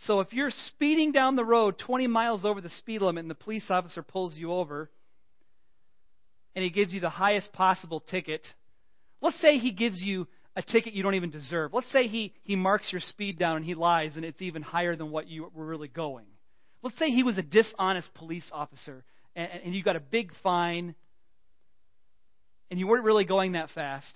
So 0.00 0.20
if 0.20 0.32
you're 0.32 0.50
speeding 0.50 1.12
down 1.12 1.36
the 1.36 1.44
road 1.44 1.78
20 1.78 2.06
miles 2.06 2.44
over 2.44 2.62
the 2.62 2.70
speed 2.70 3.02
limit 3.02 3.22
and 3.22 3.30
the 3.30 3.34
police 3.34 3.66
officer 3.68 4.02
pulls 4.02 4.36
you 4.36 4.52
over 4.52 4.90
and 6.54 6.62
he 6.62 6.70
gives 6.70 6.92
you 6.92 7.00
the 7.00 7.10
highest 7.10 7.52
possible 7.52 8.00
ticket, 8.00 8.46
let's 9.20 9.40
say 9.40 9.58
he 9.58 9.72
gives 9.72 10.02
you 10.02 10.26
a 10.56 10.62
ticket 10.62 10.94
you 10.94 11.02
don't 11.02 11.14
even 11.14 11.30
deserve. 11.30 11.74
Let's 11.74 11.90
say 11.92 12.08
he, 12.08 12.32
he 12.42 12.56
marks 12.56 12.90
your 12.90 13.00
speed 13.00 13.38
down 13.38 13.58
and 13.58 13.64
he 13.64 13.74
lies 13.74 14.16
and 14.16 14.24
it's 14.24 14.42
even 14.42 14.62
higher 14.62 14.96
than 14.96 15.10
what 15.10 15.28
you 15.28 15.50
were 15.54 15.66
really 15.66 15.88
going. 15.88 16.26
Let's 16.82 16.98
say 16.98 17.10
he 17.10 17.22
was 17.22 17.38
a 17.38 17.42
dishonest 17.42 18.12
police 18.14 18.50
officer 18.52 19.04
and, 19.36 19.50
and 19.66 19.74
you 19.74 19.84
got 19.84 19.96
a 19.96 20.00
big 20.00 20.32
fine, 20.42 20.94
and 22.70 22.80
you 22.80 22.86
weren't 22.86 23.04
really 23.04 23.24
going 23.24 23.52
that 23.52 23.70
fast, 23.74 24.14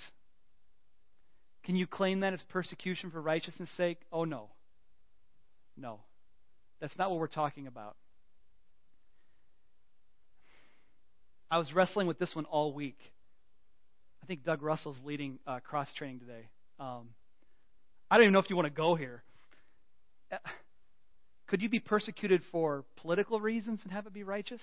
can 1.65 1.77
you 1.77 1.87
claim 1.87 2.21
that 2.21 2.33
as 2.33 2.43
persecution 2.49 3.11
for 3.11 3.21
righteousness' 3.21 3.71
sake? 3.77 3.99
Oh, 4.11 4.25
no. 4.25 4.49
No. 5.77 6.01
That's 6.81 6.97
not 6.99 7.11
what 7.11 7.21
we're 7.21 7.29
talking 7.29 7.67
about. 7.67 7.97
I 11.51 11.59
was 11.59 11.73
wrestling 11.73 12.07
with 12.07 12.19
this 12.19 12.35
one 12.35 12.47
all 12.47 12.73
week. 12.73 12.99
I 14.23 14.27
think 14.27 14.45
Doug 14.45 14.63
Russell's 14.63 14.99
leading 15.05 15.39
uh, 15.47 15.61
cross 15.61 15.93
training 15.95 16.21
today. 16.21 16.49
Um, 16.79 17.09
I 18.11 18.17
don't 18.17 18.25
even 18.25 18.33
know 18.33 18.41
if 18.41 18.51
you 18.51 18.57
want 18.57 18.67
to 18.67 18.75
go 18.75 18.95
here. 18.95 19.23
Uh, 20.33 20.37
could 21.49 21.63
you 21.63 21.69
be 21.69 21.81
persecuted 21.81 22.43
for 22.53 22.85
political 22.97 23.41
reasons 23.41 23.81
and 23.83 23.93
have 23.93 24.07
it 24.07 24.13
be 24.13 24.23
righteous? 24.23 24.61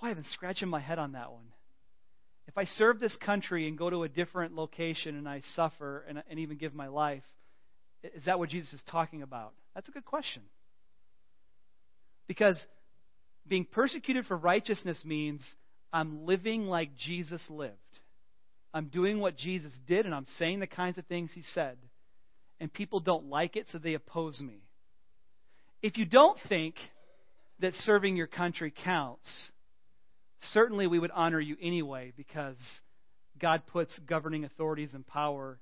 Boy, 0.00 0.08
I've 0.08 0.16
been 0.16 0.24
scratching 0.24 0.68
my 0.68 0.80
head 0.80 0.98
on 0.98 1.12
that 1.12 1.30
one. 1.30 1.44
If 2.48 2.58
I 2.58 2.64
serve 2.64 2.98
this 2.98 3.16
country 3.24 3.68
and 3.68 3.78
go 3.78 3.88
to 3.88 4.02
a 4.02 4.08
different 4.08 4.54
location 4.54 5.16
and 5.16 5.28
I 5.28 5.42
suffer 5.54 6.04
and, 6.08 6.22
and 6.28 6.40
even 6.40 6.56
give 6.56 6.74
my 6.74 6.88
life, 6.88 7.22
is 8.02 8.24
that 8.24 8.38
what 8.38 8.48
Jesus 8.48 8.72
is 8.72 8.82
talking 8.90 9.22
about? 9.22 9.52
That's 9.74 9.88
a 9.88 9.92
good 9.92 10.04
question. 10.04 10.42
Because 12.26 12.60
being 13.46 13.64
persecuted 13.64 14.26
for 14.26 14.36
righteousness 14.36 15.00
means 15.04 15.44
I'm 15.92 16.26
living 16.26 16.66
like 16.66 16.96
Jesus 16.96 17.42
lived. 17.48 17.76
I'm 18.74 18.86
doing 18.86 19.20
what 19.20 19.36
Jesus 19.36 19.72
did 19.86 20.06
and 20.06 20.14
I'm 20.14 20.26
saying 20.38 20.60
the 20.60 20.66
kinds 20.66 20.98
of 20.98 21.06
things 21.06 21.30
he 21.34 21.42
said. 21.54 21.76
And 22.60 22.72
people 22.72 23.00
don't 23.00 23.26
like 23.26 23.56
it, 23.56 23.66
so 23.70 23.78
they 23.78 23.94
oppose 23.94 24.40
me. 24.40 24.62
if 25.82 25.98
you 25.98 26.04
don't 26.04 26.38
think 26.48 26.76
that 27.60 27.74
serving 27.74 28.16
your 28.16 28.28
country 28.28 28.72
counts, 28.84 29.50
certainly 30.40 30.86
we 30.86 30.98
would 30.98 31.10
honor 31.10 31.40
you 31.40 31.56
anyway 31.60 32.12
because 32.16 32.56
God 33.40 33.62
puts 33.66 33.96
governing 34.06 34.44
authorities 34.44 34.94
in 34.94 35.02
power 35.02 35.58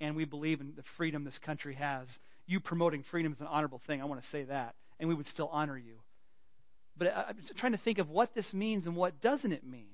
and 0.00 0.14
we 0.16 0.24
believe 0.24 0.60
in 0.60 0.74
the 0.76 0.84
freedom 0.96 1.24
this 1.24 1.38
country 1.44 1.74
has. 1.74 2.08
You 2.46 2.60
promoting 2.60 3.04
freedom 3.10 3.32
is 3.32 3.40
an 3.40 3.46
honorable 3.46 3.80
thing. 3.86 4.00
I 4.00 4.04
want 4.04 4.22
to 4.22 4.28
say 4.28 4.44
that. 4.44 4.74
And 5.00 5.08
we 5.08 5.14
would 5.14 5.26
still 5.26 5.48
honor 5.52 5.76
you. 5.76 5.94
But 6.96 7.08
I'm 7.08 7.36
trying 7.58 7.72
to 7.72 7.78
think 7.78 7.98
of 7.98 8.08
what 8.08 8.34
this 8.34 8.52
means 8.52 8.86
and 8.86 8.94
what 8.94 9.20
doesn't 9.20 9.52
it 9.52 9.66
mean. 9.66 9.93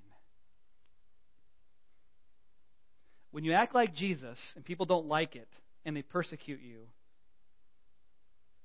When 3.31 3.45
you 3.45 3.53
act 3.53 3.75
like 3.75 3.95
Jesus 3.95 4.39
and 4.57 4.65
people 4.65 4.87
don't 4.87 5.07
like 5.07 5.37
it 5.37 5.49
and 5.85 5.97
they 5.97 6.03
persecute 6.03 6.61
you, 6.61 6.81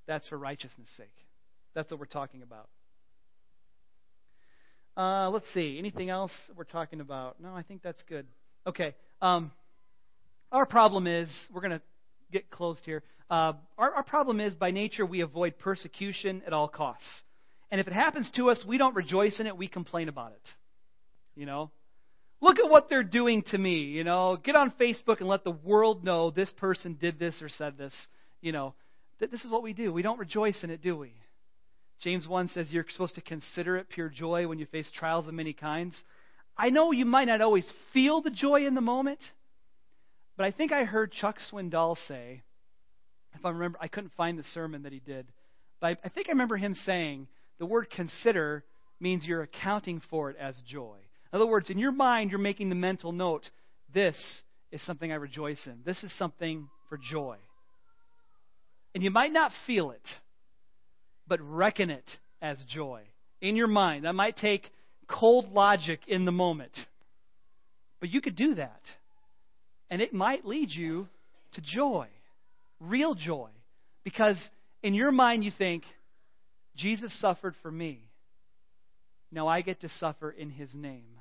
that's 0.07 0.27
for 0.27 0.37
righteousness' 0.37 0.87
sake. 0.97 1.13
That's 1.73 1.91
what 1.91 1.99
we're 1.99 2.05
talking 2.05 2.41
about. 2.41 2.69
Uh, 4.97 5.29
let's 5.29 5.45
see. 5.53 5.77
Anything 5.77 6.09
else 6.09 6.31
we're 6.55 6.63
talking 6.63 7.01
about? 7.01 7.41
No, 7.41 7.53
I 7.53 7.63
think 7.63 7.81
that's 7.83 8.01
good. 8.07 8.25
Okay. 8.65 8.95
Um, 9.21 9.51
our 10.51 10.65
problem 10.65 11.05
is, 11.05 11.29
we're 11.53 11.61
going 11.61 11.71
to 11.71 11.81
get 12.31 12.49
closed 12.49 12.81
here. 12.85 13.03
Uh, 13.29 13.53
our, 13.77 13.91
our 13.95 14.03
problem 14.03 14.39
is, 14.39 14.53
by 14.53 14.71
nature, 14.71 15.05
we 15.05 15.21
avoid 15.21 15.57
persecution 15.59 16.41
at 16.47 16.53
all 16.53 16.67
costs. 16.67 17.23
And 17.71 17.81
if 17.81 17.87
it 17.87 17.93
happens 17.93 18.29
to 18.35 18.49
us, 18.49 18.63
we 18.65 18.77
don't 18.77 18.95
rejoice 18.95 19.39
in 19.39 19.47
it, 19.47 19.57
we 19.57 19.67
complain 19.67 20.07
about 20.07 20.31
it. 20.31 20.49
You 21.35 21.45
know? 21.45 21.71
Look 22.45 22.59
at 22.59 22.69
what 22.69 22.89
they're 22.89 23.01
doing 23.01 23.41
to 23.47 23.57
me. 23.57 23.85
You 23.85 24.03
know, 24.03 24.37
get 24.37 24.55
on 24.55 24.71
Facebook 24.79 25.19
and 25.19 25.27
let 25.27 25.43
the 25.43 25.49
world 25.49 26.03
know 26.03 26.29
this 26.29 26.51
person 26.51 26.95
did 27.01 27.17
this 27.17 27.41
or 27.41 27.49
said 27.49 27.75
this. 27.75 27.91
You 28.39 28.51
know, 28.51 28.75
th- 29.17 29.31
this 29.31 29.43
is 29.43 29.49
what 29.49 29.63
we 29.63 29.73
do. 29.73 29.91
We 29.91 30.03
don't 30.03 30.19
rejoice 30.19 30.63
in 30.63 30.69
it, 30.69 30.83
do 30.83 30.95
we? 30.95 31.11
James 32.01 32.27
1 32.27 32.49
says 32.49 32.67
you're 32.69 32.85
supposed 32.87 33.15
to 33.15 33.21
consider 33.21 33.77
it 33.77 33.89
pure 33.89 34.09
joy 34.09 34.47
when 34.47 34.59
you 34.59 34.67
face 34.67 34.91
trials 34.93 35.27
of 35.27 35.33
many 35.33 35.53
kinds. 35.53 35.99
I 36.55 36.69
know 36.69 36.91
you 36.91 37.03
might 37.03 37.25
not 37.25 37.41
always 37.41 37.67
feel 37.93 38.21
the 38.21 38.29
joy 38.29 38.67
in 38.67 38.75
the 38.75 38.81
moment, 38.81 39.21
but 40.37 40.45
I 40.45 40.51
think 40.51 40.71
I 40.71 40.83
heard 40.83 41.13
Chuck 41.13 41.37
Swindoll 41.51 41.97
say, 42.07 42.43
if 43.33 43.43
I 43.43 43.49
remember, 43.49 43.79
I 43.81 43.87
couldn't 43.87 44.13
find 44.15 44.37
the 44.37 44.43
sermon 44.53 44.83
that 44.83 44.93
he 44.93 44.99
did, 44.99 45.25
but 45.79 45.97
I 46.03 46.09
think 46.09 46.27
I 46.27 46.33
remember 46.33 46.57
him 46.57 46.75
saying 46.75 47.27
the 47.57 47.65
word 47.65 47.89
consider 47.89 48.63
means 48.99 49.25
you're 49.25 49.41
accounting 49.41 49.99
for 50.11 50.29
it 50.29 50.37
as 50.39 50.55
joy. 50.67 50.97
In 51.31 51.37
other 51.37 51.47
words, 51.47 51.69
in 51.69 51.77
your 51.77 51.91
mind, 51.91 52.31
you're 52.31 52.39
making 52.39 52.69
the 52.69 52.75
mental 52.75 53.11
note 53.11 53.49
this 53.93 54.15
is 54.71 54.85
something 54.85 55.11
I 55.11 55.15
rejoice 55.15 55.59
in, 55.65 55.79
this 55.85 56.03
is 56.03 56.15
something 56.17 56.69
for 56.89 56.97
joy. 56.97 57.37
And 58.93 59.03
you 59.03 59.11
might 59.11 59.33
not 59.33 59.51
feel 59.67 59.91
it, 59.91 60.07
but 61.27 61.39
reckon 61.41 61.89
it 61.89 62.09
as 62.41 62.63
joy 62.69 63.01
in 63.41 63.55
your 63.55 63.67
mind. 63.67 64.05
That 64.05 64.15
might 64.15 64.37
take 64.37 64.69
cold 65.07 65.51
logic 65.51 65.99
in 66.07 66.25
the 66.25 66.31
moment, 66.31 66.77
but 67.99 68.09
you 68.09 68.21
could 68.21 68.35
do 68.35 68.55
that. 68.55 68.81
And 69.89 70.01
it 70.01 70.13
might 70.13 70.45
lead 70.45 70.71
you 70.71 71.07
to 71.53 71.61
joy, 71.61 72.07
real 72.79 73.15
joy, 73.15 73.49
because 74.03 74.37
in 74.81 74.93
your 74.93 75.11
mind 75.11 75.43
you 75.43 75.51
think, 75.57 75.83
Jesus 76.75 77.17
suffered 77.19 77.55
for 77.61 77.71
me. 77.71 78.01
Now 79.31 79.47
I 79.47 79.61
get 79.61 79.81
to 79.81 79.89
suffer 79.99 80.31
in 80.31 80.49
his 80.49 80.73
name 80.73 81.19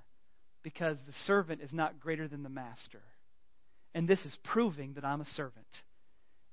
because 0.63 0.97
the 1.07 1.13
servant 1.27 1.61
is 1.61 1.73
not 1.73 2.01
greater 2.01 2.29
than 2.29 2.43
the 2.43 2.49
master. 2.49 3.03
And 3.95 4.09
this 4.09 4.25
is 4.25 4.37
proving 4.45 4.95
that 4.95 5.05
I'm 5.05 5.21
a 5.21 5.27
servant. 5.27 5.67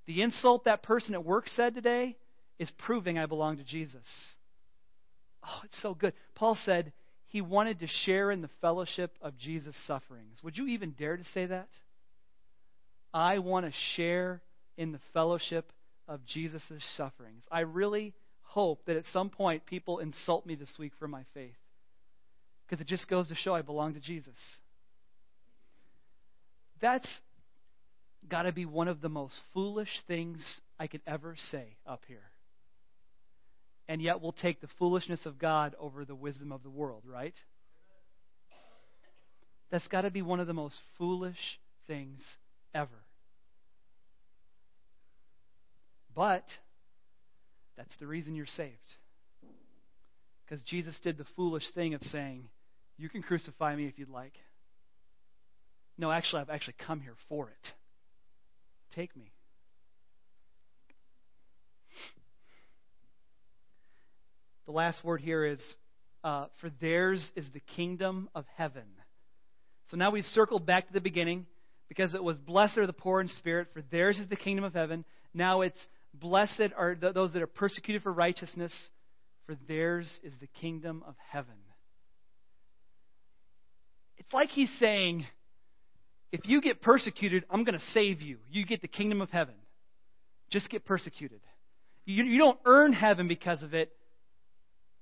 The 0.06 0.22
insult 0.22 0.66
that 0.66 0.84
person 0.84 1.14
at 1.14 1.26
work 1.26 1.48
said 1.48 1.74
today 1.74 2.18
is 2.60 2.72
proving 2.86 3.18
I 3.18 3.26
belong 3.26 3.58
to 3.58 3.64
Jesus. 3.64 4.06
Oh, 5.44 5.62
it's 5.64 5.82
so 5.82 5.96
good. 5.96 6.14
Paul 6.36 6.58
said 6.66 6.94
he 7.28 7.42
wanted 7.42 7.80
to 7.80 7.88
share 7.88 8.30
in 8.30 8.42
the 8.42 8.50
fellowship 8.60 9.18
of 9.22 9.38
Jesus' 9.38 9.76
sufferings. 9.88 10.44
Would 10.44 10.58
you 10.58 10.68
even 10.68 10.92
dare 10.92 11.18
to 11.18 11.24
say 11.34 11.46
that? 11.48 11.70
I 13.14 13.40
want 13.40 13.66
to 13.66 13.72
share 13.96 14.42
in 14.78 14.92
the 14.92 15.00
fellowship 15.14 15.72
of 16.08 16.26
Jesus' 16.26 16.64
sufferings. 16.98 17.44
I 17.52 17.62
really 17.62 18.14
hope 18.52 18.84
that 18.86 18.98
at 18.98 19.06
some 19.14 19.30
point 19.30 19.66
people 19.66 20.00
insult 20.00 20.46
me 20.46 20.56
this 20.56 20.76
week 20.78 20.92
for 21.00 21.08
my 21.08 21.24
faith. 21.34 21.56
Because 22.66 22.82
it 22.82 22.88
just 22.88 23.10
goes 23.10 23.30
to 23.30 23.36
show 23.36 23.56
I 23.56 23.62
belong 23.62 23.94
to 23.94 24.02
Jesus. 24.02 24.36
That's 26.82 27.08
got 28.28 28.44
to 28.44 28.52
be 28.52 28.66
one 28.66 28.90
of 28.90 29.00
the 29.00 29.08
most 29.08 29.40
foolish 29.54 29.90
things 30.06 30.60
I 30.78 30.88
could 30.88 31.02
ever 31.08 31.36
say 31.52 31.78
up 31.88 32.04
here. 32.08 32.30
And 33.88 34.02
yet 34.02 34.22
we'll 34.22 34.34
take 34.34 34.60
the 34.60 34.70
foolishness 34.78 35.26
of 35.26 35.40
God 35.40 35.74
over 35.80 36.04
the 36.04 36.16
wisdom 36.16 36.52
of 36.52 36.62
the 36.62 36.70
world, 36.70 37.04
right? 37.06 37.36
That's 39.70 39.88
got 39.88 40.02
to 40.02 40.12
be 40.12 40.22
one 40.22 40.42
of 40.42 40.48
the 40.48 40.54
most 40.54 40.78
foolish 40.98 41.38
things 41.88 42.20
ever. 42.76 42.90
But 46.14 46.44
that's 47.78 47.96
the 48.00 48.08
reason 48.08 48.36
you're 48.36 48.46
saved. 48.46 48.78
Because 50.46 50.64
Jesus 50.64 50.98
did 51.02 51.18
the 51.18 51.26
foolish 51.36 51.64
thing 51.74 51.94
of 51.94 52.02
saying, 52.04 52.50
You 52.98 53.10
can 53.10 53.22
crucify 53.22 53.76
me 53.76 53.88
if 53.88 53.98
you'd 53.98 54.10
like. 54.10 54.34
No, 55.98 56.12
actually, 56.12 56.42
I've 56.42 56.50
actually 56.50 56.76
come 56.86 57.00
here 57.00 57.16
for 57.30 57.50
it. 57.50 57.72
Take 58.96 59.16
me. 59.16 59.32
The 64.66 64.72
last 64.72 65.04
word 65.04 65.22
here 65.22 65.46
is 65.46 65.62
uh, 66.24 66.46
for 66.60 66.70
theirs 66.82 67.32
is 67.36 67.46
the 67.54 67.60
kingdom 67.76 68.30
of 68.36 68.46
heaven. 68.56 68.84
So 69.90 69.98
now 69.98 70.12
we've 70.12 70.26
circled 70.26 70.66
back 70.66 70.88
to 70.88 70.94
the 70.94 71.02
beginning 71.02 71.46
because 71.90 72.14
it 72.14 72.24
was 72.24 72.38
blessed 72.38 72.78
are 72.78 72.88
the 72.88 72.94
poor 72.94 73.20
in 73.20 73.28
spirit, 73.28 73.68
for 73.74 73.82
theirs 73.92 74.18
is 74.18 74.28
the 74.30 74.36
kingdom 74.36 74.64
of 74.64 74.74
heaven. 74.74 75.04
Now 75.34 75.62
it's 75.62 75.80
Blessed 76.14 76.74
are 76.78 76.96
those 76.96 77.34
that 77.34 77.42
are 77.42 77.48
persecuted 77.48 78.04
for 78.04 78.12
righteousness, 78.12 78.74
for 79.46 79.56
theirs 79.68 80.12
is 80.24 80.34
the 80.40 80.48
kingdom 80.48 81.04
of 81.08 81.16
heaven. 81.30 81.56
It's 84.18 84.34
like 84.34 84.50
he's 84.50 84.72
saying, 84.80 85.26
if 86.32 86.42
you 86.46 86.62
get 86.62 86.82
persecuted, 86.82 87.44
I'm 87.50 87.64
going 87.64 87.78
to 87.78 87.86
save 87.88 88.22
you. 88.22 88.38
You 88.50 88.66
get 88.66 88.82
the 88.82 88.88
kingdom 88.88 89.22
of 89.22 89.30
heaven. 89.30 89.56
Just 90.50 90.70
get 90.70 90.86
persecuted. 90.86 91.42
You, 92.06 92.24
you 92.24 92.38
don't 92.38 92.60
earn 92.66 92.94
heaven 92.94 93.28
because 93.28 93.64
of 93.64 93.74
it, 93.74 93.92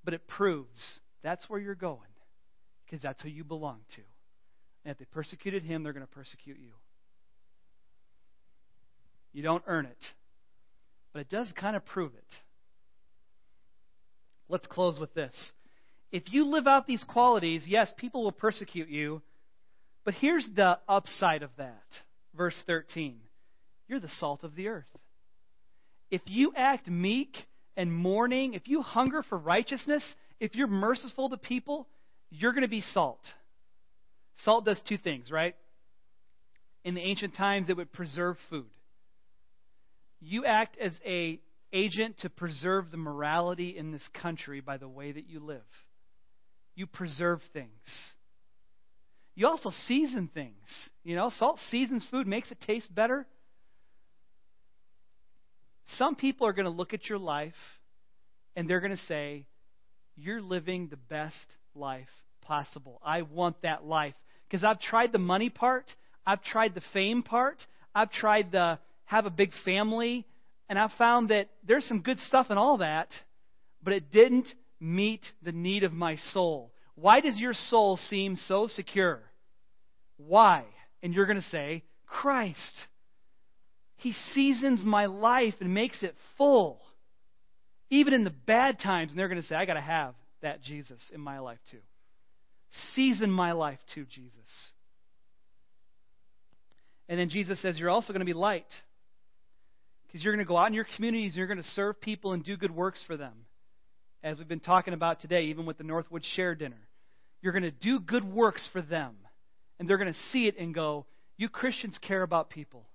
but 0.03 0.14
it 0.14 0.28
proves 0.28 0.99
that's 1.24 1.49
where 1.49 1.60
you're 1.60 1.76
going 1.76 1.99
because 2.86 3.01
that's 3.01 3.22
who 3.22 3.30
you 3.30 3.43
belong 3.43 3.80
to. 3.95 4.01
And 4.86 4.91
if 4.91 4.97
they 4.97 5.05
persecuted 5.05 5.64
him, 5.64 5.84
they're 5.84 5.93
going 5.93 6.05
to 6.05 6.12
persecute 6.12 6.57
you. 6.60 6.72
You 9.34 9.43
don't 9.43 9.64
earn 9.68 9.86
it 9.86 9.97
but 11.14 11.20
it 11.20 11.30
does 11.30 11.51
kind 11.55 11.76
of 11.76 11.86
prove 11.86 12.14
it. 12.14 12.36
Let's 14.47 14.68
close 14.68 14.99
with 14.99 15.14
this. 15.14 15.53
If 16.12 16.24
you 16.32 16.45
live 16.45 16.66
out 16.66 16.88
these 16.88 17.03
qualities, 17.03 17.66
yes, 17.68 17.91
people 17.97 18.24
will 18.24 18.32
persecute 18.32 18.89
you, 18.89 19.22
but 20.05 20.16
here's 20.16 20.49
the 20.55 20.80
upside 20.88 21.43
of 21.43 21.51
that. 21.57 21.84
Verse 22.36 22.55
13 22.66 23.20
You're 23.88 23.99
the 23.99 24.10
salt 24.18 24.43
of 24.43 24.55
the 24.55 24.70
earth. 24.70 24.88
If 26.10 26.22
you 26.26 26.51
act 26.55 26.88
meek 26.88 27.36
and 27.78 27.93
mourning, 27.93 28.55
if 28.55 28.68
you 28.68 28.82
hunger 28.82 29.24
for 29.24 29.38
righteousness, 29.38 30.03
if 30.39 30.55
you're 30.55 30.68
merciful 30.68 31.30
to 31.30 31.38
people, 31.38 31.88
you're 32.32 32.53
going 32.53 32.64
to 32.64 32.68
be 32.68 32.82
salt. 32.82 33.22
Salt 34.38 34.66
does 34.66 34.82
two 34.88 34.97
things, 34.97 35.32
right? 35.32 35.55
In 36.84 36.95
the 36.95 37.01
ancient 37.01 37.36
times, 37.36 37.70
it 37.70 37.78
would 37.78 37.91
preserve 37.91 38.38
food 38.49 38.66
you 40.20 40.45
act 40.45 40.78
as 40.78 40.93
a 41.05 41.39
agent 41.72 42.17
to 42.20 42.30
preserve 42.30 42.91
the 42.91 42.97
morality 42.97 43.78
in 43.78 43.91
this 43.91 44.07
country 44.22 44.59
by 44.59 44.78
the 44.78 44.88
way 44.88 45.11
that 45.11 45.28
you 45.28 45.39
live. 45.39 45.61
You 46.76 46.88
preserve 46.88 47.41
things. 47.53 47.70
You 49.36 49.47
also 49.47 49.72
season 49.88 50.30
things. 50.34 50.55
You 51.03 51.15
know, 51.15 51.30
salt 51.30 51.59
seasons 51.70 52.05
food, 52.09 52.28
makes 52.28 52.51
it 52.51 52.59
taste 52.65 52.93
better. 52.93 53.26
Some 55.97 56.15
people 56.15 56.47
are 56.47 56.53
going 56.53 56.65
to 56.65 56.72
look 56.72 56.93
at 56.93 57.07
your 57.07 57.17
life 57.17 57.53
and 58.55 58.70
they're 58.70 58.82
going 58.82 58.95
to 58.95 59.03
say, 59.03 59.45
You're 60.15 60.41
living 60.41 60.88
the 60.88 60.97
best 60.97 61.55
life 61.76 62.09
possible. 62.41 62.99
I 63.03 63.22
want 63.22 63.61
that 63.61 63.86
life. 63.86 64.15
Because 64.47 64.63
I've 64.63 64.82
tried 64.82 65.11
the 65.11 65.20
money 65.20 65.49
part, 65.49 65.86
I've 66.26 66.43
tried 66.43 66.74
the 66.74 66.82
fame 66.91 67.24
part, 67.24 67.57
I've 67.93 68.11
tried 68.11 68.51
the 68.51 68.80
have 69.10 69.26
a 69.26 69.32
big 69.32 69.51
family, 69.66 70.24
and 70.70 70.78
I 70.78 70.88
found 70.99 71.30
that 71.30 71.49
there's 71.68 71.86
some 71.86 72.01
good 72.01 72.20
stuff 72.20 72.51
in 72.51 72.60
all 72.60 72.78
that, 72.78 73.07
but 73.82 73.91
it 73.91 74.12
didn't 74.12 74.47
meet 74.80 75.26
the 75.41 75.51
need 75.51 75.84
of 75.84 75.91
my 75.91 76.16
soul. 76.32 76.72
Why 76.93 77.20
does 77.20 77.39
your 77.39 77.53
soul 77.53 77.97
seem 77.97 78.36
so 78.36 78.68
secure? 78.68 79.22
Why? 80.18 80.64
And 81.01 81.12
you're 81.12 81.26
going 81.26 81.41
to 81.41 81.47
say, 81.47 81.84
Christ. 82.05 82.84
He 83.95 84.14
seasons 84.34 84.82
my 84.86 85.07
life 85.07 85.55
and 85.60 85.74
makes 85.74 86.03
it 86.03 86.16
full. 86.38 86.80
even 87.89 88.14
in 88.14 88.24
the 88.24 88.30
bad 88.30 88.80
times, 88.80 89.10
and 89.10 89.18
they're 89.18 89.28
going 89.28 89.41
to 89.41 89.47
say, 89.47 89.55
I 89.55 89.66
got 89.66 89.74
to 89.74 89.82
have 89.82 90.14
that 90.43 90.62
Jesus 90.62 91.01
in 91.12 91.20
my 91.20 91.39
life 91.39 91.57
too. 91.72 91.82
Season 92.93 93.32
my 93.32 93.53
life 93.53 93.80
too, 93.95 94.05
Jesus. 94.05 94.72
And 97.07 97.20
then 97.20 97.30
Jesus 97.30 97.60
says, 97.60 97.80
You're 97.80 97.89
also 97.89 98.14
going 98.14 98.20
to 98.20 98.26
be 98.26 98.34
light. 98.34 98.68
Because 100.10 100.24
you're 100.24 100.34
going 100.34 100.43
to 100.43 100.47
go 100.47 100.57
out 100.57 100.68
in 100.68 100.74
your 100.74 100.88
communities 100.95 101.34
and 101.34 101.38
you're 101.38 101.47
going 101.47 101.62
to 101.62 101.64
serve 101.64 102.01
people 102.01 102.34
and 102.34 102.43
do 102.43 102.57
good 102.57 102.76
works 102.76 102.99
for 103.05 103.16
them. 103.16 103.45
As 104.24 104.38
we've 104.38 104.47
been 104.47 104.60
talking 104.60 104.95
about 104.95 105.22
today, 105.22 105.43
even 105.45 105.68
with 105.68 105.78
the 105.78 105.84
Northwood 105.84 106.26
Share 106.36 106.55
Dinner. 106.55 106.89
You're 107.41 107.53
going 107.53 107.64
to 107.64 107.72
do 107.72 107.99
good 107.99 108.24
works 108.24 108.68
for 108.74 108.82
them. 108.82 109.16
And 109.80 109.88
they're 109.88 109.97
going 109.97 110.12
to 110.12 110.20
see 110.32 110.47
it 110.47 110.57
and 110.57 110.74
go, 110.74 111.05
You 111.38 111.47
Christians 111.47 111.97
care 112.01 112.24
about 112.24 112.49
people. 112.49 112.86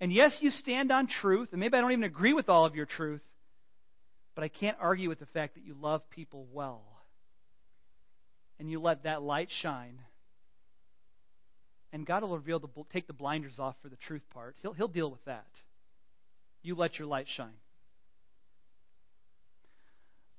And 0.00 0.12
yes, 0.12 0.38
you 0.40 0.50
stand 0.50 0.92
on 0.92 1.08
truth, 1.08 1.48
and 1.50 1.60
maybe 1.60 1.76
I 1.76 1.80
don't 1.80 1.90
even 1.90 2.04
agree 2.04 2.32
with 2.32 2.48
all 2.48 2.64
of 2.64 2.76
your 2.76 2.86
truth, 2.86 3.20
but 4.36 4.44
I 4.44 4.48
can't 4.48 4.76
argue 4.80 5.08
with 5.08 5.18
the 5.18 5.26
fact 5.26 5.56
that 5.56 5.64
you 5.64 5.74
love 5.78 6.08
people 6.10 6.46
well. 6.52 6.82
And 8.60 8.70
you 8.70 8.80
let 8.80 9.02
that 9.02 9.22
light 9.22 9.48
shine. 9.60 9.98
And 11.92 12.06
God 12.06 12.22
will 12.22 12.36
reveal 12.36 12.58
the 12.58 12.68
take 12.92 13.06
the 13.06 13.12
blinders 13.12 13.58
off 13.58 13.76
for 13.82 13.88
the 13.88 13.96
truth 13.96 14.22
part. 14.30 14.56
He'll 14.62 14.72
he'll 14.72 14.88
deal 14.88 15.10
with 15.10 15.24
that. 15.24 15.46
You 16.62 16.74
let 16.74 16.98
your 16.98 17.08
light 17.08 17.26
shine. 17.34 17.54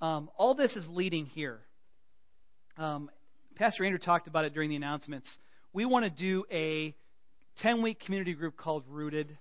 Um, 0.01 0.29
all 0.37 0.55
this 0.55 0.75
is 0.75 0.85
leading 0.87 1.25
here. 1.25 1.59
Um, 2.77 3.09
Pastor 3.55 3.83
Andrew 3.83 3.99
talked 3.99 4.27
about 4.27 4.45
it 4.45 4.53
during 4.53 4.69
the 4.69 4.77
announcements. 4.77 5.29
We 5.73 5.83
want 5.85 6.05
to 6.05 6.09
do 6.09 6.45
a 6.49 6.95
10 7.61 7.81
week 7.81 7.99
community 7.99 8.33
group 8.33 8.55
called 8.55 8.85
Rooted. 8.87 9.37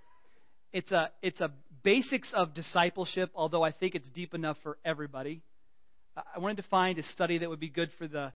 It's 0.72 0.90
a, 0.90 1.10
it's 1.22 1.40
a 1.40 1.52
basics 1.84 2.30
of 2.34 2.52
discipleship, 2.54 3.30
although 3.36 3.62
I 3.62 3.70
think 3.70 3.94
it's 3.94 4.08
deep 4.10 4.34
enough 4.34 4.56
for 4.64 4.76
everybody. 4.84 5.42
I 6.16 6.40
wanted 6.40 6.56
to 6.56 6.68
find 6.68 6.98
a 6.98 7.04
study 7.04 7.38
that 7.38 7.48
would 7.48 7.60
be 7.60 7.68
good 7.68 7.90
for 7.96 8.08
the 8.08 8.26